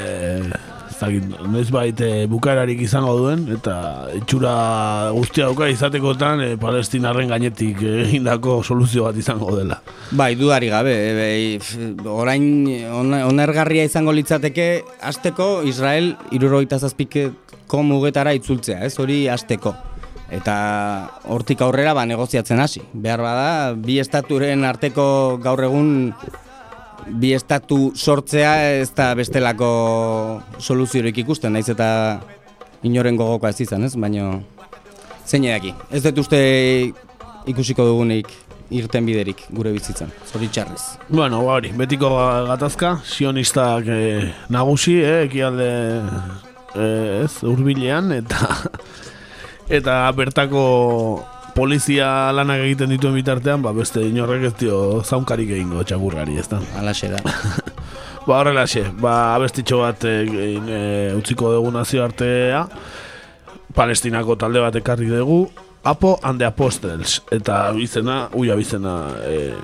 ez 0.43 0.72
dakit, 1.03 1.25
noiz 1.51 1.69
bait 1.73 1.99
eh, 2.01 2.25
bukaerarik 2.31 2.79
izango 2.85 3.13
duen, 3.19 3.45
eta 3.55 3.75
itxura 4.17 4.53
guztia 5.15 5.45
dauka 5.49 5.67
izatekotan 5.71 6.41
eh, 6.45 6.51
palestinarren 6.61 7.29
gainetik 7.31 7.81
egindako 8.07 8.61
soluzio 8.63 9.05
bat 9.07 9.17
izango 9.19 9.51
dela. 9.57 9.79
Bai, 10.11 10.33
dudari 10.39 10.69
gabe, 10.73 10.93
e, 10.95 11.13
bai, 11.19 12.05
orain 12.09 12.45
on- 12.91 13.13
onergarria 13.29 13.85
izango 13.87 14.11
litzateke 14.15 14.67
hasteko 15.01 15.61
Israel 15.69 16.15
irurogeita 16.31 16.79
zazpikeko 16.79 17.83
mugetara 17.83 18.33
itzultzea, 18.37 18.81
ez 18.85 18.95
hori 18.99 19.27
hasteko. 19.27 19.75
Eta 20.33 20.53
hortik 21.29 21.59
aurrera 21.61 21.91
ba 21.93 22.07
negoziatzen 22.09 22.57
hasi. 22.63 22.81
Behar 22.93 23.21
bada, 23.21 23.49
bi 23.77 23.99
estaturen 24.01 24.63
arteko 24.65 25.37
gaur 25.43 25.61
egun 25.67 25.91
bi 27.07 27.33
estatu 27.35 27.91
sortzea 27.95 28.53
ez 28.79 28.89
da 28.95 29.13
bestelako 29.17 29.69
soluziorik 30.59 31.17
ikusten, 31.23 31.53
naiz 31.53 31.67
eta 31.69 32.21
inoren 32.83 33.17
gogokoa 33.19 33.53
ez 33.53 33.61
izan, 33.63 33.83
ez? 33.87 33.95
Baina 33.95 34.39
zein 35.25 35.45
edaki. 35.47 35.73
Ez 35.91 36.03
dut 36.05 36.23
uste 36.25 36.39
ikusiko 37.49 37.85
dugunik 37.87 38.31
irten 38.73 39.05
biderik 39.05 39.43
gure 39.53 39.73
bizitzan, 39.75 40.11
zoritxarrez. 40.31 40.81
Bueno, 41.09 41.43
ba 41.45 41.59
hori, 41.59 41.73
betiko 41.77 42.09
gatazka, 42.49 42.95
sionistak 43.05 43.89
eh, 43.91 44.31
nagusi, 44.49 44.97
eh, 45.03 45.23
ekialde 45.27 45.69
eh, 46.75 47.23
ez, 47.23 47.33
urbilean, 47.45 48.11
eta 48.17 48.49
eta 49.77 49.99
bertako 50.17 50.63
polizia 51.55 52.31
lanak 52.33 52.63
egiten 52.65 52.91
dituen 52.93 53.15
bitartean, 53.17 53.61
ba 53.63 53.73
beste 53.75 54.01
inorrek 54.05 54.49
ez 54.49 54.53
dio 54.63 54.77
zaunkarik 55.03 55.53
egingo 55.55 55.83
txakurrari, 55.85 56.37
ez 56.41 56.47
da? 56.51 56.59
Alaxe 56.79 57.11
da. 57.13 57.21
ba 58.27 58.39
horrelaxe, 58.39 58.85
ba 59.01 59.35
abestitxo 59.35 59.81
bat 59.83 60.05
egin, 60.09 60.69
eh, 60.69 61.13
utziko 61.17 61.53
dugu 61.53 61.73
nazioartea, 61.75 62.65
Palestinako 63.73 64.37
talde 64.37 64.61
bat 64.61 64.75
ekarri 64.77 65.09
dugu, 65.09 65.47
Apo 65.83 66.15
and 66.23 66.39
the 66.39 66.47
Apostles, 66.47 67.17
eta 67.31 67.73
izena, 67.75 68.29
uia 68.39 68.55
bizena, 68.55 68.93
eh, 69.27 69.55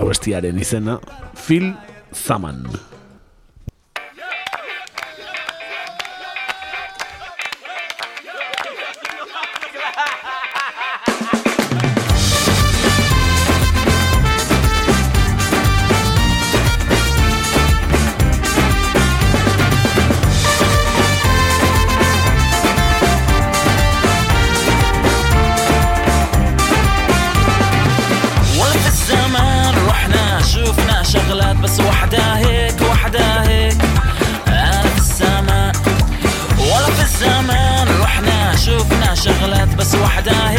abestiaren 0.00 0.58
izena, 0.58 1.00
Phil 1.36 1.74
Zaman. 2.14 2.89
دخلت 39.50 39.74
بس 39.76 39.94
وحدها 39.94 40.49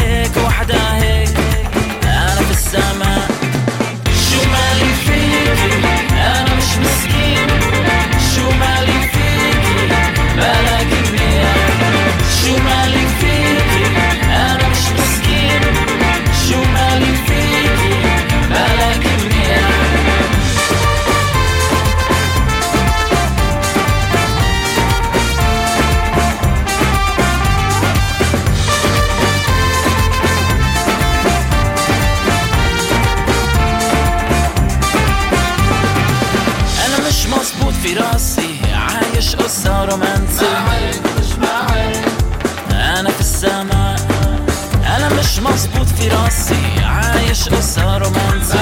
في 46.01 46.07
راسي 46.07 46.79
عايش 46.83 47.49
قصة 47.49 47.97
رومانسي 47.97 48.60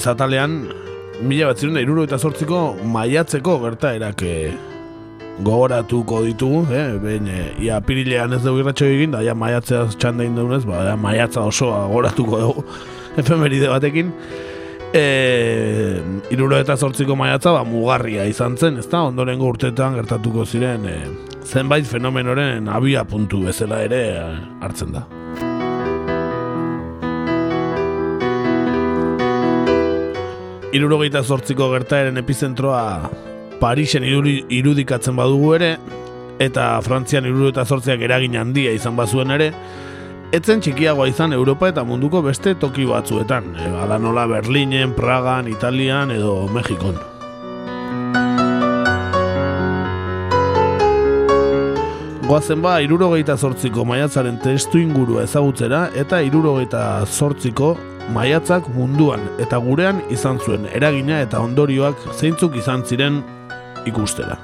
Egunez 0.00 0.06
atalean, 0.08 0.68
mila 1.22 1.50
bat 1.50 1.62
iruro 1.62 2.04
eta 2.04 2.18
sortziko 2.18 2.76
maiatzeko 2.84 3.58
gertaerak 3.60 4.22
e, 4.22 4.52
gogoratuko 5.42 6.22
ditugu, 6.24 6.64
eh? 6.72 6.96
behin 6.98 7.28
e, 7.28 7.54
ia 7.60 7.80
pirilean 7.80 8.32
ez 8.32 8.42
dugu 8.42 8.62
irratxo 8.62 8.86
egin, 8.86 9.12
da 9.12 9.20
ja 9.22 9.34
maiatzea 9.34 9.88
txanda 9.98 10.24
indunez, 10.24 10.64
ba, 10.64 10.84
ja 10.88 10.96
maiatza 10.96 11.42
osoa 11.44 11.86
gogoratuko 11.88 12.40
dugu 12.40 12.64
efemeride 13.20 13.68
batekin. 13.68 14.12
E, 14.92 16.00
iruro 16.32 16.56
eta 16.58 16.76
sortziko 16.76 17.14
maiatza 17.14 17.52
ba, 17.52 17.62
mugarria 17.64 18.24
izan 18.26 18.56
zen, 18.56 18.80
ezta 18.80 19.04
ondorengo 19.04 19.52
urteetan 19.52 20.00
gertatuko 20.00 20.46
ziren 20.46 20.88
e, 20.88 20.98
zenbait 21.44 21.84
fenomenoren 21.86 22.68
abia 22.72 23.04
puntu 23.04 23.44
bezala 23.44 23.84
ere 23.84 24.04
hartzen 24.64 24.96
da. 24.96 25.06
Irurogeita 30.70 31.24
zortziko 31.26 31.66
gertaeren 31.72 32.20
epizentroa 32.20 33.10
Parisen 33.58 34.04
irudi, 34.06 34.36
irudikatzen 34.54 35.16
badugu 35.18 35.56
ere, 35.56 35.70
eta 36.38 36.76
Frantzian 36.86 37.26
irurogeita 37.26 37.64
zortziak 37.66 38.04
eragin 38.06 38.36
handia 38.38 38.70
izan 38.76 38.94
bazuen 38.96 39.34
ere, 39.34 39.50
etzen 40.32 40.62
txikiagoa 40.62 41.08
izan 41.10 41.34
Europa 41.34 41.72
eta 41.72 41.82
munduko 41.84 42.22
beste 42.22 42.54
toki 42.54 42.86
batzuetan, 42.86 43.50
e, 43.58 43.66
ala 43.82 43.98
nola 43.98 44.28
Berlinen, 44.30 44.94
Pragan, 44.94 45.50
Italian 45.50 46.14
edo 46.14 46.46
Mexikon. 46.54 47.02
Goazen 52.30 52.62
ba, 52.62 52.78
irurogeita 52.78 53.34
zortziko 53.34 53.82
maiatzaren 53.90 54.38
testu 54.38 54.78
ingurua 54.78 55.26
ezagutzera 55.26 55.88
eta 55.98 56.22
irurogeita 56.22 57.02
zortziko 57.10 57.74
maiatzak 58.08 58.68
munduan 58.74 59.20
eta 59.38 59.58
gurean 59.58 60.00
izan 60.10 60.38
zuen 60.38 60.66
eragina 60.74 61.20
eta 61.20 61.40
ondorioak 61.40 61.96
zeintzuk 62.14 62.56
izan 62.56 62.84
ziren 62.84 63.22
ikustera. 63.86 64.38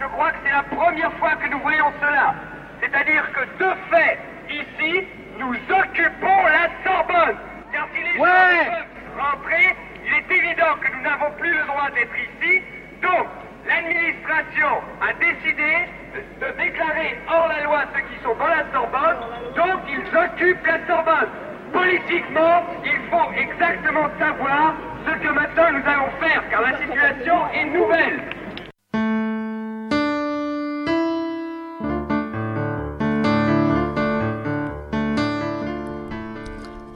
Je 0.00 0.06
crois 0.14 0.30
que 0.32 0.38
c'est 0.44 0.52
la 0.52 0.62
première 0.62 1.12
fois 1.18 1.34
que 1.36 1.48
nous 1.50 1.60
voyons 1.60 1.90
cela. 2.00 2.34
C'est-à-dire 2.80 3.24
que 3.32 3.42
de 3.62 3.70
fait, 3.90 4.18
ici, 4.50 5.06
nous 5.38 5.54
occupons 5.54 6.40
la 6.56 6.68
Sorbonne. 6.84 7.36
Car 7.72 7.88
si 7.94 8.02
les 8.02 8.14
gens 8.18 8.24
peuvent 8.24 9.22
rentrer, 9.24 9.76
il 10.06 10.12
est 10.12 10.36
évident 10.38 10.74
que 10.80 10.88
nous 10.94 11.02
n'avons 11.02 11.32
plus 11.38 11.52
le 11.52 11.64
droit 11.66 11.88
d'être 11.94 12.16
ici. 12.28 12.62
Donc, 13.02 13.26
l'administration 13.74 14.72
a 15.00 15.10
décidé 15.18 15.72
de, 16.14 16.48
déclarer 16.62 17.18
hors 17.28 17.48
la 17.48 17.64
loi 17.64 17.80
ceux 17.94 18.02
qui 18.06 18.22
sont 18.22 18.34
dans 18.38 18.46
la 18.46 18.64
Sorbonne. 18.72 19.20
Donc, 19.56 19.80
ils 19.88 20.06
occupent 20.14 20.66
la 20.66 20.86
Sorbonne. 20.86 21.30
Politiquement, 21.72 22.62
il 22.84 23.00
faut 23.10 23.30
exactement 23.34 24.08
savoir 24.18 24.74
ce 25.06 25.12
que 25.18 25.32
maintenant 25.32 25.72
nous 25.72 25.86
allons 25.86 26.12
faire, 26.20 26.42
car 26.50 26.62
la 26.62 26.78
situation 26.78 27.36
est 27.52 27.64
nouvelle. 27.66 28.20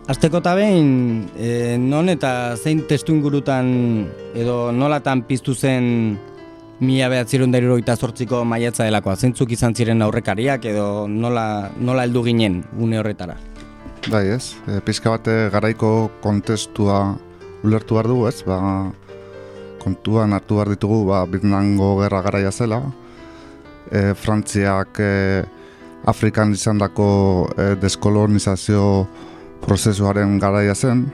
Azteko 0.08 0.38
eta 0.40 0.54
behin, 0.56 1.26
e, 1.36 1.76
non 1.76 2.08
eta 2.08 2.56
zein 2.56 2.78
testu 2.88 3.12
ingurutan 3.12 3.66
edo 4.32 4.70
nolatan 4.72 5.20
piztu 5.28 5.52
zen 5.52 6.16
mila 6.80 7.08
behatzerun 7.10 7.50
da 7.50 7.96
zortziko 7.96 8.44
maiatza 8.44 8.84
delakoa? 8.84 9.16
Zeintzuk 9.16 9.50
izan 9.52 9.74
ziren 9.74 10.02
aurrekariak 10.02 10.64
edo 10.64 11.06
nola, 11.08 11.70
nola 11.80 12.02
heldu 12.02 12.22
ginen 12.24 12.62
une 12.78 12.98
horretara? 12.98 13.36
Bai 14.08 14.28
ez, 14.28 14.54
e, 14.66 14.80
pizka 14.80 15.10
bate 15.10 15.50
garaiko 15.50 16.10
kontestua 16.22 17.16
ulertu 17.64 17.94
behar 17.94 18.06
dugu 18.06 18.28
ez, 18.28 18.42
ba, 18.46 18.58
kontuan 19.82 20.32
hartu 20.32 20.56
behar 20.56 20.70
ditugu 20.70 21.04
ba, 21.08 21.24
Vietnamgo 21.26 21.96
gerra 22.02 22.22
garaia 22.22 22.52
zela, 22.52 22.82
e, 23.90 24.14
Frantziak 24.14 25.00
e, 25.00 25.44
Afrikan 26.06 26.52
izan 26.54 26.78
dako 26.78 27.08
e, 27.56 27.74
deskolonizazio 27.82 29.06
prozesuaren 29.64 30.38
garaia 30.38 30.74
zen. 30.74 31.08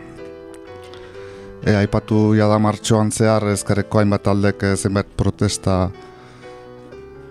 E, 1.64 1.72
aipatu 1.72 2.34
jada 2.36 2.58
martxoan 2.60 3.08
zehar 3.08 3.46
ezkerreko 3.48 4.02
hainbat 4.02 4.26
aldek 4.28 4.66
e, 4.68 4.74
zenbait 4.76 5.08
protesta 5.16 5.88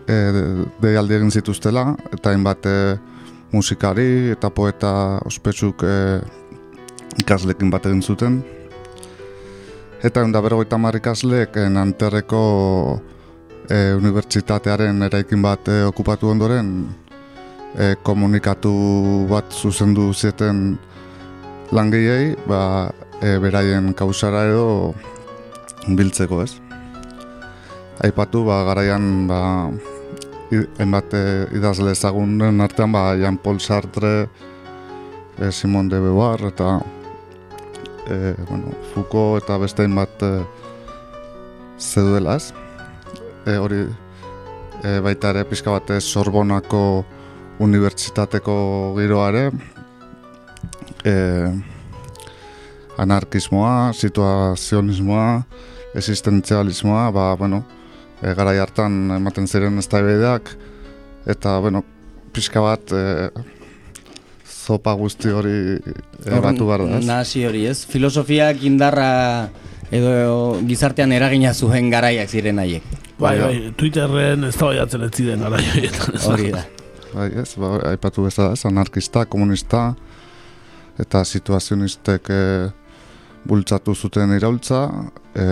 e, 0.10 0.16
deialdi 0.82 1.20
egin 1.20 1.30
zituztela, 1.30 1.92
eta 2.18 2.34
hainbat 2.34 2.66
e, 2.66 2.78
musikari 3.54 4.32
eta 4.34 4.50
poeta 4.50 4.94
ospetsuk 5.30 5.86
e, 5.86 5.98
ikaslekin 7.22 7.70
bat 7.70 7.86
egin 7.86 8.02
zuten. 8.02 8.42
Eta 10.04 10.26
da 10.34 10.42
berrogeita 10.42 10.82
mar 10.82 10.98
ikasleek 10.98 11.62
e, 11.62 11.68
Nanterreko 11.70 12.42
e, 13.70 13.94
unibertsitatearen 14.00 15.06
eraikin 15.12 15.46
bat 15.46 15.70
e, 15.70 15.84
okupatu 15.86 16.34
ondoren 16.34 16.74
e, 17.78 17.94
komunikatu 18.02 18.74
bat 19.30 19.54
zuzendu 19.54 20.10
zieten 20.14 20.66
langiei, 21.72 22.34
ba, 22.50 22.90
e, 23.24 23.38
beraien 23.40 23.94
kausara 23.96 24.44
edo 24.50 24.94
biltzeko 25.88 26.42
ez. 26.44 26.52
Aipatu, 28.04 28.44
ba, 28.48 28.64
garaian, 28.68 29.28
ba, 29.30 29.40
hainbat 30.52 31.16
e, 31.16 31.24
idazle 31.58 31.94
ezagunen 31.96 32.62
artean, 32.64 32.92
ba, 32.92 33.14
Jean 33.20 33.38
Paul 33.40 33.62
Sartre, 33.64 34.28
e, 35.40 35.52
Simon 35.52 35.90
de 35.90 36.02
Beauvoir, 36.04 36.50
eta 36.52 36.78
e, 38.10 38.36
bueno, 38.50 38.76
Foucault 38.94 39.44
eta 39.44 39.58
beste 39.62 39.86
hainbat 39.86 40.24
e, 40.28 40.34
zeduela 41.80 42.38
ez. 42.40 42.52
E, 43.46 43.58
hori 43.58 43.84
e, 44.84 44.98
baita 45.04 45.32
ere 45.32 45.46
pixka 45.48 45.72
bat 45.72 45.96
Sorbonako 46.04 46.84
unibertsitateko 47.64 48.56
giroare, 48.98 49.48
e, 51.06 51.14
anarkismoa, 52.98 53.94
situazionismoa, 53.94 55.44
existentzialismoa, 55.96 57.10
ba, 57.12 57.34
bueno, 57.38 57.64
e, 58.22 58.34
garai 58.34 58.58
hartan 58.60 59.18
ematen 59.18 59.48
ziren 59.48 59.78
ez 59.78 59.88
eta, 61.26 61.60
bueno, 61.60 61.84
pixka 62.34 62.62
bat, 62.62 62.92
e, 62.92 63.30
zopa 64.64 64.94
guzti 64.94 65.30
hori 65.30 65.78
e, 65.78 66.40
batu 66.42 66.68
behar 66.68 66.86
da, 66.88 66.98
ez? 66.98 67.06
Nasi 67.06 67.46
hori, 67.46 67.66
ez? 67.68 67.86
Filosofiak 67.86 68.64
indarra 68.64 69.50
edo 69.94 70.60
gizartean 70.68 71.12
eragina 71.12 71.54
zuen 71.54 71.90
garaiak 71.94 72.30
ziren 72.30 72.60
haiek. 72.60 72.84
Bai, 73.20 73.38
bai, 73.40 73.74
Twitterren 73.78 74.48
ez 74.48 74.56
da 74.56 74.66
baiatzen 74.66 75.06
ez 75.06 75.12
ziren 75.14 75.44
garaioetan. 75.46 76.18
Hori 76.32 76.50
da. 76.56 76.64
Bai, 77.14 77.30
ez, 77.44 77.52
ba, 77.62 77.76
aipatu 77.92 78.26
bezala, 78.26 78.56
ez, 78.58 78.66
anarkista, 78.66 79.26
komunista, 79.30 79.94
eta 81.00 81.24
situazionistek 81.26 82.32
e, 82.34 82.42
bultzatu 83.48 83.96
zuten 83.96 84.34
iraultza, 84.38 84.86
e, 85.36 85.46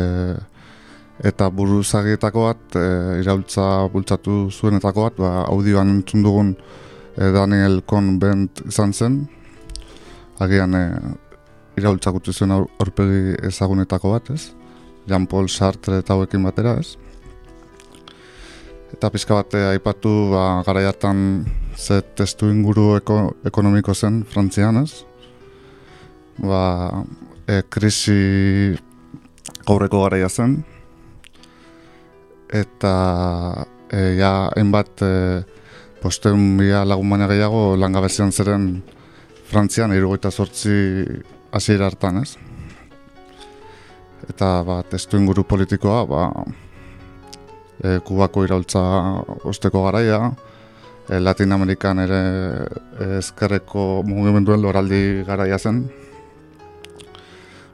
eta 1.28 1.50
buruzagietako 1.54 2.46
bat, 2.48 2.78
e, 2.80 2.86
iraultza 3.22 3.68
bultzatu 3.94 4.48
zuenetako 4.52 5.08
bat, 5.08 5.20
ba, 5.22 5.34
audioan 5.52 5.92
entzun 5.98 6.24
dugun 6.26 6.56
e, 6.56 7.32
Daniel 7.36 7.82
Cohn-Bent 7.88 8.64
izan 8.72 8.94
zen, 8.94 9.20
agian 10.42 10.74
e, 10.78 10.86
iraultza 11.78 12.12
gutu 12.16 12.34
zuen 12.34 12.56
aurpegi 12.56 13.38
ezagunetako 13.48 14.16
bat, 14.16 14.34
ez? 14.34 14.52
Jean-Paul 15.10 15.50
Sartre 15.50 16.02
eta 16.02 16.16
hauekin 16.16 16.44
batera, 16.46 16.76
ez? 16.80 16.96
Eta 18.92 19.10
pizka 19.14 19.38
bat 19.38 19.56
aipatu 19.72 20.12
ba, 20.34 20.46
gara 20.68 20.84
hartan 20.90 21.46
ze 21.78 22.02
testu 22.18 22.50
inguru 22.52 22.98
eko, 22.98 23.22
ekonomiko 23.48 23.96
zen 23.96 24.22
Frantzian, 24.28 24.84
ez? 24.84 25.06
Ba, 26.42 27.04
e, 27.48 27.62
krisi 27.70 28.76
gaurreko 29.66 30.04
garaia 30.04 30.30
zen 30.30 30.60
eta 32.52 32.94
e, 33.92 34.16
ja 34.20 34.52
enbat 34.58 35.04
e, 35.06 35.12
posten 36.02 36.58
bia 36.58 36.86
lagun 36.86 37.10
baina 37.10 37.30
gehiago 37.32 37.76
langabezian 37.78 38.32
zeren 38.32 38.72
Frantzian 39.52 39.92
irugaita 39.94 40.32
sortzi 40.32 41.04
hasiera 41.52 41.90
hartan 41.92 42.22
ez 42.24 42.38
eta 44.30 44.62
ba, 44.64 44.82
testu 44.88 45.18
inguru 45.20 45.44
politikoa 45.48 46.02
ba, 46.08 46.26
e, 47.84 48.00
Kubako 48.06 48.46
iraultza 48.46 48.82
osteko 49.50 49.86
garaia, 49.88 50.32
e, 51.10 51.20
Latin 51.20 51.52
Amerikan 51.52 52.00
ere 52.04 52.22
e, 52.22 53.10
ezkerreko 53.20 54.04
mugimenduen 54.08 54.62
loraldi 54.62 55.24
garaia 55.28 55.60
zen. 55.60 55.84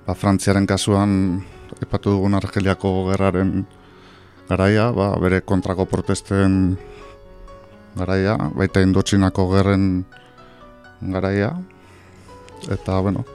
Ba, 0.08 0.16
Frantziaren 0.16 0.64
kasuan, 0.64 1.44
epatu 1.84 2.14
dugun 2.16 2.38
Argeliako 2.38 3.10
gerraren 3.10 3.66
garaia, 4.48 4.86
ba, 4.96 5.10
bere 5.20 5.42
kontrako 5.44 5.84
protesten 5.92 6.78
garaia, 7.98 8.38
baita 8.56 8.80
Indotxinako 8.86 9.50
gerren 9.52 10.06
garaia. 11.02 11.52
Eta, 12.72 13.02
bueno, 13.04 13.26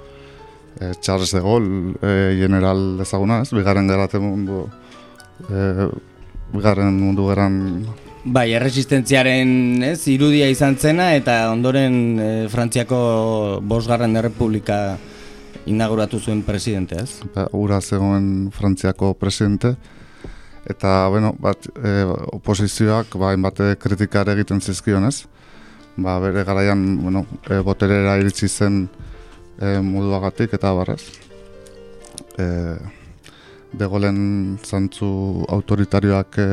e, 0.80 0.94
Charles 1.04 1.34
de 1.36 1.44
Gaulle, 1.44 1.92
e, 2.00 2.40
general 2.40 2.96
ezaguna, 3.04 3.42
ez? 3.44 3.52
Bigarren 3.52 3.92
gerate 3.92 4.18
mundu, 4.18 4.64
e, 5.52 5.90
bigarren 6.56 6.96
mundu 6.96 7.28
geran 7.28 7.60
Bai, 8.24 8.52
erresistentziaren 8.54 9.82
ez, 9.82 10.06
irudia 10.08 10.48
izan 10.48 10.76
zena 10.78 11.12
eta 11.18 11.50
ondoren 11.52 11.94
e, 12.16 12.34
Frantziako 12.48 13.60
bosgarren 13.60 14.16
errepublika 14.16 14.96
inauguratu 15.66 16.18
zuen 16.20 16.42
presidente, 16.42 16.96
ez? 16.98 17.20
Ba, 17.34 17.46
ura 17.52 17.80
zegoen 17.80 18.50
Frantziako 18.52 19.14
presidente 19.14 19.76
eta 20.68 21.08
bueno, 21.10 21.32
bat, 21.42 21.66
e, 21.74 22.04
oposizioak 22.36 23.16
ba, 23.18 23.32
hainbate 23.32 23.74
kritikare 23.82 24.34
egiten 24.36 24.60
zizkion, 24.60 25.06
ez? 25.08 25.26
Ba, 25.96 26.18
bere 26.22 26.44
garaian, 26.46 26.84
bueno, 27.02 27.24
e, 27.50 27.58
boterera 27.64 28.16
iritsi 28.20 28.48
zen 28.48 28.86
e, 29.58 29.78
moduagatik 29.82 30.54
eta 30.58 30.72
barrez. 30.78 31.02
E, 32.38 32.46
Degolen 33.72 34.58
zantzu 34.60 35.46
autoritarioak 35.48 36.38
e, 36.38 36.48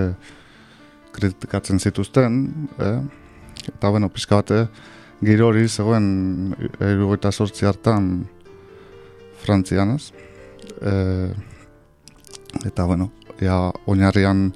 kritikatzen 1.12 1.80
zituzten, 1.80 2.45
eh? 2.80 2.97
eta 3.74 3.89
bueno, 3.91 4.07
pixka 4.10 4.39
bate, 4.39 4.62
giro 5.20 5.49
hori 5.49 5.68
zegoen 5.68 6.05
irugaita 6.80 7.32
sortzi 7.32 7.68
hartan 7.68 8.14
Frantzian, 9.44 9.96
ez? 9.96 10.12
E, 10.82 10.94
eta 12.66 12.86
bueno, 12.86 13.12
ja, 13.42 13.70
oinarrian 13.88 14.50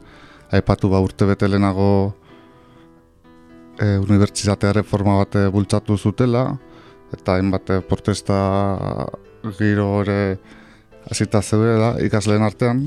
aipatu 0.53 0.89
ba 0.91 1.01
urte 1.03 1.25
bete 1.25 1.47
lehenago 1.49 2.13
e, 3.79 3.97
unibertsitatea 3.97 4.73
reforma 4.79 5.17
bate 5.21 5.47
bultzatu 5.53 5.97
zutela, 5.97 6.45
eta 7.13 7.37
hainbat 7.37 7.71
protesta 7.89 8.37
giro 9.57 9.87
ere 10.01 10.19
hasita 11.09 11.41
zeudela 11.41 11.95
ikasleen 12.03 12.45
artean, 12.45 12.85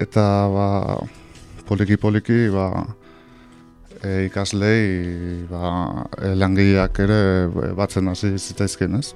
eta 0.00 0.24
ba, 0.52 0.66
poliki 1.68 1.98
poliki 2.00 2.48
ba, 2.52 2.68
e, 4.02 4.26
ikaslei 4.28 5.46
ba, 5.50 6.06
e, 6.18 6.34
langileak 6.38 7.02
ere 7.04 7.20
batzen 7.78 8.10
hasi 8.12 8.34
zitaizken, 8.38 8.98
ez? 8.98 9.12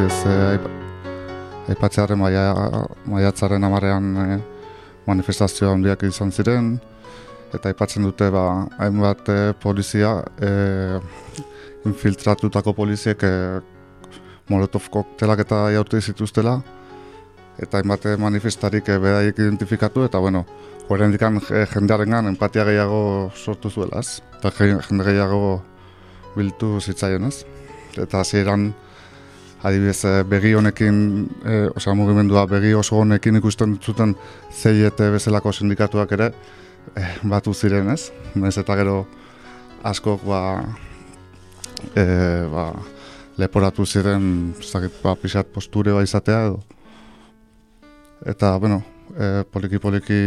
Adibidez, 0.00 0.24
e, 0.26 1.70
aipatzearen 1.70 2.18
maia, 2.18 2.44
maiatzaren 3.06 3.64
amarean 3.64 4.06
e, 4.16 4.38
manifestazio 5.06 5.70
handiak 5.72 6.02
izan 6.08 6.32
ziren, 6.32 6.78
eta 7.52 7.68
aipatzen 7.68 8.06
dute 8.06 8.30
ba, 8.32 8.66
hainbat 8.78 9.28
e, 9.28 9.38
polizia 9.60 10.22
e, 10.40 11.00
infiltratutako 11.84 12.72
poliziek 12.72 13.22
e, 13.22 13.60
molotov 14.48 14.88
koktelak 14.90 15.44
eta 15.44 15.68
jaurte 15.74 16.00
zituztela, 16.00 16.60
eta 17.60 17.78
hainbat 17.78 18.06
manifestarik 18.18 18.88
e, 18.88 18.98
bedaik 18.98 19.38
identifikatu, 19.38 20.04
eta 20.08 20.18
bueno, 20.18 20.46
horren 20.88 21.12
dikan 21.12 21.42
e, 21.42 21.66
jendearen 21.74 22.32
empatia 22.32 22.64
gehiago 22.64 23.30
sortu 23.34 23.70
zuelaz, 23.70 24.22
eta 24.38 24.52
jende 24.56 25.04
gehiago 25.04 25.60
biltu 26.36 26.78
zitzaien 26.80 27.26
ez. 27.26 27.44
Eta 27.98 28.20
hasieran 28.20 28.70
adibidez 29.62 30.24
begi 30.28 30.54
honekin, 30.54 31.28
e, 31.44 31.56
osea 31.76 31.94
mugimendua 31.94 32.46
begi 32.48 32.72
oso 32.74 33.00
honekin 33.00 33.36
ikusten 33.36 33.76
zuten 33.82 34.14
ZIET 34.52 35.02
bezalako 35.12 35.52
sindikatuak 35.52 36.12
ere 36.16 36.30
e, 36.96 37.04
batu 37.22 37.54
ziren 37.54 37.90
ez. 37.92 38.10
Naiz 38.34 38.56
eta 38.58 38.76
gero 38.78 39.04
askok 39.84 40.24
ba, 40.24 40.40
e, 41.94 42.04
ba, 42.52 42.70
leporatu 43.40 43.86
ziren 43.86 44.54
zakit, 44.62 45.00
ba, 45.02 45.14
pixat 45.16 45.52
posture 45.52 45.92
ba 45.96 46.04
izatea 46.04 46.46
edo. 46.48 46.60
Eta, 48.26 48.56
bueno, 48.60 48.82
e, 49.16 49.44
poliki 49.50 49.80
poliki 49.80 50.20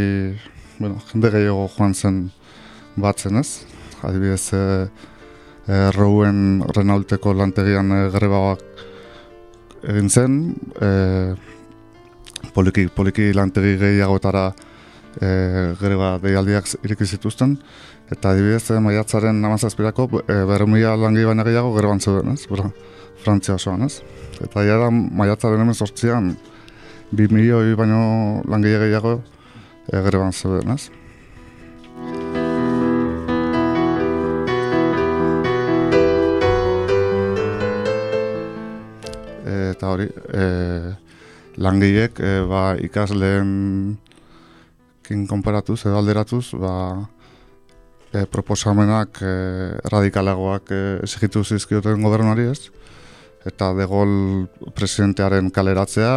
bueno, 0.80 0.98
jende 1.12 1.30
gehiago 1.34 1.68
joan 1.76 1.94
zen 1.94 2.24
batzen 2.96 3.38
ez. 3.38 3.66
Adibidez, 4.04 4.54
e, 4.54 4.64
e, 5.68 5.92
Rouen 5.96 6.64
Renaulteko 6.76 7.34
lantegian 7.38 7.92
e, 7.92 8.02
grebaak 8.14 8.66
egin 9.90 10.10
zen, 10.10 10.38
e, 10.82 10.90
poliki, 12.56 12.88
poliki 12.94 13.32
lantegi 13.36 13.76
gehiagotara 13.82 14.48
e, 15.20 15.28
greba 15.80 16.16
deialdiak 16.24 16.70
ireki 16.84 17.06
zituzten, 17.06 17.58
eta 18.12 18.34
adibidez 18.34 18.72
e, 18.72 18.80
maiatzaren 18.84 19.42
namazazpirako 19.44 20.10
e, 20.24 20.40
berrumia 20.50 20.96
langi 21.00 21.26
baina 21.28 21.46
gehiago 21.48 21.74
greban 21.78 22.02
zeuden, 22.02 22.34
ez? 22.34 22.48
Bera, 22.50 22.70
Frantzia 23.24 23.56
osoan, 23.60 23.86
ez? 23.88 24.02
Eta 24.44 24.66
ja 24.68 24.80
da 24.82 24.90
maiatzaren 24.92 25.62
hemen 25.64 25.78
sortzian, 25.78 26.34
bi 27.12 27.30
milioi 27.32 27.76
baino 27.80 28.42
langile 28.50 28.82
gehiago 28.88 29.20
e, 29.92 30.02
greban 30.10 30.34
zeuden, 30.34 30.76
ez? 30.78 32.43
Eta 39.44 39.92
hori 39.92 40.08
e, 40.08 40.46
langileek 41.62 42.20
e, 42.20 42.34
ba, 42.50 42.64
ikasleen 42.82 43.98
kin 45.04 45.26
konparatuz 45.28 45.82
edo 45.86 45.98
alderatuz 46.00 46.54
ba, 46.60 46.76
e, 48.14 48.26
proposamenak 48.32 49.20
e, 49.22 49.34
radikalagoak 49.92 50.72
e, 50.72 50.82
esigitu 51.04 51.44
zizkioten 51.44 52.02
gobernuari 52.06 52.48
ez? 52.52 52.72
Eta 53.44 53.74
de 53.76 53.86
gol 53.90 54.14
presidentearen 54.78 55.52
kaleratzea 55.52 56.16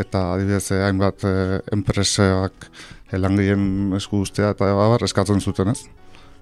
eta 0.00 0.24
adibidez 0.34 0.72
e, 0.74 0.82
hainbat 0.88 1.26
e, 1.28 1.34
enpresak 1.76 2.68
e, 3.12 3.18
langileen 3.20 3.94
esku 4.00 4.24
ustea 4.26 4.52
eta 4.56 4.72
bar 4.74 5.06
eskatzen 5.06 5.40
zuten 5.40 5.70
ez? 5.72 5.84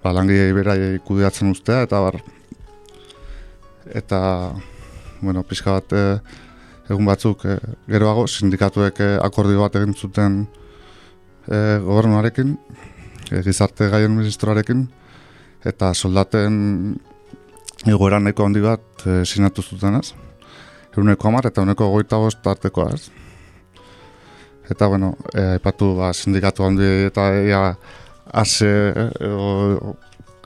Ba, 0.02 0.14
langilei 0.16 0.50
berai 0.56 0.98
kudeatzen 1.04 1.52
ustea 1.52 1.84
eta 1.86 2.00
bar 2.02 2.18
eta 3.92 4.20
bueno, 5.22 5.44
pixka 5.46 5.78
bat 5.78 5.94
e, 5.94 6.02
egun 6.90 7.06
batzuk 7.06 7.46
e, 7.46 7.56
geroago 7.88 8.26
sindikatuek 8.26 9.00
e, 9.00 9.12
akordio 9.22 9.62
bat 9.62 9.78
egin 9.80 9.94
zuten 9.94 10.42
e, 11.46 11.78
gobernuarekin, 11.86 12.56
e, 13.30 13.42
gizarte 13.46 13.88
gaien 13.92 14.12
ministroarekin, 14.16 14.84
eta 15.64 15.92
soldaten 15.94 16.58
egoera 17.86 18.20
nahiko 18.20 18.46
handi 18.46 18.62
bat 18.62 19.06
e, 19.06 19.22
sinatu 19.24 19.62
zuten 19.62 19.98
ez. 20.00 20.12
Amar 20.92 21.46
eta 21.48 21.62
eguneko 21.62 21.88
goita 21.88 22.18
bost 22.20 22.46
artekoa 22.46 22.92
ez. 22.92 23.10
Eta, 24.70 24.86
bueno, 24.86 25.16
e, 25.34 25.56
aipatu 25.56 25.94
ba, 25.96 26.12
sindikatu 26.12 26.64
handi 26.64 26.88
eta 27.08 27.30
ea 27.34 27.62
ase 28.32 28.68
e, 28.92 29.30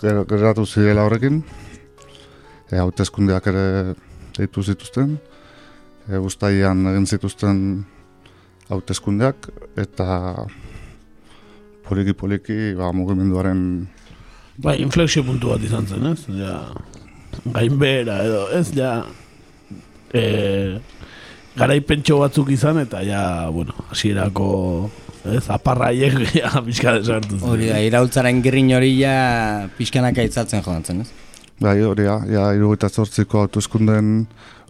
geratu 0.03 0.67
zirela 0.67 1.05
horrekin. 1.05 1.43
E, 2.71 2.77
hautezkundeak 2.79 3.47
ere 3.53 3.67
deitu 4.39 4.63
zituzten, 4.63 5.17
e, 6.09 6.17
guztaian 6.23 6.87
egin 6.93 7.07
zituzten 7.07 7.61
hauteskundeak 8.71 9.49
eta 9.79 10.47
poliki-poliki 11.87 12.75
ba, 12.79 12.91
mugimenduaren... 12.97 13.87
Ba, 14.63 14.75
inflexio 14.81 15.23
puntu 15.27 15.53
bat 15.53 15.63
izan 15.63 15.87
zen, 15.87 16.07
ez? 16.11 16.25
Ja, 16.35 16.59
gainbera 17.53 18.19
edo, 18.25 18.47
ez? 18.57 18.71
Ja, 18.75 19.05
e, 20.11 20.79
garaipentxo 21.57 22.21
batzuk 22.23 22.51
izan 22.55 22.81
eta 22.83 23.03
ja, 23.07 23.23
bueno, 23.53 23.77
hasierako 23.91 24.49
ez, 25.37 25.45
aparraiek 25.53 26.19
ja, 26.41 26.51
pixka 26.65 26.97
desartu 26.99 27.39
zen. 27.39 27.47
Hori 27.53 27.71
da, 27.71 27.79
iraultzaren 27.85 28.43
girin 28.45 28.73
hori 28.77 28.97
ja 28.99 29.69
pixkanaka 29.79 30.27
itzatzen 30.27 30.65
joan 30.67 30.85
zen, 30.85 31.05
ez? 31.07 31.26
Bai, 31.57 31.79
hori 31.81 32.05
ja, 32.05 32.51
irugaita 32.53 32.91
zortziko 32.93 33.41
hautezkunden, 33.41 34.27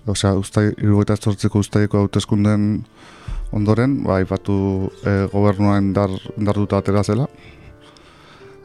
osea, 0.07 0.37
irugaita 0.78 1.16
zortziko 1.16 1.59
ustaiko 1.59 2.05
hautezkunden 2.05 2.68
ondoren, 3.57 3.97
ba, 4.05 4.20
ipatu 4.22 4.59
e, 5.03 5.16
gobernua 5.32 5.80
indar, 5.82 6.14
indar 6.37 6.61
dut 6.62 6.76
atera 6.78 7.03
zela. 7.03 7.26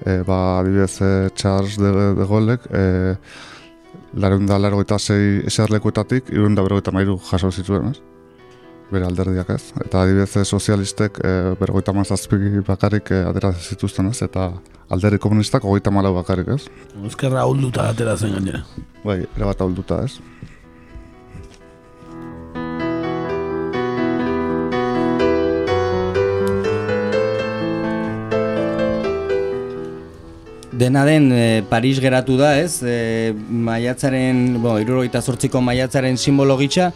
E, 0.06 0.22
ba, 0.28 0.38
adibidez, 0.60 1.00
e, 1.02 1.12
Charles 1.34 1.80
de, 1.82 1.92
de 2.20 2.30
Golek, 2.30 2.70
e, 2.70 2.86
Larun 4.22 4.46
da 4.46 4.60
largoita 4.60 5.00
zei 5.00 5.42
eserlekuetatik, 5.48 6.30
irun 6.36 6.54
da 6.56 6.66
berrogeita 6.66 6.92
mairu 6.94 7.18
jaso 7.32 7.50
zituen, 7.52 7.90
ez? 7.90 8.02
Bere 8.92 9.08
alderdiak 9.08 9.48
ez. 9.54 9.62
Eta 9.86 10.02
adibidez 10.04 10.34
eh, 10.36 10.44
sozialistek 10.44 11.22
e, 11.24 11.30
berrogeita 11.60 11.94
mazazpi 11.96 12.60
bakarrik 12.68 13.14
e, 13.16 13.22
atera 13.24 13.54
zituzten 13.56 14.10
ez, 14.12 14.18
eta 14.26 14.50
alderdi 14.92 15.20
komunistak 15.24 15.64
hogeita 15.64 15.94
malau 15.96 16.12
bakarrik 16.18 16.52
ez. 16.58 16.66
Ezkerra 17.08 17.46
hulduta 17.48 17.88
atera 17.94 18.18
zen 18.18 18.36
gainera. 18.36 18.66
Bai, 19.06 19.22
erabat 19.38 19.64
ahulduta 19.64 20.02
ez. 20.04 20.18
Dena 30.84 31.06
den 31.08 31.32
e, 31.32 31.64
Paris 31.70 32.04
geratu 32.04 32.36
da, 32.36 32.58
ez? 32.60 32.82
E, 32.84 33.32
maiatzaren, 33.72 34.60
irurogeita 34.60 35.24
zortziko 35.24 35.64
maiatzaren 35.64 36.20
simbolo 36.20 36.60
gitxa, 36.60 36.92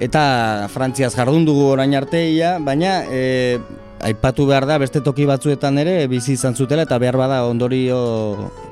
eta 0.00 0.66
Frantziaz 0.72 1.12
jardun 1.14 1.44
dugu 1.44 1.68
orain 1.74 1.92
arteia, 1.94 2.56
baina 2.58 3.02
e, 3.12 3.60
aipatu 4.00 4.46
behar 4.48 4.64
da 4.66 4.78
beste 4.80 5.02
toki 5.04 5.26
batzuetan 5.28 5.78
ere 5.82 5.94
bizi 6.08 6.32
izan 6.38 6.56
zutela 6.56 6.86
eta 6.88 6.98
behar 6.98 7.18
bada 7.20 7.42
ondorio 7.44 8.00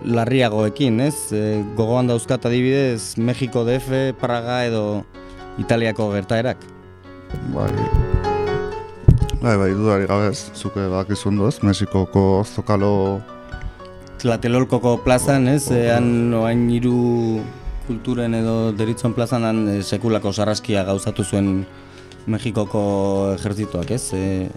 larriagoekin, 0.04 1.02
ez? 1.04 1.28
E, 1.36 1.60
gogoan 1.76 2.08
dauzkat 2.08 2.48
adibidez 2.48 3.18
Mexiko 3.20 3.66
DF, 3.68 4.16
Praga 4.20 4.62
edo 4.64 5.04
Italiako 5.60 6.10
gertaerak. 6.16 6.64
Bai, 7.52 7.68
bai, 9.42 9.56
bai, 9.60 9.72
dudari 9.76 10.08
gabez, 10.08 10.48
zuke 10.56 10.88
bakizun 10.88 11.36
duaz, 11.36 11.58
Mexikoko 11.62 12.44
zokalo 12.48 13.20
Tlatelolkoko 14.18 14.96
plazan, 15.04 15.46
ez, 15.46 15.68
ean 15.70 16.32
oain 16.34 16.64
hiru 16.74 17.42
kulturen 17.88 18.34
edo 18.38 18.70
deritzon 18.76 19.14
plazan 19.16 19.44
han 19.48 19.64
e, 19.72 19.82
sekulako 19.82 20.32
sarraskia 20.32 20.84
gauzatu 20.88 21.24
zuen 21.24 21.64
Mexikoko 22.28 22.80
ejertzituak, 23.38 23.88
ez? 23.96 24.10
E, 24.12 24.50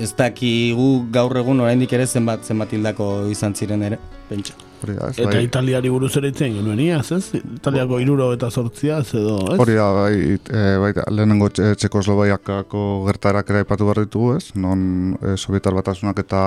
ez 0.00 0.08
dakigu 0.16 0.86
gaur 1.12 1.36
egun 1.36 1.60
oraindik 1.60 1.92
ere 1.92 2.06
zenbat 2.08 2.46
zenbat 2.48 2.72
hildako 2.72 3.08
izan 3.28 3.52
ziren 3.54 3.82
ere, 3.84 3.98
pentsa. 4.30 4.54
Hori 4.80 4.94
da, 4.96 5.10
ez, 5.12 5.18
Eta 5.20 5.34
bai. 5.34 5.42
italiari 5.44 5.90
buruz 5.92 6.14
ere 6.16 6.30
itzen 6.32 6.54
genuen 6.56 6.80
iaz, 6.80 7.10
ez? 7.12 7.34
Italiako 7.36 7.98
iruro 8.00 8.30
eta 8.32 8.48
sortzia, 8.48 9.02
edo, 9.04 9.34
ez? 9.52 9.58
Hori 9.60 9.76
da, 9.76 9.90
bai, 9.98 10.14
e, 10.40 10.62
bai, 10.80 10.92
lehenengo 11.12 11.50
txe- 11.52 11.74
Txekoslovakiako 11.82 12.86
gertarak 13.10 13.52
ere 13.52 13.66
aipatu 13.66 13.90
behar 13.90 14.00
ditugu, 14.06 14.38
ez? 14.40 14.54
Non 14.56 15.12
e, 15.20 15.36
Sovietar 15.36 15.76
batasunak 15.76 16.24
eta 16.24 16.42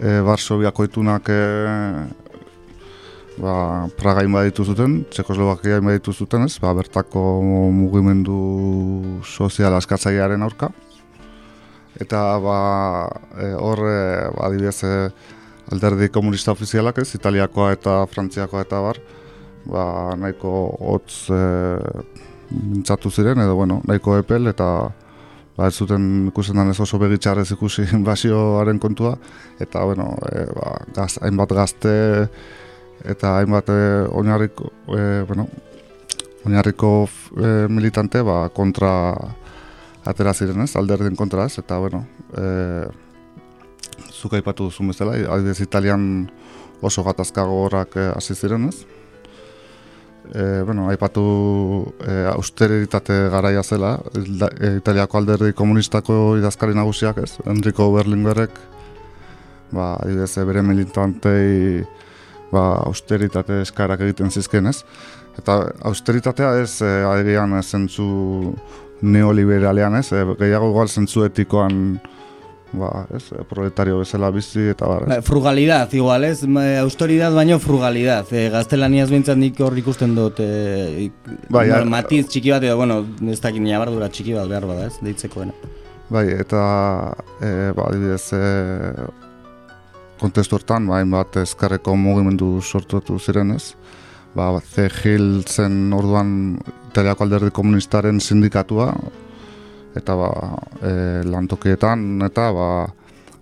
e, 0.00 0.20
Varsoviako 0.24 0.88
itunak 0.88 1.28
e, 1.28 1.40
ba, 3.40 3.86
Praga 3.98 4.24
inbaditu 4.26 4.64
zuten, 4.64 5.02
Txekoslovakia 5.10 5.80
inbaditu 5.82 6.12
zuten, 6.12 6.46
ez? 6.46 6.58
Ba, 6.62 6.72
bertako 6.76 7.22
mugimendu 7.74 8.38
sozial 9.24 9.74
askatzailearen 9.78 10.42
aurka. 10.46 10.70
Eta 12.00 12.22
ba, 12.42 12.58
e, 13.38 13.52
hor, 13.54 13.84
e, 13.86 14.00
ba, 14.34 14.48
adibidez, 14.48 14.80
e, 14.82 14.94
alderdi 15.72 16.10
komunista 16.12 16.52
ofizialak 16.52 16.98
ez, 17.02 17.14
Italiakoa 17.16 17.72
eta 17.76 18.02
Frantziakoa 18.10 18.64
eta 18.66 18.82
bar, 18.84 19.00
ba, 19.70 19.86
nahiko 20.20 20.52
hotz 20.92 21.30
e, 21.32 21.40
mintzatu 22.54 23.10
ziren, 23.10 23.40
edo 23.42 23.56
bueno, 23.58 23.80
nahiko 23.88 24.18
epel, 24.20 24.50
eta 24.50 24.68
ba, 25.56 25.68
ez 25.68 25.74
zuten 25.78 26.28
ikusten 26.32 26.70
ez 26.70 26.80
oso 26.82 26.98
begitxarrez 27.02 27.50
ikusi 27.56 27.86
invasioaren 27.98 28.82
kontua, 28.82 29.14
eta 29.62 29.86
bueno, 29.86 30.12
e, 30.30 30.44
ba, 30.54 30.76
gaz, 30.96 31.14
hainbat 31.22 31.56
gazte 31.56 31.94
eta 33.04 33.36
hainbat 33.38 33.68
e, 33.68 33.78
oinarriko, 34.08 34.72
e, 34.96 35.22
bueno, 35.28 35.48
oinarriko 36.44 37.08
e, 37.36 37.54
militante 37.68 38.22
ba, 38.24 38.48
kontra 38.54 38.90
atera 40.04 40.34
ziren 40.34 40.64
ez, 40.64 40.74
alderdien 40.76 41.16
kontra 41.16 41.46
ez, 41.48 41.58
eta 41.60 41.78
bueno, 41.80 42.04
e, 42.36 42.86
zuk 44.12 44.34
aipatu 44.38 44.70
duzun 44.70 44.92
bezala, 44.92 45.16
adibidez 45.36 45.60
Italian 45.60 46.28
oso 46.84 47.04
gatazka 47.04 47.44
gogorrak 47.48 47.96
eh, 47.96 48.10
hasi 48.16 48.34
ziren 48.34 48.68
ez. 48.68 48.84
E, 50.32 50.62
bueno, 50.64 50.88
aipatu 50.88 51.24
e, 52.00 52.12
austeritate 52.32 53.16
garaia 53.32 53.62
zela, 53.62 53.98
e, 54.16 54.76
Italiako 54.78 55.20
alderdi 55.20 55.52
komunistako 55.52 56.38
idazkari 56.40 56.76
nagusiak 56.76 57.20
ez, 57.24 57.34
Enrico 57.44 57.90
Berlinguerrek, 57.92 58.56
ba, 59.72 59.94
adibidez 60.00 60.46
bere 60.48 60.62
militantei 60.64 61.84
ba, 62.54 62.64
austeritate 62.86 63.60
eskarak 63.66 64.06
egiten 64.06 64.30
zizken 64.30 64.70
ez. 64.70 64.78
Eta 65.38 65.58
austeritatea 65.90 66.52
ez, 66.62 66.78
e, 66.86 66.90
agian 67.10 67.56
ez 67.58 67.66
zentzu 67.74 68.06
neoliberalean 69.02 69.98
ez, 69.98 70.08
e, 70.14 70.22
gehiago 70.38 70.70
igual 70.70 70.88
zentzu 70.88 71.24
etikoan 71.26 71.80
ba, 72.74 72.90
ez, 73.14 73.22
proletario 73.50 73.98
bezala 74.00 74.30
bizi 74.34 74.68
eta 74.72 74.86
bar. 74.90 75.06
Ba, 75.10 75.18
frugalidad, 75.26 75.92
igual, 75.94 76.24
ez? 76.30 76.44
Ma, 76.46 76.64
Autoridad 76.82 77.34
baino 77.34 77.58
frugalidad. 77.62 78.30
E, 78.34 78.46
gaztelaniaz 78.54 79.08
bintzat 79.10 79.38
nik 79.38 79.58
hor 79.62 79.76
ikusten 79.78 80.14
dut 80.16 80.40
e, 80.42 81.10
Bai, 81.50 81.68
a- 81.70 81.82
matiz 81.86 82.28
txiki 82.30 82.54
bat 82.54 82.66
edo, 82.66 82.78
bueno, 82.80 83.02
ez 83.30 83.40
dakit 83.42 83.62
nabardura 83.62 84.08
txiki 84.10 84.34
bat 84.38 84.50
behar 84.50 84.66
bada, 84.70 84.88
ez? 84.90 84.98
Deitzekoena. 85.02 85.54
Bai, 86.14 86.26
eta 86.38 86.62
e, 87.40 87.52
ba, 87.74 87.88
adibidez 87.90 88.26
e, 88.36 88.42
kontestu 90.20 90.58
hortan, 90.58 90.88
ba, 90.88 91.00
hainbat 91.00 91.40
ezkarreko 91.42 91.96
mugimendu 91.96 92.60
sortutu 92.62 93.18
ziren 93.18 93.54
ez. 93.56 93.74
Ba, 94.34 94.52
C. 94.60 94.88
Gil 94.90 95.44
zen 95.46 95.92
orduan 95.94 96.58
Italiako 96.90 97.24
alderdi 97.26 97.50
komunistaren 97.54 98.20
sindikatua, 98.20 98.92
eta 99.94 100.16
ba, 100.18 100.30
e, 100.82 101.22
lantokietan 101.28 102.22
eta 102.26 102.48
ba, 102.54 102.68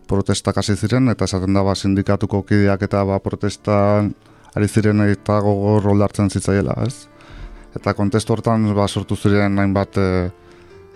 protestak 0.08 0.58
hasi 0.60 0.76
ziren, 0.76 1.08
eta 1.12 1.24
esaten 1.28 1.56
da 1.56 1.64
ba, 1.64 1.74
sindikatuko 1.74 2.42
kideak 2.48 2.84
eta 2.88 3.04
ba, 3.08 3.18
protestan 3.24 4.12
ari 4.52 4.68
ziren 4.68 5.00
eta 5.06 5.38
gogor 5.40 5.88
oldartzen 5.94 6.28
zitzaiela, 6.28 6.76
ez? 6.84 7.08
Eta 7.76 7.94
kontestu 7.96 8.34
hortan 8.36 8.68
ba, 8.76 8.88
sortu 8.88 9.16
ziren 9.16 9.56
hainbat 9.58 9.96
e, 9.96 10.08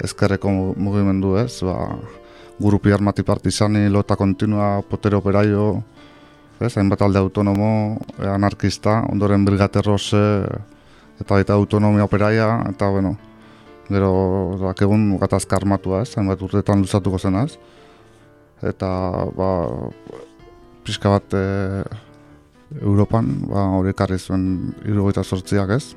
ezkerreko 0.04 0.52
mu- 0.52 0.74
mugimendu, 0.76 1.36
ez? 1.40 1.62
Ba, 1.64 1.96
Grupi 2.58 2.92
Armati 2.92 3.22
Partizani, 3.22 3.88
Lota 3.88 4.16
Kontinua, 4.16 4.80
Potere 4.82 5.16
Operaio, 5.16 5.82
ez? 6.60 6.76
Hainbat 6.76 7.02
alde 7.02 7.18
autonomo, 7.18 7.98
eh, 8.18 8.28
anarkista, 8.28 9.02
ondoren 9.12 9.44
Brigate 9.44 9.82
Rose, 9.82 10.22
eta 11.20 11.34
baita 11.34 11.52
autonomia 11.52 12.04
operaia, 12.04 12.48
eta 12.70 12.88
bueno, 12.90 13.16
gero 13.88 14.56
dakegun 14.60 15.18
gatazka 15.20 15.56
armatua, 15.56 16.02
ez? 16.02 16.16
Hainbat 16.16 16.42
urtetan 16.42 16.80
luzatuko 16.80 17.18
zen, 17.18 17.36
ez? 17.44 17.58
Eta, 18.64 18.88
ba, 19.36 19.50
pixka 20.84 21.12
bat 21.12 21.36
e, 21.36 21.44
Europan, 22.80 23.28
ba, 23.50 23.68
hori 23.76 23.92
ekarri 23.92 24.18
zuen 24.18 24.74
irugaita 24.84 25.24
sortziak, 25.24 25.76
ez? 25.76 25.94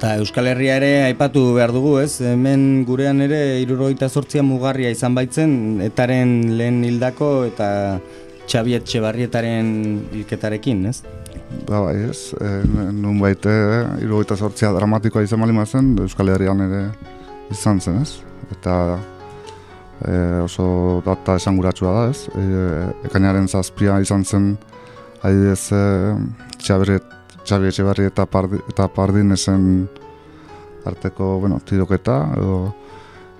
Eta 0.00 0.14
Euskal 0.16 0.46
Herria 0.48 0.78
ere 0.78 1.02
aipatu 1.10 1.42
behar 1.52 1.74
dugu, 1.76 1.98
ez? 2.00 2.22
Hemen 2.24 2.86
gurean 2.88 3.18
ere 3.20 3.58
irurogeita 3.60 4.06
zortzia 4.08 4.40
mugarria 4.40 4.88
izan 4.88 5.12
baitzen, 5.12 5.50
etaren 5.84 6.30
lehen 6.56 6.78
hildako 6.88 7.28
eta 7.44 7.66
Xabiet 8.48 8.88
Txebarrietaren 8.88 9.68
hilketarekin, 10.14 10.80
ez? 10.88 11.02
Ba, 11.68 11.82
bai, 11.84 11.98
ez, 12.06 12.30
e, 12.32 12.54
nun 12.96 13.20
baite, 13.20 13.52
irugaita 14.00 14.40
sortzia 14.40 14.72
dramatikoa 14.72 15.26
izan 15.28 15.44
bali 15.44 15.66
zen, 15.66 15.92
Euskal 16.06 16.32
Herrian 16.32 16.64
ere 16.64 16.82
izan 17.52 17.84
zen, 17.84 18.00
ez? 18.00 18.24
Eta 18.56 18.96
e, 20.00 20.16
oso 20.48 21.02
data 21.04 21.36
esanguratsua 21.36 21.92
da, 21.92 22.08
ez? 22.08 22.24
E, 22.32 22.88
ekainaren 23.12 23.52
zazpia 23.52 24.00
izan 24.00 24.24
zen, 24.24 24.54
adibidez, 25.20 25.66
e, 25.76 26.16
Txabiet, 26.56 27.19
Xabi 27.46 27.70
Etxebarri 27.70 28.06
eta, 28.10 28.26
Pardi, 28.26 28.60
eta 28.68 28.88
Pardinesen 28.88 29.88
arteko, 30.86 31.38
bueno, 31.40 31.60
tiroketa, 31.64 32.16
edo, 32.36 32.60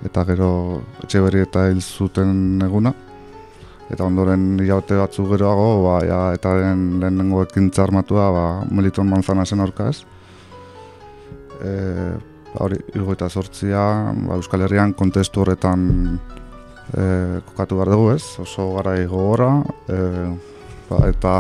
eta 0.07 0.25
gero 0.29 0.51
Etxeberri 1.05 1.45
eta 1.47 1.69
hil 1.71 1.83
zuten 1.83 2.61
eguna. 2.65 2.93
Eta 3.91 4.07
ondoren 4.07 4.55
hilabete 4.61 4.97
batzu 5.01 5.25
geroago, 5.33 5.69
ba, 5.89 5.97
ja, 6.07 6.19
eta 6.37 6.55
den 6.61 7.01
lehenengo 7.03 7.43
ekintza 7.43 7.83
armatua, 7.83 8.29
ba, 8.31 8.45
Meliton 8.71 9.09
Manzanasen 9.11 9.63
aurka 9.65 9.89
ez. 9.91 10.05
E, 11.59 11.73
ba, 12.53 12.61
hori, 12.67 12.79
irgoita 12.95 13.29
sortzia, 13.29 13.83
ba, 14.29 14.39
Euskal 14.39 14.63
Herrian 14.67 14.95
kontestu 14.95 15.43
horretan 15.43 15.89
e, 16.95 17.05
kokatu 17.51 17.81
behar 17.81 17.91
dugu 17.97 18.13
ez, 18.15 18.23
oso 18.43 18.71
garai 18.77 19.05
gogorra, 19.11 19.57
e, 19.91 19.99
ba, 20.87 21.03
eta 21.11 21.35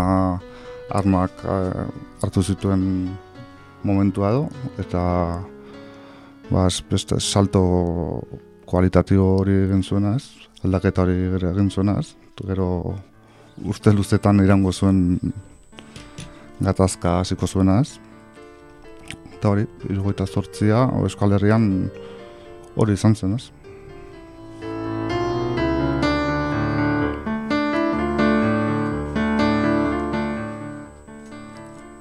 armak 0.91 1.45
e, 1.45 1.57
hartu 2.23 2.43
zituen 2.43 2.83
momentua 3.83 4.31
edo, 4.31 4.49
eta 4.79 5.03
ba, 6.51 6.67
beste 6.91 7.21
salto 7.21 7.63
kualitatibo 8.67 9.37
hori 9.41 9.57
egin 9.67 9.83
zuena 9.83 10.17
ez, 10.17 10.27
aldaketa 10.65 11.03
hori 11.07 11.17
egin 11.53 11.71
zuena 11.71 11.99
gero 12.47 12.69
uste 13.69 13.93
luzetan 13.93 14.41
irango 14.45 14.73
zuen 14.73 15.19
gatazka 16.61 17.19
hasiko 17.21 17.47
zuena 17.47 17.81
ez. 17.81 17.99
Eta 19.33 19.49
hori, 19.49 19.65
irugoita 19.89 20.27
zortzia, 20.27 20.85
Euskal 21.01 21.33
Herrian 21.37 21.91
hori 22.77 22.97
izan 22.97 23.17
zen 23.17 23.35
ez. 23.39 23.51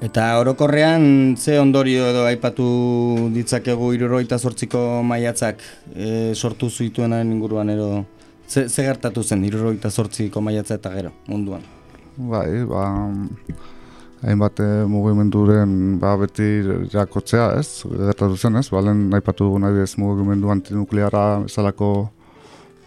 Eta 0.10 0.40
orokorrean 0.42 1.36
ze 1.38 1.60
ondorio 1.62 2.08
edo 2.10 2.24
aipatu 2.26 2.66
ditzakegu 3.30 3.92
iruroita 3.94 4.40
zortziko 4.42 4.80
maiatzak 5.06 5.60
e, 5.94 6.08
sortu 6.34 6.70
zuituenaren 6.70 7.30
inguruan 7.30 7.70
edo 7.70 7.90
ze, 8.48 8.64
ze 8.70 8.88
gertatu 8.88 9.22
zen 9.22 9.44
iruroita 9.46 9.92
zortziko 9.92 10.42
maiatza 10.42 10.80
eta 10.80 10.96
gero 10.96 11.12
munduan? 11.28 11.62
Bai, 12.18 12.64
ba, 12.66 12.88
hainbat 14.26 14.64
eh, 14.66 14.72
mugimenduren 14.90 15.78
ba, 16.02 16.16
beti 16.18 16.50
jakotzea 16.90 17.52
ez, 17.60 17.86
gertatu 17.86 18.34
zen 18.34 18.58
ez, 18.64 18.66
balen 18.74 19.14
aipatu 19.14 19.46
dugu 19.46 19.62
nahi 19.62 19.86
ez 19.86 19.94
mugimendu 20.02 20.50
antinukleara 20.50 21.44
ezalako 21.46 21.94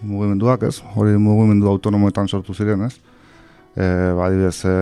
mugimenduak 0.03 0.67
ez, 0.73 0.81
hori 0.97 1.15
mugimendu 1.15 1.71
autonomoetan 1.71 2.27
sortu 2.27 2.59
ziren 2.59 2.83
ez, 2.91 2.97
e, 3.79 3.87
ba, 3.87 4.27
adibidez, 4.27 4.59
e, 4.67 4.79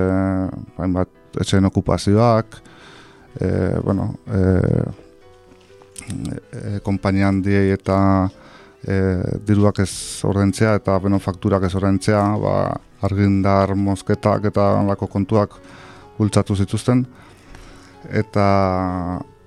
hainbat 0.80 1.19
etxeen 1.38 1.68
okupazioak, 1.68 2.58
e, 3.40 3.48
bueno, 3.84 4.14
e, 4.26 4.42
e, 6.10 6.80
kompainia 6.82 7.28
handiei 7.28 7.70
eta 7.76 7.98
e, 8.82 8.96
diruak 9.46 9.82
ez 9.84 9.92
ordentzea 10.26 10.74
eta 10.80 10.98
beno 11.02 11.20
fakturak 11.22 11.66
ez 11.68 11.74
ordentzea, 11.78 12.22
ba, 12.42 12.54
argindar 13.06 13.74
mozketak 13.76 14.50
eta 14.50 14.72
lako 14.88 15.08
kontuak 15.08 15.56
bultzatu 16.18 16.56
zituzten. 16.56 17.04
Eta 18.10 18.46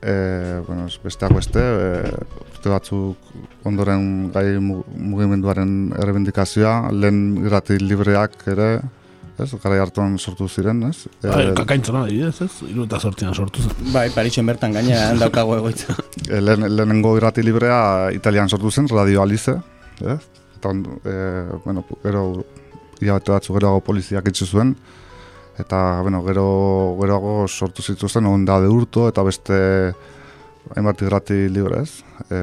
e, 0.01 0.61
bueno, 0.67 0.87
besteak 1.03 1.33
beste, 1.35 1.61
e, 1.61 2.15
urte 2.53 2.71
batzuk 2.71 3.31
ondoren 3.67 4.29
gai 4.33 4.47
mugimenduaren 4.59 5.93
errebindikazioa, 5.99 6.91
lehen 6.91 7.23
irrati 7.45 7.79
libreak 7.81 8.37
ere, 8.53 8.69
ez, 9.39 9.49
gara 9.63 9.81
hartuan 9.81 10.17
sortu 10.19 10.47
ziren, 10.47 10.83
ez? 10.89 11.07
Bai, 11.23 11.45
kakaintzona 11.57 12.05
da, 12.05 12.27
ez, 12.29 12.35
ez, 12.45 12.51
iru 12.69 12.85
eta 12.85 12.99
sortzian 12.99 13.33
sortu 13.33 13.63
zen. 13.63 13.91
Bai, 13.93 14.07
Parixen 14.13 14.45
bertan 14.49 14.75
gainera, 14.75 15.09
handaukago 15.13 15.57
egoitza. 15.61 15.97
E, 16.23 16.39
lehen, 16.39 16.63
lehenengo 16.71 17.17
irrati 17.17 17.43
librea 17.43 18.09
italian 18.15 18.47
sortu 18.47 18.71
zen, 18.71 18.87
Radio 18.87 19.21
Alice, 19.21 19.57
ez? 19.99 20.19
Eta, 20.55 20.71
e, 20.71 21.15
bueno, 21.65 21.83
gero, 22.03 22.23
hilabete 23.01 23.33
batzu 23.33 23.57
geroago 23.57 23.81
poliziak 23.83 24.29
itzu 24.31 24.47
zuen, 24.47 24.71
eta, 25.59 25.99
bueno, 26.01 26.23
gero, 26.23 26.45
geroago 27.01 27.35
sortu 27.47 27.83
zituzten, 27.83 28.29
onda 28.29 28.61
de 28.63 28.71
urto, 28.71 29.09
eta 29.11 29.25
beste, 29.27 29.57
hainbat 30.77 31.03
irrati 31.03 31.43
libre, 31.51 31.83
ez? 31.83 31.99
E, 32.31 32.39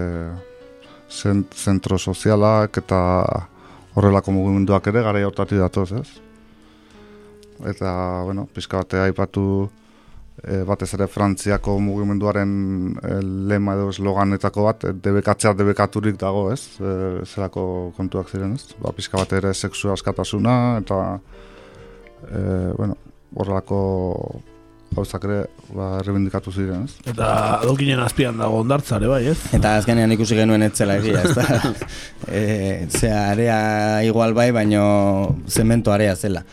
zent, 1.11 1.55
zentro 1.57 1.99
sozialak 1.99 2.78
eta 2.78 2.99
horrelako 3.99 4.34
mugimenduak 4.34 4.86
ere 4.93 5.03
gara 5.03 5.24
hortatik 5.26 5.59
datoz, 5.59 5.91
ez? 5.99 6.29
Eta 7.68 8.22
bueno, 8.24 8.46
pizka 8.54 8.80
bate 8.80 9.00
aipatu 9.02 9.44
e, 10.44 10.62
batez 10.66 10.92
ere 10.96 11.08
Frantziako 11.11 11.76
mugimenduaren 11.82 12.52
e, 13.02 13.16
lema 13.50 13.76
edo 13.76 13.90
esloganetako 13.92 14.66
bat, 14.68 14.86
e, 14.88 14.94
debekatzea 15.06 15.54
debekaturik 15.58 16.18
dago, 16.20 16.48
ez? 16.54 16.62
E, 16.80 16.94
zerako 17.26 17.64
kontuak 17.96 18.30
ziren, 18.32 18.54
ez? 18.56 18.76
Ba, 18.80 18.94
pizka 18.96 19.20
bate 19.20 19.40
ere 19.40 19.54
sexu 19.54 19.92
askatasuna 19.94 20.54
eta 20.80 21.02
e, 22.28 22.40
bueno, 22.78 22.96
horrelako 23.34 23.80
gauzak 24.90 25.24
ere 25.28 25.42
ba, 25.70 25.92
errebindikatu 26.00 26.52
ziren, 26.52 26.88
ez? 26.88 26.96
Eta 27.12 27.28
adokinen 27.61 28.00
azpian 28.02 28.40
dago 28.40 28.62
ondartzare, 28.64 29.06
bai, 29.11 29.22
ez? 29.32 29.38
Eta 29.56 29.76
azkenean 29.78 30.16
ikusi 30.16 30.38
genuen 30.38 30.66
etzela 30.66 30.98
egia, 30.98 31.22
ez 31.22 31.36
da? 31.36 31.61
e, 32.40 32.42
zea, 32.88 33.28
area 33.36 33.61
igual 34.08 34.34
bai, 34.34 34.50
baino 34.56 34.82
zemento 35.46 35.94
area 35.94 36.16
zela. 36.16 36.44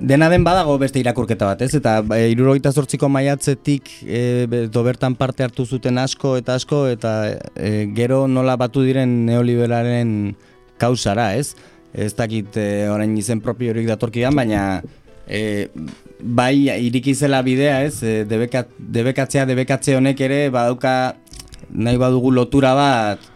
Dena 0.00 0.26
den 0.28 0.42
badago 0.42 0.74
beste 0.78 0.98
irakurketa 0.98 1.46
bat, 1.52 1.60
ez? 1.62 1.70
Eta 1.78 2.00
e, 2.16 2.26
irurogeita 2.32 2.72
zortziko 2.74 3.08
maiatzetik 3.12 3.90
e, 4.02 4.22
dobertan 4.72 5.14
parte 5.14 5.44
hartu 5.46 5.66
zuten 5.66 6.00
asko 6.02 6.34
eta 6.40 6.56
asko, 6.58 6.86
eta 6.90 7.12
e, 7.54 7.86
gero 7.94 8.24
nola 8.26 8.56
batu 8.58 8.82
diren 8.82 9.20
neoliberaren 9.28 10.34
kausara, 10.82 11.30
ez? 11.38 11.54
Ez 11.94 12.10
dakit 12.18 12.58
e, 12.58 12.66
orain 12.90 13.14
izen 13.16 13.40
propio 13.40 13.70
horik 13.70 13.86
datorkidan, 13.86 14.34
baina 14.34 14.82
e, 15.30 15.68
bai 16.18 16.66
irikizela 16.88 17.44
bidea, 17.46 17.84
ez? 17.86 18.02
E, 18.02 18.24
debekat, 18.26 18.74
debekatzea, 18.98 19.46
debekatze 19.46 19.94
honek 20.00 20.26
ere 20.26 20.40
badauka 20.50 21.14
nahi 21.70 22.02
badugu 22.02 22.34
lotura 22.34 22.74
bat 22.74 23.30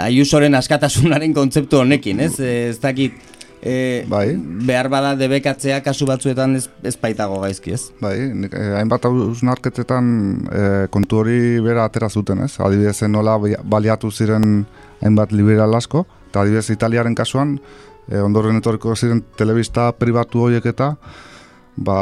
aiusoren 0.00 0.58
askatasunaren 0.58 1.34
kontzeptu 1.36 1.84
honekin, 1.84 2.26
ez? 2.26 2.34
E, 2.42 2.54
ez 2.72 2.80
dakit 2.82 3.29
e, 3.62 4.04
bai. 4.08 4.34
behar 4.66 4.88
bada 4.88 5.14
debekatzea 5.16 5.80
kasu 5.84 6.06
batzuetan 6.08 6.56
ez, 6.56 6.66
ez 6.82 6.94
baitago 7.00 7.40
gaizki, 7.42 7.74
ez? 7.76 7.90
Bai, 8.00 8.16
nik, 8.34 8.54
eh, 8.56 8.72
hainbat 8.78 9.06
hausnarketetan 9.08 10.10
eh, 10.50 10.86
kontu 10.92 11.20
hori 11.22 11.40
bera 11.64 11.84
atera 11.88 12.08
zuten, 12.08 12.44
ez? 12.46 12.54
Adibidez, 12.60 13.02
nola 13.08 13.36
baliatu 13.62 14.10
ziren 14.10 14.64
hainbat 15.04 15.32
liberal 15.36 15.74
asko, 15.76 16.06
eta 16.30 16.44
adibidez, 16.44 16.70
Italiaren 16.72 17.16
kasuan, 17.18 17.58
eh, 18.08 18.22
ondoren 18.22 18.56
etorriko 18.60 18.96
ziren 18.96 19.22
telebista 19.36 19.90
pribatu 19.92 20.46
horiek 20.46 20.66
eta, 20.72 20.94
ba, 21.80 22.00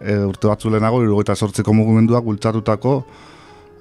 e, 0.00 0.16
urte 0.26 0.48
batzu 0.50 0.70
lehenago, 0.72 1.02
irugaita 1.04 1.36
sortziko 1.36 1.74
mugimenduak 1.76 2.24
bultzatutako 2.26 2.94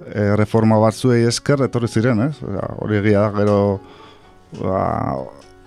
e, 0.05 0.35
reforma 0.37 0.77
batzuei 0.81 1.23
esker 1.25 1.63
etorri 1.65 1.89
ziren, 1.89 2.21
ez? 2.27 2.35
Hori 2.83 2.99
egia 2.99 3.23
da, 3.25 3.31
gero, 3.39 3.57
ba, 4.59 4.81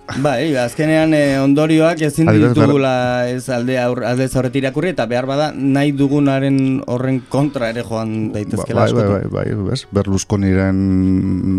Bai, 0.05 0.53
azkenean 0.61 1.15
eh, 1.17 1.41
ondorioak 1.41 2.03
ezin 2.05 2.29
ditugula 2.29 3.25
ez 3.33 3.49
alde 3.49 3.79
aur, 3.81 4.03
alde 4.05 4.27
zaurret 4.29 4.57
irakurri 4.61 4.91
eta 4.93 5.07
behar 5.09 5.25
bada 5.25 5.47
nahi 5.57 5.95
dugunaren 5.97 6.59
horren 6.93 7.23
kontra 7.33 7.71
ere 7.73 7.87
joan 7.89 8.13
daitezkela 8.35 8.85
ba, 8.85 8.93
bai, 8.93 9.07
bai, 9.09 9.23
bai, 9.33 9.47
bai, 9.55 9.71
bez, 9.71 9.81
Berlusconiren 9.97 10.77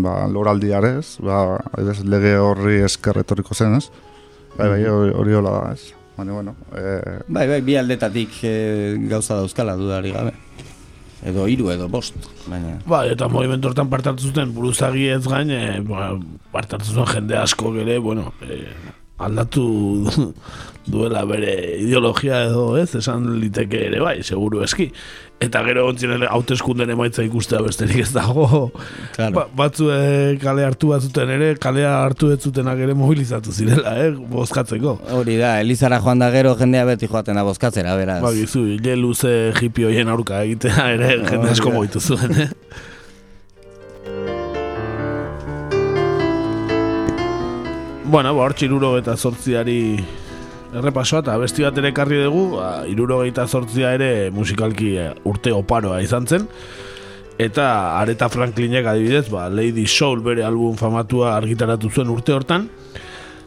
ba, 0.06 0.14
loraldiarez, 0.30 1.18
ba, 1.26 1.42
ez, 1.82 1.98
lege 2.06 2.36
horri 2.38 2.84
esker 2.86 3.18
etorriko 3.24 3.58
zen, 3.58 3.80
ez? 3.80 3.90
Bai, 4.54 4.70
bai, 4.76 4.80
hori 4.86 5.34
hola 5.34 5.58
da, 5.58 5.74
ez? 5.74 5.90
Baina, 6.16 6.38
bueno, 6.38 6.54
eh... 6.78 7.18
Bai, 7.26 7.48
bai, 7.50 7.60
bi 7.66 7.76
aldetatik 7.82 8.38
eh, 8.46 8.94
gauza 9.10 9.42
dauzkala 9.42 9.74
dudari 9.76 10.14
gabe 10.14 10.36
edo 11.26 11.46
hiru 11.50 11.70
edo 11.74 11.88
bost, 11.90 12.14
baina... 12.46 12.76
Ba, 12.86 13.02
eta 13.10 13.28
movimentu 13.32 13.70
hortan 13.70 13.90
parte 13.90 14.12
hartu 14.12 14.28
zuten 14.28 14.52
buruzagi 14.54 15.08
ez 15.16 15.24
gain, 15.26 15.50
e, 15.50 15.80
ba, 15.86 16.12
parte 16.52 16.78
hartu 16.78 16.92
zuten 16.92 17.10
jende 17.14 17.38
asko 17.40 17.72
gere, 17.74 17.98
bueno, 18.02 18.30
e, 18.46 18.62
aldatu 19.18 19.64
duela 20.92 21.24
bere 21.26 21.54
ideologia 21.80 22.44
edo 22.46 22.68
ez, 22.78 22.92
esan 23.00 23.26
liteke 23.40 23.86
ere 23.88 24.02
bai, 24.04 24.20
seguru 24.22 24.62
eski. 24.66 24.90
Eta 25.36 25.60
gero 25.66 25.82
ontzien 25.90 26.14
ere 26.14 26.28
hauteskunden 26.32 26.88
emaitza 26.94 27.20
ikustea 27.26 27.58
besterik 27.60 28.06
ez 28.06 28.12
dago. 28.14 28.70
Claro. 29.12 29.34
Ba, 29.36 29.44
batzu 29.58 29.90
kale 30.40 30.64
hartu 30.64 30.94
batzuten 30.94 31.28
ere, 31.34 31.50
kalea 31.60 31.92
hartu 32.06 32.30
ez 32.32 32.38
zutenak 32.40 32.80
ere 32.80 32.94
mobilizatu 32.96 33.52
zirela, 33.52 33.92
eh, 34.00 34.14
bozkatzeko. 34.32 34.96
Hori 35.18 35.36
da, 35.36 35.58
Elizara 35.60 36.00
joan 36.00 36.24
da 36.24 36.30
gero 36.32 36.54
jendea 36.56 36.86
beti 36.88 37.10
joaten 37.12 37.36
da 37.36 37.44
bozkatzera, 37.44 37.98
beraz. 38.00 38.22
Ba, 38.24 38.32
gizu, 38.32 38.64
ile 38.78 38.96
luze 38.96 39.52
hipioien 39.60 40.08
aurka 40.08 40.40
egitea 40.48 40.90
ere 40.96 41.12
jende 41.28 41.52
asko 41.52 41.74
moitu 41.74 42.00
zuen, 42.00 42.32
eh. 42.46 42.50
Bueno, 48.06 48.32
ba, 48.32 48.46
hor 48.46 48.54
txiruro 48.56 48.94
eta 48.96 49.18
sortziari 49.18 49.98
errepasoa 50.74 51.22
eta 51.22 51.36
besti 51.38 51.64
bat 51.66 51.78
ere 51.78 51.92
karri 51.94 52.22
dugu, 52.24 52.56
ba, 52.56 52.84
iruro 52.88 53.22
zortzia 53.46 53.92
ere 53.94 54.30
musikalki 54.30 54.96
eh, 54.96 55.12
urte 55.24 55.52
oparoa 55.52 56.00
izan 56.02 56.26
zen. 56.26 56.48
Eta 57.38 57.98
Areta 58.00 58.28
Franklinek 58.28 58.86
adibidez, 58.86 59.28
ba, 59.28 59.48
Lady 59.48 59.86
Soul 59.86 60.20
bere 60.20 60.42
album 60.42 60.76
famatua 60.76 61.36
argitaratu 61.36 61.90
zuen 61.90 62.08
urte 62.08 62.32
hortan. 62.32 62.68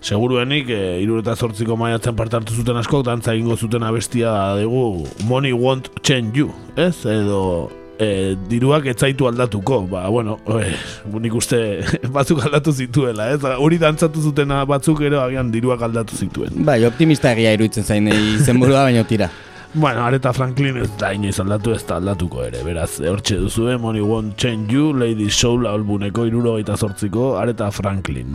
Seguruenik, 0.01 0.69
e, 0.69 1.01
iruro 1.01 1.19
eta 1.19 1.35
zortziko 1.35 1.75
maiatzen 1.75 2.15
partartu 2.15 2.53
zuten 2.53 2.77
asko, 2.79 3.01
dantza 3.03 3.33
egingo 3.33 3.57
zuten 3.57 3.83
abestia 3.83 4.55
dugu 4.61 5.07
Money 5.27 5.51
Won't 5.51 5.89
Change 6.03 6.39
You, 6.39 6.53
ez? 6.77 7.05
Edo 7.05 7.69
e, 7.99 8.35
diruak 8.49 8.87
etzaitu 8.93 9.27
aldatuko, 9.27 9.81
ba, 9.91 10.05
bueno, 10.09 10.37
e, 10.55 10.71
nik 11.19 11.35
uste 11.35 11.59
batzuk 12.15 12.45
aldatu 12.47 12.73
zituela, 12.73 13.29
ez? 13.33 13.43
Hori 13.59 13.79
dantzatu 13.81 14.23
zutena 14.23 14.63
batzuk 14.69 15.03
ero 15.05 15.21
agian 15.25 15.51
diruak 15.51 15.83
aldatu 15.89 16.17
zituen. 16.17 16.63
Bai, 16.65 16.79
optimista 16.87 17.33
egia 17.35 17.53
iruditzen 17.57 17.85
zain 17.85 18.09
izenburua 18.13 18.83
baino 18.89 19.05
tira. 19.09 19.29
Bueno, 19.73 20.01
Areta 20.01 20.31
Franklin 20.33 20.79
ez 20.81 20.89
da 20.97 21.11
inoiz 21.13 21.35
aldatu 21.43 21.75
ez 21.75 21.83
da 21.85 21.99
aldatuko 21.99 22.41
ere, 22.41 22.63
beraz, 22.65 22.95
hortxe 23.05 23.37
duzu, 23.37 23.67
eh? 23.69 23.77
Money 23.77 24.01
Won't 24.01 24.39
Change 24.41 24.73
You, 24.73 24.95
Lady 24.97 25.29
Soul 25.29 25.69
albuneko 25.69 26.25
iruro 26.25 26.55
gaita 26.57 26.79
zortziko, 26.79 27.35
Areta 27.37 27.69
Franklin. 27.75 28.33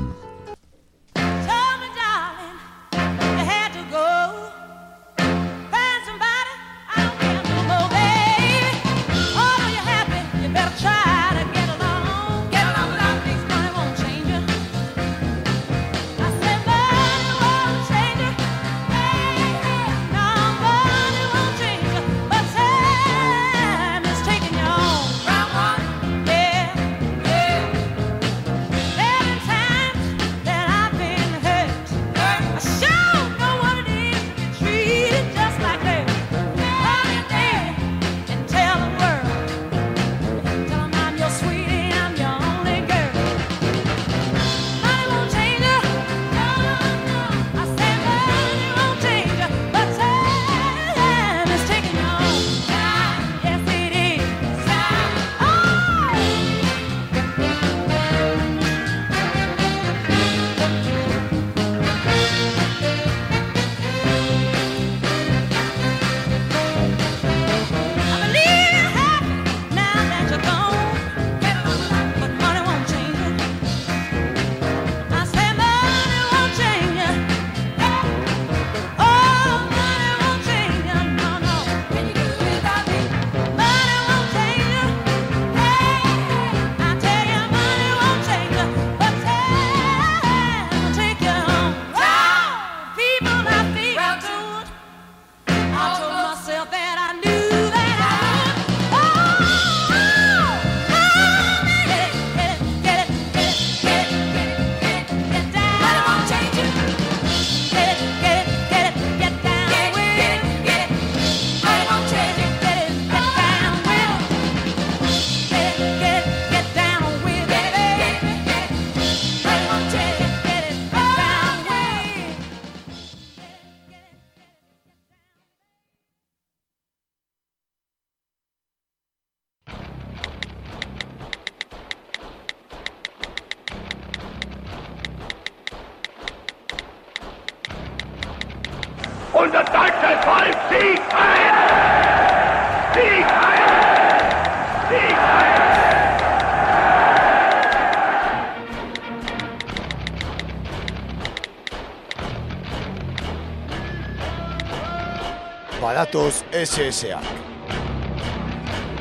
Datoz 156.14 156.44
SS-ak. 156.54 157.26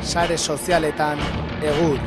Sare 0.01 0.37
sozialetan 0.37 1.19
egur. 1.61 1.99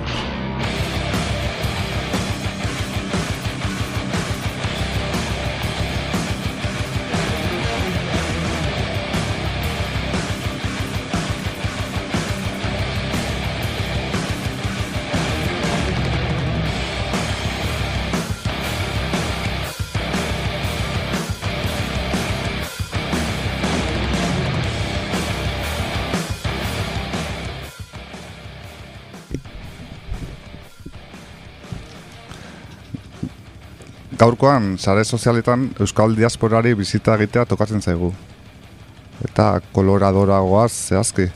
Gaurkoan, 34.27 34.73
sare 34.75 35.05
sozialetan 35.07 35.69
Euskal 35.79 36.17
Diasporari 36.19 36.73
bizita 36.75 37.15
egitea 37.15 37.45
tokatzen 37.47 37.79
zaigu. 37.79 38.09
Eta 39.23 39.61
koloradora 39.77 40.41
goaz 40.43 40.73
zehazki, 40.73 41.29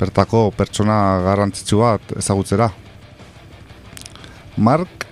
bertako 0.00 0.46
pertsona 0.56 0.96
garrantzitsu 1.26 1.82
bat 1.82 2.14
ezagutzera. 2.16 2.70
Mark 4.56 5.04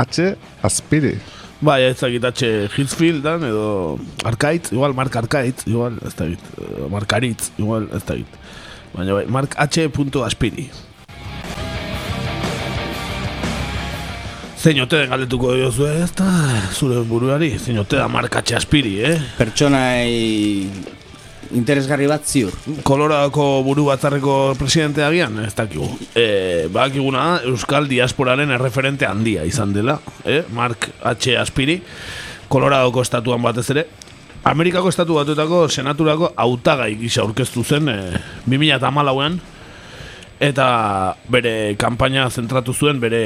H. 0.00 0.32
Aspiri. 0.64 1.12
Bai, 1.60 1.82
ez 1.90 1.98
dakit 2.00 2.24
H. 2.24 2.48
Hitsfieldan 2.72 3.44
edo 3.50 3.68
Arkaitz, 4.24 4.72
igual 4.72 4.96
Mark 4.96 5.20
Arkaitz, 5.20 5.68
igual 5.68 6.00
ez 6.08 6.14
dakit, 6.16 6.50
eh, 6.56 6.88
Mark 6.88 7.12
Aritz, 7.12 7.50
igual 7.58 7.90
ez 7.92 8.04
dakit. 8.08 8.40
Baina 8.96 9.20
bai, 9.20 9.26
Mark 9.28 9.60
H. 9.60 9.90
Aspiri. 10.24 10.70
Zein 14.66 14.80
ote 14.82 14.98
den 14.98 15.12
galdetuko 15.12 15.52
diozu 15.54 15.84
ez 15.86 16.08
da, 16.18 16.26
zure 16.74 17.04
buruari, 17.06 17.52
zein 17.54 17.76
ote 17.78 18.00
da 18.00 18.08
Mark 18.10 18.34
H. 18.34 18.56
Aspiri, 18.58 18.96
eh? 18.98 19.12
Pertsonai 19.38 20.66
interesgarri 21.54 22.08
bat 22.10 22.26
ziur. 22.26 22.56
Koloradoko 22.82 23.44
buru 23.62 23.84
batzarreko 23.86 24.56
presidente 24.58 25.04
agian, 25.06 25.38
ez 25.44 25.52
dakigu. 25.54 25.86
E, 26.18 26.24
bakiguna 26.74 27.22
da, 27.28 27.36
Euskal 27.46 27.86
Diasporaren 27.86 28.50
erreferente 28.56 29.06
handia 29.06 29.44
izan 29.46 29.70
dela, 29.76 30.00
eh? 30.24 30.40
Mark 30.50 30.90
H. 30.98 31.36
Aspiri, 31.44 31.78
Koloradoko 32.50 33.06
estatuan 33.06 33.46
batez 33.46 33.68
ere. 33.70 33.86
Amerikako 34.50 34.90
estatu 34.90 35.20
batuetako 35.20 35.68
senaturako 35.70 36.32
hautagai 36.34 36.90
gisa 37.04 37.22
aurkeztu 37.22 37.62
zen 37.62 37.94
e, 37.94 37.96
2008an, 38.50 39.38
eta 40.50 40.68
bere 41.30 41.56
kanpaina 41.78 42.26
zentratu 42.34 42.74
zuen 42.74 42.98
bere 42.98 43.24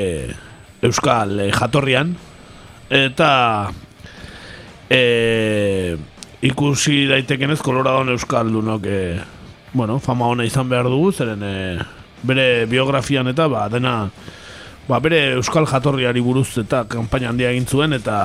Euskal 0.83 1.39
eh, 1.41 1.51
jatorrian, 1.53 2.15
eta 2.91 3.31
e, 4.91 5.97
ikusi 6.43 7.07
daitekenez 7.11 7.61
Koloradon 7.63 8.11
Euskaldunok 8.17 8.87
e, 8.87 9.01
bueno, 9.73 9.99
fama 10.03 10.27
ona 10.27 10.45
izan 10.45 10.69
behar 10.69 10.91
dugu, 10.91 11.13
zeren 11.13 11.43
e, 11.45 11.57
bere 12.27 12.67
biografian 12.67 13.31
eta 13.31 13.47
ba, 13.49 13.69
dena 13.71 13.95
ba, 14.89 14.99
bere 14.99 15.37
Euskal 15.37 15.69
jatorriari 15.71 16.21
buruz 16.25 16.49
eta 16.65 16.83
kanpaina 16.91 17.31
handia 17.31 17.53
egin 17.55 17.69
zuen 17.69 17.95
eta 17.95 18.17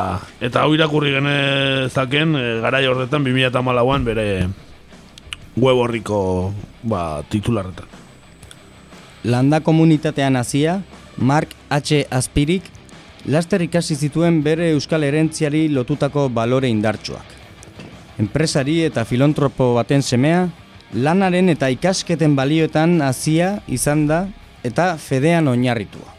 eta 0.41 0.65
hau 0.65 0.73
irakurri 0.73 1.14
genezaken 1.19 2.36
e, 2.40 2.45
garai 2.65 2.86
horretan 2.90 3.23
2008an 3.27 4.07
bere 4.07 4.27
web 5.56 5.77
horriko 5.77 6.53
ba, 6.84 7.22
titularretan. 7.30 7.94
Landa 9.26 9.61
komunitatean 9.65 10.36
hasia, 10.38 10.82
Mark 11.18 11.50
H. 11.70 12.06
Aspirik, 12.12 12.64
laster 13.26 13.64
ikasi 13.64 13.96
zituen 13.96 14.42
bere 14.44 14.72
euskal 14.74 15.04
erentziari 15.08 15.68
lotutako 15.70 16.28
balore 16.30 16.70
indartsuak. 16.70 17.34
Enpresari 18.20 18.82
eta 18.86 19.06
filontropo 19.06 19.74
baten 19.76 20.04
semea, 20.04 20.46
lanaren 20.94 21.50
eta 21.52 21.70
ikasketen 21.72 22.36
balioetan 22.36 23.02
hasia 23.02 23.60
izan 23.68 24.06
da 24.08 24.26
eta 24.64 24.96
fedean 24.98 25.48
oinarritua. 25.52 26.14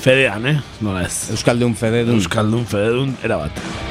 Fedean, 0.00 0.46
eh? 0.48 0.56
Nola 0.80 1.04
ez? 1.04 1.28
Euskaldun 1.34 1.74
fededun. 1.76 2.16
Euskaldun 2.22 2.64
fededun, 2.64 3.16
erabat. 3.22 3.89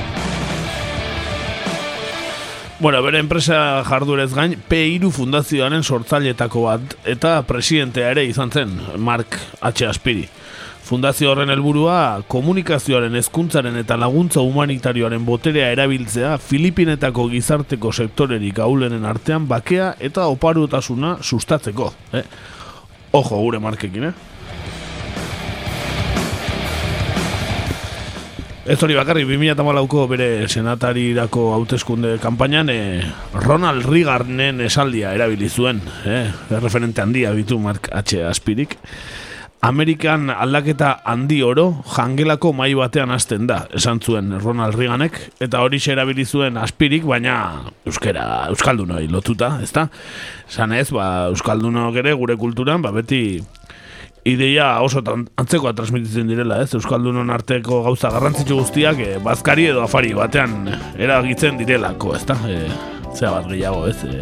Bueno, 2.82 3.02
bere 3.04 3.20
enpresa 3.20 3.84
jardurez 3.84 4.30
gain, 4.32 4.54
P3 4.56 5.10
fundazioaren 5.12 5.82
sortzailetako 5.84 6.62
bat 6.64 6.94
eta 7.12 7.34
presidentea 7.44 8.14
ere 8.14 8.24
izan 8.24 8.54
zen, 8.56 8.72
Mark 8.96 9.36
H. 9.60 9.84
Aspiri. 9.90 10.24
Fundazio 10.88 11.34
horren 11.34 11.52
helburua 11.52 12.22
komunikazioaren 12.32 13.20
hezkuntzaren 13.20 13.76
eta 13.82 13.98
laguntza 14.00 14.40
humanitarioaren 14.48 15.28
boterea 15.28 15.74
erabiltzea 15.76 16.38
Filipinetako 16.40 17.28
gizarteko 17.36 17.92
sektorerik 17.92 18.64
aulenen 18.64 19.04
artean 19.04 19.52
bakea 19.52 19.92
eta 20.00 20.30
oparutasuna 20.32 21.18
sustatzeko. 21.20 21.92
Eh? 22.16 22.24
Ojo 23.12 23.44
gure 23.44 23.60
markekin, 23.60 24.14
eh? 24.14 24.29
Ez 28.70 28.76
hori 28.86 28.94
bakarri, 28.94 29.24
2008ko 29.26 30.04
bere 30.12 30.26
senatarirako 30.46 31.48
hauteskunde 31.56 32.12
kanpainan 32.22 32.70
eh, 32.70 33.08
Ronald 33.42 33.88
Reaganen 33.90 34.62
esaldia 34.62 35.16
erabili 35.18 35.50
zuen, 35.50 35.80
eh, 36.06 36.28
referente 36.54 37.02
handia 37.02 37.32
bitu 37.34 37.58
Mark 37.58 37.90
H. 37.90 38.22
Aspirik. 38.30 38.78
Amerikan 39.66 40.30
aldaketa 40.30 41.00
handi 41.02 41.42
oro 41.42 41.82
jangelako 41.96 42.54
mai 42.54 42.70
batean 42.78 43.10
hasten 43.10 43.50
da, 43.50 43.64
esan 43.74 44.04
zuen 44.06 44.38
Ronald 44.38 44.78
Reaganek, 44.78 45.18
eta 45.42 45.66
hori 45.66 45.82
erabili 45.90 46.26
zuen 46.26 46.62
Aspirik, 46.62 47.10
baina 47.10 47.66
euskera, 47.90 48.46
euskaldunoi 48.54 49.08
lotuta, 49.10 49.58
ezta? 49.64 49.90
Esan 50.46 50.78
ba, 50.94 51.08
euskaldunok 51.34 51.98
ere 52.04 52.14
gure 52.14 52.38
kulturan, 52.38 52.86
ba, 52.86 52.94
beti 52.94 53.42
ideia 54.32 54.70
oso 54.86 55.04
antzekoa 55.40 55.74
transmititzen 55.78 56.30
direla, 56.30 56.62
ez? 56.64 56.74
Euskaldunon 56.78 57.30
arteko 57.34 57.82
gauza 57.86 58.12
garrantzitsu 58.14 58.60
guztiak 58.62 59.02
e, 59.04 59.12
bazkari 59.24 59.70
edo 59.72 59.84
afari 59.86 60.14
batean 60.18 60.70
eragitzen 60.98 61.60
direlako, 61.60 62.16
ezta? 62.20 62.38
E, 62.48 62.62
zea 63.16 63.34
bat 63.36 63.50
gehiago, 63.50 63.88
ez? 63.90 63.98
E, 64.06 64.22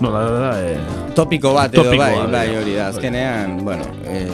nola 0.00 0.22
da, 0.26 0.38
da, 0.44 0.52
e, 0.60 1.12
Topiko 1.16 1.54
bat 1.56 1.74
edo 1.74 1.88
bai, 1.94 1.98
bai 1.98 2.30
bai. 2.32 2.46
hori 2.60 2.76
da, 2.76 2.90
azkenean, 2.92 3.58
bueno, 3.64 3.88
eh, 4.04 4.28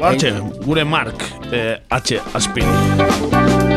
Hortxe, 0.00 0.32
gure 0.64 0.84
Mark 0.84 1.24
eh, 1.52 1.76
H. 1.90 2.20
Aspin. 2.32 3.69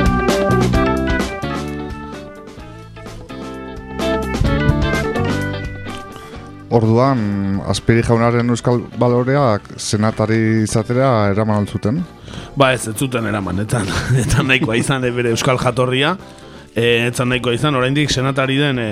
Orduan, 6.74 7.62
Aspiri 7.70 8.02
jaunaren 8.02 8.50
euskal 8.50 8.80
baloreak 8.98 9.76
senatari 9.78 10.64
izatera 10.64 11.30
eraman 11.30 11.62
altzuten. 11.62 12.00
Ba 12.58 12.72
ez, 12.74 12.88
ez 12.90 12.96
zuten 12.98 13.28
eraman, 13.30 13.62
eta, 13.62 13.84
eta 14.24 14.42
nahikoa 14.46 14.80
izan 14.80 15.06
eh, 15.06 15.14
bere 15.14 15.36
euskal 15.36 15.62
jatorria, 15.62 16.16
e, 16.74 17.06
etzan 17.12 17.30
nahikoa 17.30 17.54
izan, 17.60 17.78
oraindik 17.78 18.10
senatari 18.10 18.58
den 18.58 18.82
e, 18.82 18.90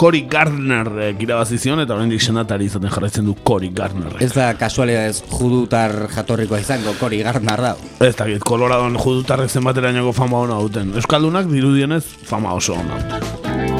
Cory 0.00 0.22
Gardner 0.30 0.88
e, 1.04 1.10
irabazi 1.20 1.58
zion, 1.60 1.82
eta 1.84 1.92
oraindik 1.98 2.24
senatari 2.24 2.70
izaten 2.70 2.88
jarraitzen 2.94 3.28
du 3.28 3.34
Cory 3.44 3.68
Gardner. 3.74 4.16
ez 4.24 4.30
da 4.32 4.54
kasualidadez 4.56 5.20
judutar 5.28 6.06
jatorrikoa 6.14 6.62
izango, 6.64 6.96
kori 7.00 7.20
garnar 7.26 7.64
da. 7.66 7.74
Ez 8.00 8.14
dakit, 8.16 8.40
Coloradon 8.48 8.96
judutarrek 8.96 9.52
zenbaterainoko 9.52 10.16
fama 10.16 10.40
ona 10.46 10.56
duten. 10.64 10.94
Euskaldunak 10.96 11.52
dirudienez 11.52 12.06
fama 12.24 12.56
oso 12.56 12.80
ona 12.80 12.96
dute. 13.02 13.77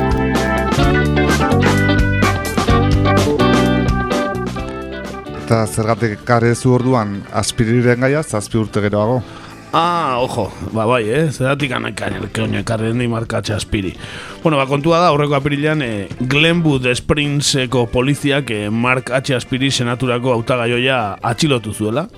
Eta 5.49 5.63
zergatik 5.65 6.11
ekarri 6.13 6.51
zu 6.53 6.75
orduan 6.77 7.23
Aspiriren 7.33 8.03
gaia 8.05 8.21
zazpi 8.21 8.59
urte 8.61 8.83
geroago. 8.85 9.23
Ah, 9.73 10.19
ojo, 10.21 10.51
ba 10.75 10.85
bai, 10.85 11.09
eh, 11.09 11.31
zeratik 11.33 11.73
anakan, 11.73 12.19
koño, 12.37 12.59
ekarri 12.61 12.93
ni 12.93 13.07
markatxe 13.09 13.55
aspiri. 13.55 13.95
Bueno, 14.43 14.59
ba, 14.59 14.67
kontua 14.69 15.01
da, 15.01 15.09
aurreko 15.09 15.39
apirilean, 15.39 15.81
eh, 15.81 16.09
Glenwood 16.21 16.85
Springseko 16.93 17.87
poliziak 17.87 18.51
eh, 18.51 18.69
Mark 18.69 19.09
H. 19.09 19.33
Aspiri 19.41 19.71
senaturako 19.71 20.35
hautagaioia 20.35 21.17
atxilotu 21.23 21.73
zuela. 21.73 22.11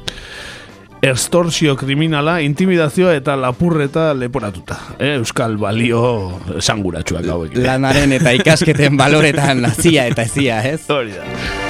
Extorsio 1.00 1.76
kriminala, 1.76 2.40
intimidazioa 2.42 3.14
eta 3.14 3.38
lapurreta 3.38 4.10
leporatuta. 4.12 4.80
Eh, 4.98 5.14
Euskal 5.22 5.54
balio 5.56 6.32
esanguratsuak 6.58 7.30
hauek. 7.30 7.60
Lanaren 7.62 8.18
eta 8.18 8.34
ikasketen 8.42 8.98
baloretan 8.98 9.70
hazia 9.70 10.10
eta 10.10 10.26
ezia, 10.26 10.64
ez? 10.66 10.82
Hori 10.90 11.14
da. 11.14 11.69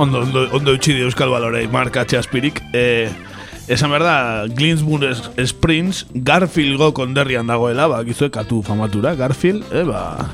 Ondo, 0.00 0.20
ondo, 0.20 0.48
ondo 0.56 0.72
utzi 0.72 0.94
di 0.94 1.02
Euskal 1.02 1.28
Balorei, 1.28 1.66
Mark 1.68 1.94
H. 1.94 2.16
Aspirik. 2.16 2.62
E, 2.72 3.10
Esan 3.68 3.90
behar 3.92 4.02
da, 4.02 4.46
Glinsburg 4.48 5.12
Springs 5.44 6.06
Garfieldgo 6.14 6.94
konderrian 6.96 7.46
dagoela, 7.46 7.84
ba, 7.86 7.98
gizue 8.08 8.30
katu 8.32 8.62
famatura, 8.64 9.12
Garfield, 9.14 9.60
eh, 9.76 9.84
ba, 9.84 10.24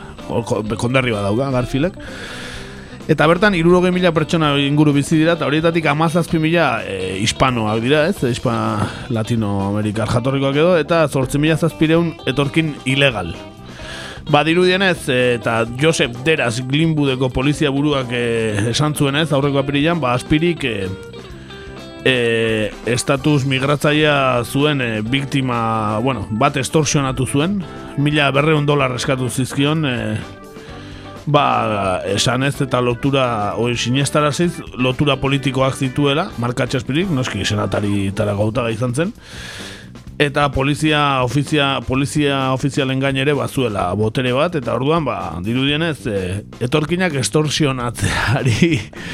konderri 0.78 1.10
bat 1.10 1.26
dauka, 1.26 1.50
Garfieldek. 1.50 1.98
Eta 3.10 3.26
bertan, 3.26 3.58
irurogei 3.58 3.90
mila 3.90 4.14
pertsona 4.14 4.52
inguru 4.62 4.94
bizi 4.94 5.18
dira, 5.18 5.34
eta 5.34 5.50
horietatik 5.50 5.90
amazazpi 5.90 6.38
mila 6.38 6.70
e, 6.86 7.18
hispanoak 7.24 7.82
dira, 7.82 8.06
ez? 8.06 8.22
Hispa 8.22 8.54
latinoamerikar 9.10 10.14
jatorrikoak 10.14 10.62
edo, 10.62 10.72
eta 10.78 11.02
zortzi 11.10 11.42
mila 11.42 11.58
zazpireun 11.58 12.14
etorkin 12.30 12.76
ilegal. 12.86 13.34
Badirudienez, 14.30 15.08
eh, 15.08 15.34
eta 15.38 15.64
Josep 15.80 16.16
Deras 16.24 16.60
Glinbudeko 16.66 17.30
polizia 17.30 17.70
buruak 17.70 18.10
eh, 18.10 18.70
esan 18.72 18.94
zuenez, 18.94 19.30
aurreko 19.32 19.60
apirilan, 19.62 20.00
ba, 20.02 20.16
aspirik 20.18 20.64
eh, 20.66 20.88
eh, 22.06 22.72
estatus 22.86 23.44
migratzaia 23.46 24.42
zuen 24.44 24.80
eh, 24.80 25.00
biktima, 25.02 25.98
bueno, 26.02 26.26
bat 26.30 26.56
estorsionatu 26.56 27.26
zuen, 27.26 27.60
mila 27.98 28.32
berreun 28.34 28.66
dolar 28.66 28.94
eskatu 28.98 29.30
zizkion, 29.30 29.86
eh, 29.86 30.18
ba, 31.26 31.46
esan 32.10 32.42
ez 32.46 32.56
eta 32.62 32.82
lotura, 32.82 33.54
oi, 33.62 33.76
sinestaraziz, 33.78 34.52
lotura 34.74 35.20
politikoak 35.22 35.78
zituela, 35.78 36.32
markatxe 36.42 36.82
aspirik, 36.82 37.10
noski 37.14 37.46
senatari 37.46 38.10
tara 38.14 38.34
gautaga 38.38 38.74
izan 38.74 38.94
zen, 38.94 39.14
eta 40.18 40.48
polizia 40.50 41.22
ofizia 41.24 41.80
polizia 41.84 42.52
ofizialen 42.54 43.00
gain 43.02 43.18
ere 43.20 43.34
bazuela 43.36 43.90
botere 44.00 44.30
bat 44.32 44.54
eta 44.56 44.72
orduan 44.72 45.04
ba 45.04 45.16
dirudienez 45.44 46.06
e, 46.08 46.20
etorkinak 46.64 47.12
estorsionatzeari 47.20 48.70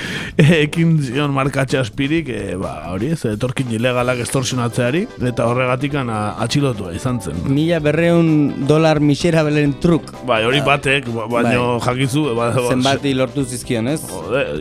ekin 0.62 0.92
zion 1.02 1.34
markatxe 1.34 1.80
aspirik 1.80 2.28
e, 2.30 2.54
ba 2.60 2.92
hori 2.92 3.10
ez 3.16 3.24
etorkin 3.32 3.72
ilegalak 3.74 4.22
estorsionatzeari 4.22 5.02
eta 5.32 5.48
horregatikan 5.50 6.12
atxilotua 6.14 6.92
izan 6.94 7.18
zen 7.20 7.40
Mila 7.50 7.80
berreun 7.82 8.66
dolar 8.68 9.00
miserabelen 9.02 9.72
truk. 9.82 10.12
Bai, 10.26 10.44
hori 10.46 10.60
batek, 10.64 11.08
ba- 11.14 11.26
baino 11.30 11.80
jakizu, 11.82 12.22
ba, 12.36 12.50
ba- 12.54 12.68
Zenbati 12.70 13.12
lortu 13.18 13.42
zizkion, 13.44 13.88
ez? 13.90 14.00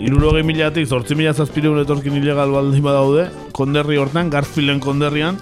Irurogei 0.01 0.41
milatik, 0.47 0.88
zortzi 0.89 1.15
mila 1.15 1.34
zazpireun 1.34 1.80
etorkin 1.84 2.18
ilegal 2.19 2.51
baldin 2.55 2.84
badaude, 2.84 3.27
konderri 3.55 3.99
hortan, 4.01 4.30
Garfielden 4.34 4.81
konderrian, 4.84 5.38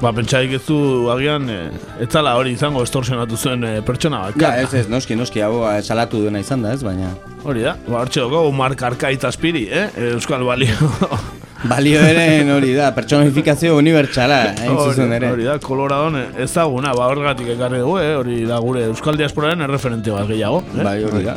ba, 0.00 0.12
pentsaik 0.16 0.54
ez 0.56 0.62
du 0.66 0.78
agian, 1.12 1.48
e, 1.52 1.58
etzala 2.04 2.34
hori 2.40 2.54
izango 2.56 2.82
estorsionatu 2.86 3.36
zuen 3.36 3.66
e, 3.66 3.72
pertsona 3.86 4.22
bat. 4.26 4.38
Ja, 4.40 4.54
ez 4.62 4.72
ez, 4.74 4.86
noski, 4.92 5.16
noski, 5.18 5.42
hau 5.44 5.64
eh, 5.68 5.80
salatu 5.84 6.22
duena 6.24 6.40
izan 6.42 6.64
da, 6.64 6.74
ez, 6.76 6.82
baina... 6.86 7.12
Hori 7.44 7.64
da, 7.64 7.76
ba, 7.86 8.00
hartxe 8.02 8.24
doko, 8.24 8.46
Mark 8.56 8.82
Arkaitz 8.84 9.22
aspiri, 9.28 9.66
eh? 9.72 9.86
Euskal 10.14 10.44
Balio. 10.48 10.90
Balio 11.70 12.00
eren 12.00 12.48
hori 12.54 12.72
da, 12.72 12.88
personifikazio 12.96 13.74
unibertsala, 13.76 14.38
hain 14.62 14.78
zuzen 14.80 15.12
ere. 15.12 15.28
Hori 15.34 15.48
da, 15.48 15.58
Coloradon 15.60 16.16
ezaguna, 16.40 16.94
ba, 16.96 17.10
horregatik 17.12 17.52
ekarri 17.56 17.82
dugu, 17.84 17.98
eh? 18.00 18.14
Hori 18.16 18.40
da 18.48 18.60
gure 18.64 18.86
Euskal 18.88 19.20
Diasporaren 19.20 19.68
erreferente 19.68 20.12
bat 20.16 20.28
gehiago. 20.28 20.64
Eh? 20.78 20.84
Bai, 20.86 20.96
hori 21.04 21.26
da. 21.28 21.36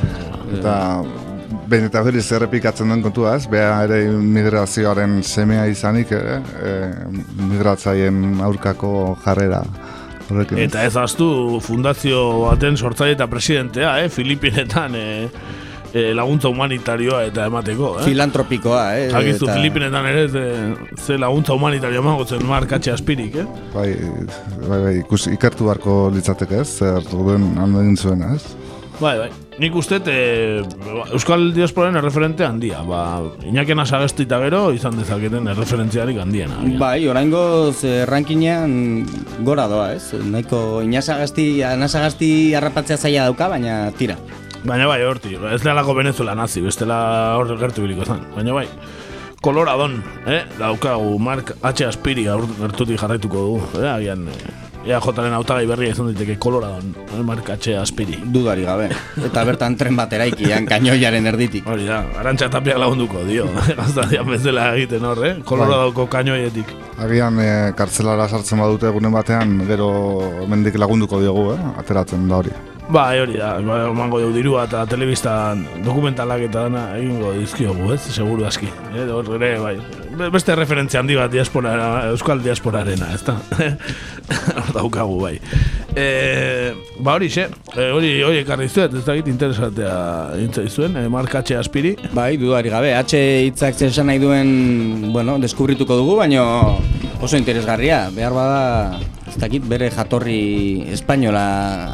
Eta 0.53 0.77
behin 1.73 1.89
eta 1.89 2.03
berriz 2.05 2.27
errepikatzen 2.37 2.91
den 2.93 3.01
kontua 3.01 3.35
ez, 3.39 3.47
beha 3.49 3.81
ere 3.87 4.03
migrazioaren 4.13 5.17
semea 5.25 5.65
izanik 5.71 6.11
ere, 6.13 6.37
e, 6.61 6.73
migratzaien 7.49 8.39
aurkako 8.45 8.93
jarrera 9.25 9.63
horrekin. 10.29 10.57
ez. 10.59 10.69
Eta 10.69 10.85
ez 10.85 10.95
aztu 11.01 11.27
fundazio 11.65 12.23
baten 12.45 12.77
sortzaile 12.77 13.17
eta 13.17 13.27
presidentea, 13.31 13.95
eh? 14.03 14.09
Filipinetan 14.13 14.95
eh, 14.95 15.29
eh, 15.93 16.11
laguntza 16.15 16.51
humanitarioa 16.53 17.23
eta 17.29 17.47
emateko. 17.49 17.93
Eh? 17.99 18.05
Filantropikoa, 18.07 18.83
eh? 18.99 19.07
Jakizu 19.13 19.47
eta- 19.47 19.57
Filipinetan 19.57 20.09
ere 20.11 20.27
ze, 20.29 20.43
ze 21.07 21.17
laguntza 21.17 21.57
humanitarioa 21.57 22.03
emango 22.05 22.25
zen 22.25 22.45
markatxe 22.49 22.93
aspirik, 22.93 23.39
eh? 23.41 23.47
Bai, 23.73 23.89
bai, 24.67 24.81
bai, 24.87 24.97
ikus, 25.01 25.25
ikertu 25.33 25.69
beharko 25.69 25.97
litzateke 26.13 26.61
ez, 26.61 26.69
zer 26.79 27.01
duen 27.11 27.49
handa 27.57 27.81
egin 27.81 27.97
zuen 27.97 28.27
ez. 28.33 28.43
Bai, 28.99 29.17
bai. 29.25 29.31
Nik 29.61 29.75
uste 29.77 29.99
e, 30.09 30.63
Euskal 31.13 31.51
Diasporaren 31.53 31.99
erreferente 31.99 32.45
handia. 32.45 32.81
Ba, 32.87 33.21
Inaken 33.45 33.83
asagesti 33.83 34.25
eta 34.25 34.39
gero 34.41 34.63
izan 34.73 34.97
dezaketen 34.97 35.47
erreferentziarik 35.53 36.17
handiena. 36.23 36.57
agian. 36.61 36.79
Bai, 36.81 37.07
oraingoz 37.07 37.83
eh, 37.85 38.05
rankinean 38.09 39.05
gora 39.45 39.67
doa, 39.69 39.91
ez? 39.93 40.13
Nahiko 40.13 40.81
inasagasti, 40.81 41.61
anasagasti 41.67 42.31
harrapatzea 42.57 42.97
zaila 42.97 43.29
dauka, 43.29 43.51
baina 43.53 43.77
tira. 43.99 44.17
Baina 44.63 44.87
bai, 44.87 45.01
horti, 45.03 45.35
ez 45.35 45.61
lehalako 45.63 45.93
Venezuela 46.01 46.35
nazi, 46.35 46.61
bestela 46.63 47.35
hor 47.37 47.53
gertu 47.59 47.85
biliko 47.85 48.07
zen. 48.07 48.25
Baina 48.35 48.57
bai, 48.57 48.67
Coloradon, 49.43 49.97
eh? 50.25 50.45
daukagu 50.55 51.17
Mark 51.19 51.57
H. 51.61 51.89
Aspiri 51.89 52.23
gertutik 52.23 52.95
jarraituko 53.01 53.41
dugu. 53.43 53.81
Eh? 53.83 53.89
Agian, 53.91 54.29
eh, 54.31 54.62
EAJaren 54.83 55.35
hautagai 55.37 55.67
berria 55.69 55.93
izan 55.93 56.09
daiteke 56.11 56.35
Coloradon, 56.43 56.91
eh? 57.15 57.21
Mark 57.23 57.49
H. 57.49 57.75
Aspiri. 57.79 58.17
Dudari 58.35 58.65
gabe. 58.67 58.89
Eta 59.23 59.45
bertan 59.47 59.77
tren 59.79 59.95
bat 59.95 60.11
eraikian 60.13 60.67
kainoiaren 60.67 61.31
erditik. 61.31 61.63
Hori 61.69 61.87
da, 61.87 62.01
arantxa 62.19 62.49
tapiak 62.51 62.81
lagunduko 62.83 63.23
dio. 63.29 63.47
Gaztadian 63.79 64.27
bezala 64.27 64.73
egiten 64.75 65.07
hor, 65.07 65.23
eh? 65.29 65.33
Coloradoko 65.47 66.09
kainoietik. 66.11 66.75
Agian 67.03 67.39
e, 67.39 67.49
kartzelara 67.79 68.27
sartzen 68.27 68.59
badute 68.59 68.91
egunen 68.91 69.15
batean, 69.15 69.57
gero 69.69 69.89
mendik 70.51 70.77
lagunduko 70.79 71.23
diogu, 71.23 71.51
eh? 71.55 71.73
ateratzen 71.79 72.27
da 72.27 72.43
hori. 72.43 72.55
Ba, 72.91 73.07
hori 73.15 73.37
da, 73.39 73.53
ba, 73.63 73.77
emango 73.87 74.19
dugu 74.19 74.33
dirua 74.35 74.65
eta 74.67 74.83
telebistan 74.91 75.63
dokumentalak 75.85 76.43
eta 76.49 76.65
dana 76.67 76.81
egingo 76.97 77.31
dizkiogu, 77.37 77.87
ez? 77.95 78.01
Seguru 78.11 78.43
aski. 78.45 78.67
Eh? 78.93 79.05
Ere, 79.37 79.51
bai. 79.63 79.77
Be- 80.19 80.27
Beste 80.33 80.53
referentzia 80.59 80.99
handi 80.99 81.15
bat 81.17 81.31
diaspora, 81.31 81.71
euskal 82.11 82.43
diasporarena, 82.43 83.07
ez 83.15 83.23
da? 83.25 83.37
Hor 84.59 84.73
daukagu, 84.75 85.15
bai. 85.23 85.33
E, 85.95 86.73
ba, 86.99 87.15
hori, 87.15 87.31
xe, 87.33 87.47
e, 87.73 87.87
hori, 87.95 88.11
hori 88.27 88.43
ekarri 88.43 88.67
zuet, 88.69 88.93
ez 88.99 89.05
dakit 89.07 89.31
interesatea 89.31 89.95
intzai 90.43 90.67
zuen, 90.69 90.99
e, 90.99 91.07
markatxe 91.09 91.57
aspiri. 91.57 91.95
Bai, 92.13 92.35
dudari 92.41 92.69
gabe, 92.73 92.93
H 92.99 93.23
hitzak 93.47 93.79
esan 93.87 94.11
nahi 94.11 94.19
duen, 94.21 94.53
bueno, 95.15 95.39
deskubrituko 95.41 95.97
dugu, 96.03 96.19
baino 96.19 96.45
oso 97.23 97.39
interesgarria. 97.39 98.09
Behar 98.13 98.35
bada, 98.37 98.99
ez 99.33 99.39
dakit, 99.41 99.63
bere 99.65 99.87
jatorri 99.89 100.37
espainola 100.93 101.43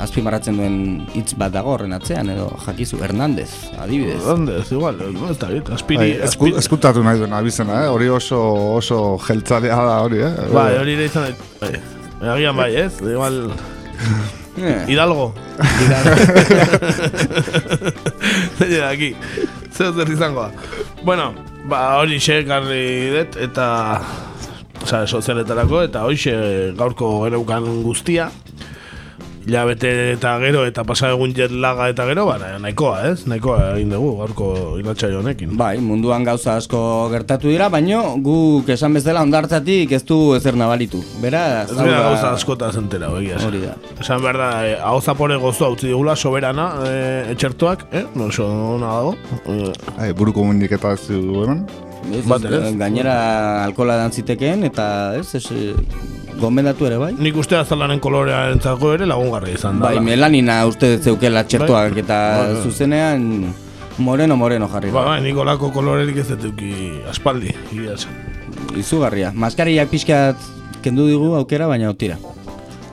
azpimarratzen 0.04 0.58
duen 0.60 0.76
hitz 1.16 1.32
bat 1.40 1.54
dago 1.54 1.72
horren 1.72 1.96
atzean, 1.96 2.28
edo 2.34 2.50
jakizu, 2.66 3.00
Hernández, 3.06 3.48
adibidez. 3.80 4.20
Hernandez, 4.20 4.66
igual, 4.76 5.00
ez 5.32 5.38
dakit, 5.40 5.72
aspiri, 5.78 6.02
Bai, 6.02 6.28
esku, 6.28 6.52
eskutatu 6.60 7.04
nahi 7.06 7.22
duen 7.22 7.36
abizena, 7.38 7.86
eh? 7.86 7.94
hori 7.94 8.12
oso, 8.12 8.42
oso 8.76 9.00
jeltzalea 9.24 9.80
da 9.88 9.98
hori, 10.04 10.20
eh? 10.28 10.34
Bai, 10.52 10.74
hori 10.82 10.98
ere 10.98 11.08
izan 11.08 11.30
bai. 11.62 11.74
Agian 12.36 12.60
bai, 12.60 12.74
ez? 12.76 12.92
Igual... 13.00 13.46
Hidalgo. 14.60 15.32
Zein 18.60 18.84
aquí. 18.92 19.14
Zer 19.72 19.94
zer 19.96 20.12
izango 20.12 20.50
da. 20.50 20.52
Bueno, 21.08 21.32
ba, 21.72 22.02
hori 22.02 22.20
xe 22.20 22.42
ekarri 22.44 22.84
dut, 23.16 23.40
eta... 23.48 23.70
Osa, 24.90 25.06
sozialetarako, 25.06 25.84
eta 25.86 26.02
hoxe 26.02 26.32
gaurko 26.74 27.08
gereukan 27.22 27.66
guztia. 27.86 28.32
Hilabete 29.46 29.90
eta 30.16 30.32
gero, 30.42 30.64
eta 30.66 30.82
pasa 30.82 31.12
egun 31.14 31.36
jet 31.38 31.52
laga 31.54 31.92
eta 31.92 32.08
gero, 32.10 32.24
ba, 32.26 32.40
nahikoa, 32.64 32.96
ez? 33.12 33.28
Nahikoa 33.30 33.76
egin 33.76 33.92
dugu 33.94 34.16
gaurko 34.18 34.48
irratxai 34.82 35.12
honekin. 35.14 35.52
Bai, 35.60 35.76
munduan 35.78 36.26
gauza 36.26 36.56
asko 36.58 36.80
gertatu 37.14 37.52
dira, 37.54 37.68
baino 37.70 38.00
guk 38.26 38.72
esan 38.74 38.98
bezala 38.98 39.22
ondartzatik 39.28 39.94
ez 39.94 40.02
du 40.10 40.18
ezer 40.34 40.58
nabalitu. 40.58 41.04
Beraz, 41.22 41.70
Ez 41.70 41.78
hau 41.78 41.86
dira 41.86 42.00
gauza 42.08 42.32
askota 42.40 42.72
zentera, 42.74 43.12
egia. 43.22 43.38
Hori 43.46 43.62
da. 43.68 43.76
Esan 44.00 44.24
behar 44.26 44.40
da, 44.42 44.50
eh, 44.72 44.80
hau 44.82 44.96
zapore 45.02 45.38
gozoa 45.38 45.70
utzi 45.76 45.92
digula, 45.92 46.16
soberana, 46.16 46.72
eh, 46.88 47.36
etxertuak, 47.36 47.86
eh? 47.92 48.08
No, 48.16 48.32
dago. 48.82 49.14
Eh, 49.46 49.72
Ai, 50.00 50.10
ez 50.10 51.08
du 51.08 51.44
hemen? 51.44 51.68
Ez, 52.14 52.26
Bat 52.26 52.46
ez, 52.46 52.54
ez. 52.72 52.76
gainera 52.80 53.16
alkola 53.64 53.96
dantzitekeen 54.00 54.64
eta 54.70 55.16
ez, 55.20 55.28
ez, 55.36 55.46
eh, 55.52 55.74
gomendatu 56.40 56.86
ere 56.88 56.98
bai. 56.98 57.14
Nik 57.20 57.36
uste 57.38 57.58
azalaren 57.60 58.00
kolorea 58.00 58.46
entzako 58.54 58.94
ere 58.96 59.06
lagungarri 59.10 59.54
izan 59.58 59.80
da. 59.82 59.90
Bai, 59.92 60.00
melanina 60.00 60.62
uste 60.70 60.98
zeukela 61.04 61.44
txertuak 61.44 61.92
Bai. 61.94 62.00
eta 62.06 62.20
Bai. 62.40 62.62
zuzenean 62.64 63.54
moreno 64.00 64.38
moreno 64.40 64.70
jarri. 64.72 64.92
Ba, 64.96 65.04
bai, 65.04 65.20
nik 65.22 65.38
olako 65.38 65.72
kolorerik 65.76 66.18
ez 66.24 66.28
dut 66.30 66.40
eduki 66.40 66.72
aspaldi. 67.12 67.52
Izugarria. 68.80 69.32
Maskariak 69.36 69.90
pixkat 69.92 70.36
kendu 70.82 71.08
digu 71.10 71.34
aukera, 71.36 71.68
baina 71.68 71.92
tira. 71.94 72.16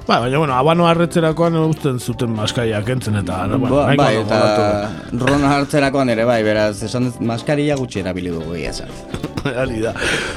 Ba, 0.07 0.21
baina, 0.21 0.39
bueno, 0.39 0.55
abano 0.55 0.85
harretzerakoan 0.87 1.57
usten 1.65 1.97
zuten 1.99 2.31
maskaia 2.31 2.79
kentzen 2.87 3.19
eta... 3.19 3.41
Ba, 3.51 3.71
nahiko 3.91 3.99
bai, 3.99 4.13
eta 4.21 5.17
rona 5.19 5.49
hartzerakoan 5.57 6.13
ere 6.15 6.23
bai, 6.29 6.45
beraz, 6.47 6.77
esan 6.87 7.09
dut 7.09 7.19
maskaria 7.27 7.75
gutxi 7.81 8.05
erabili 8.05 8.31
dugu 8.31 8.55
egia 8.55 8.71
esan. 8.71 8.93
Hali 9.59 9.83
da. 9.83 9.97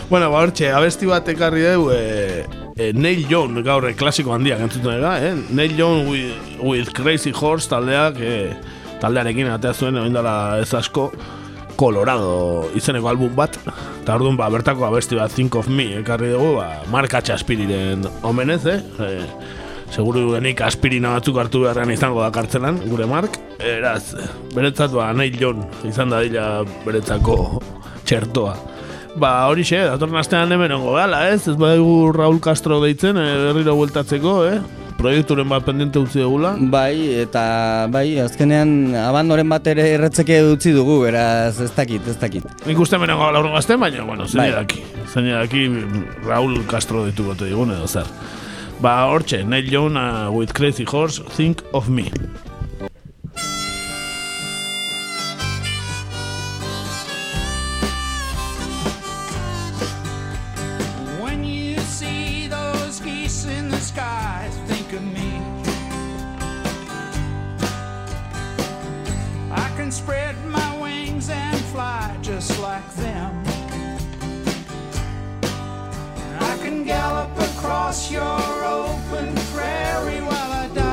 Bueno, 0.10 0.32
ba, 0.34 0.42
hortxe, 0.42 0.72
abesti 0.74 1.06
bat 1.12 1.30
ekarri 1.30 1.68
dugu, 1.68 1.92
e, 1.94 2.48
e, 2.74 2.90
Neil 2.98 3.28
Young, 3.30 3.62
gaur 3.68 3.86
e, 3.86 3.94
klasiko 4.00 4.34
handiak 4.34 4.66
entzuten 4.66 4.96
ega, 4.96 5.14
eh? 5.22 5.36
Neil 5.54 5.78
Young 5.78 6.10
with, 6.10 6.58
with 6.66 6.90
Crazy 6.98 7.30
Horse 7.30 7.70
taldeak, 7.70 8.18
e, 8.18 8.96
taldearekin 9.04 9.54
atea 9.54 9.78
zuen, 9.78 10.02
egin 10.02 10.18
dela 10.18 10.34
ez 10.64 10.72
asko, 10.82 11.12
Colorado 11.80 12.66
izeneko 12.76 13.08
album 13.08 13.38
bat, 13.38 13.54
eta 14.02 14.18
orduan 14.18 14.36
ba, 14.36 14.50
bertako 14.52 14.90
abesti 14.90 15.16
bat 15.16 15.32
Think 15.32 15.62
of 15.62 15.70
Me 15.72 15.92
ekarri 16.02 16.34
dugu, 16.34 16.58
ba, 16.58 16.82
marka 16.92 17.22
txaspiriren 17.22 18.10
omenez, 18.28 18.64
eh? 18.68 18.82
E, 18.98 19.59
seguru 19.94 20.34
genik 20.36 20.62
aspirina 20.66 21.16
batzuk 21.18 21.40
hartu 21.42 21.64
beharrean 21.66 21.92
izango 21.94 22.22
da 22.24 22.32
kartzelan, 22.34 22.80
gure 22.90 23.08
mark, 23.10 23.40
eraz, 23.60 24.16
beretzat 24.56 24.94
ba, 24.96 25.12
nahi 25.14 25.34
jon, 25.40 25.64
izan 25.90 26.14
da 26.14 26.22
dila 26.26 26.64
beretzako 26.86 27.60
txertoa. 28.06 28.58
Ba, 29.20 29.32
hori 29.50 29.66
xe, 29.66 29.82
datorren 29.90 30.20
astean 30.22 30.52
hemen 30.54 30.72
ongo 30.78 30.94
gala, 30.96 31.26
ez? 31.34 31.48
Ez 31.50 31.58
badu 31.60 32.12
Raul 32.16 32.38
Castro 32.44 32.78
deitzen, 32.84 33.18
eh, 33.18 33.32
berriro 33.50 33.76
bueltatzeko, 33.80 34.36
eh? 34.52 34.60
proiekturen 35.00 35.48
bat 35.48 35.64
pendiente 35.64 36.00
utzi 36.02 36.20
dugula. 36.20 36.54
Bai, 36.60 37.22
eta 37.22 37.88
bai, 37.92 38.20
azkenean 38.20 38.92
abandoren 39.00 39.48
bat 39.50 39.68
ere 39.72 39.86
erretzeke 39.96 40.42
utzi 40.52 40.74
dugu, 40.76 41.00
beraz 41.06 41.56
ez 41.64 41.70
dakit, 41.76 42.04
ez 42.12 42.18
dakit. 42.20 42.48
Nik 42.68 42.82
uste 42.84 43.00
menengo 43.00 43.30
gaur 43.32 43.48
gazten, 43.54 43.80
baina, 43.80 44.04
bueno, 44.08 44.28
zein 44.28 44.44
Bai. 44.44 44.52
daki. 44.58 44.84
Zein 45.08 45.32
daki 45.32 45.66
Raul 46.28 46.60
Castro 46.68 47.06
ditu 47.08 47.30
gote 47.32 47.48
digun 47.48 47.72
edo 47.76 47.88
zer. 47.88 48.12
Ba, 48.82 49.10
hortxe, 49.10 49.46
Neil 49.46 49.66
Young 49.66 49.98
uh, 49.98 50.32
with 50.32 50.54
Crazy 50.54 50.86
Horse, 50.86 51.20
Think 51.20 51.62
of 51.74 51.90
Me. 51.90 52.10
When 61.20 61.44
you 61.44 61.78
see 61.80 62.48
those 62.48 63.02
geese 63.02 63.44
in 63.48 63.68
the 63.68 63.82
sky, 63.82 64.50
think 64.68 64.94
of 64.94 65.04
me. 65.04 65.42
I 69.52 69.70
can 69.76 69.92
spread 69.92 70.38
my 70.46 70.80
wings 70.80 71.30
and 71.30 71.60
fly 71.74 72.16
just 72.22 72.58
like 72.62 72.90
them. 72.94 73.44
I 76.40 76.58
can 76.62 76.86
gallop 76.86 77.39
across 77.70 78.10
your 78.10 78.24
open 78.66 79.36
prairie 79.54 80.22
while 80.22 80.52
I 80.52 80.68
dive 80.74 80.89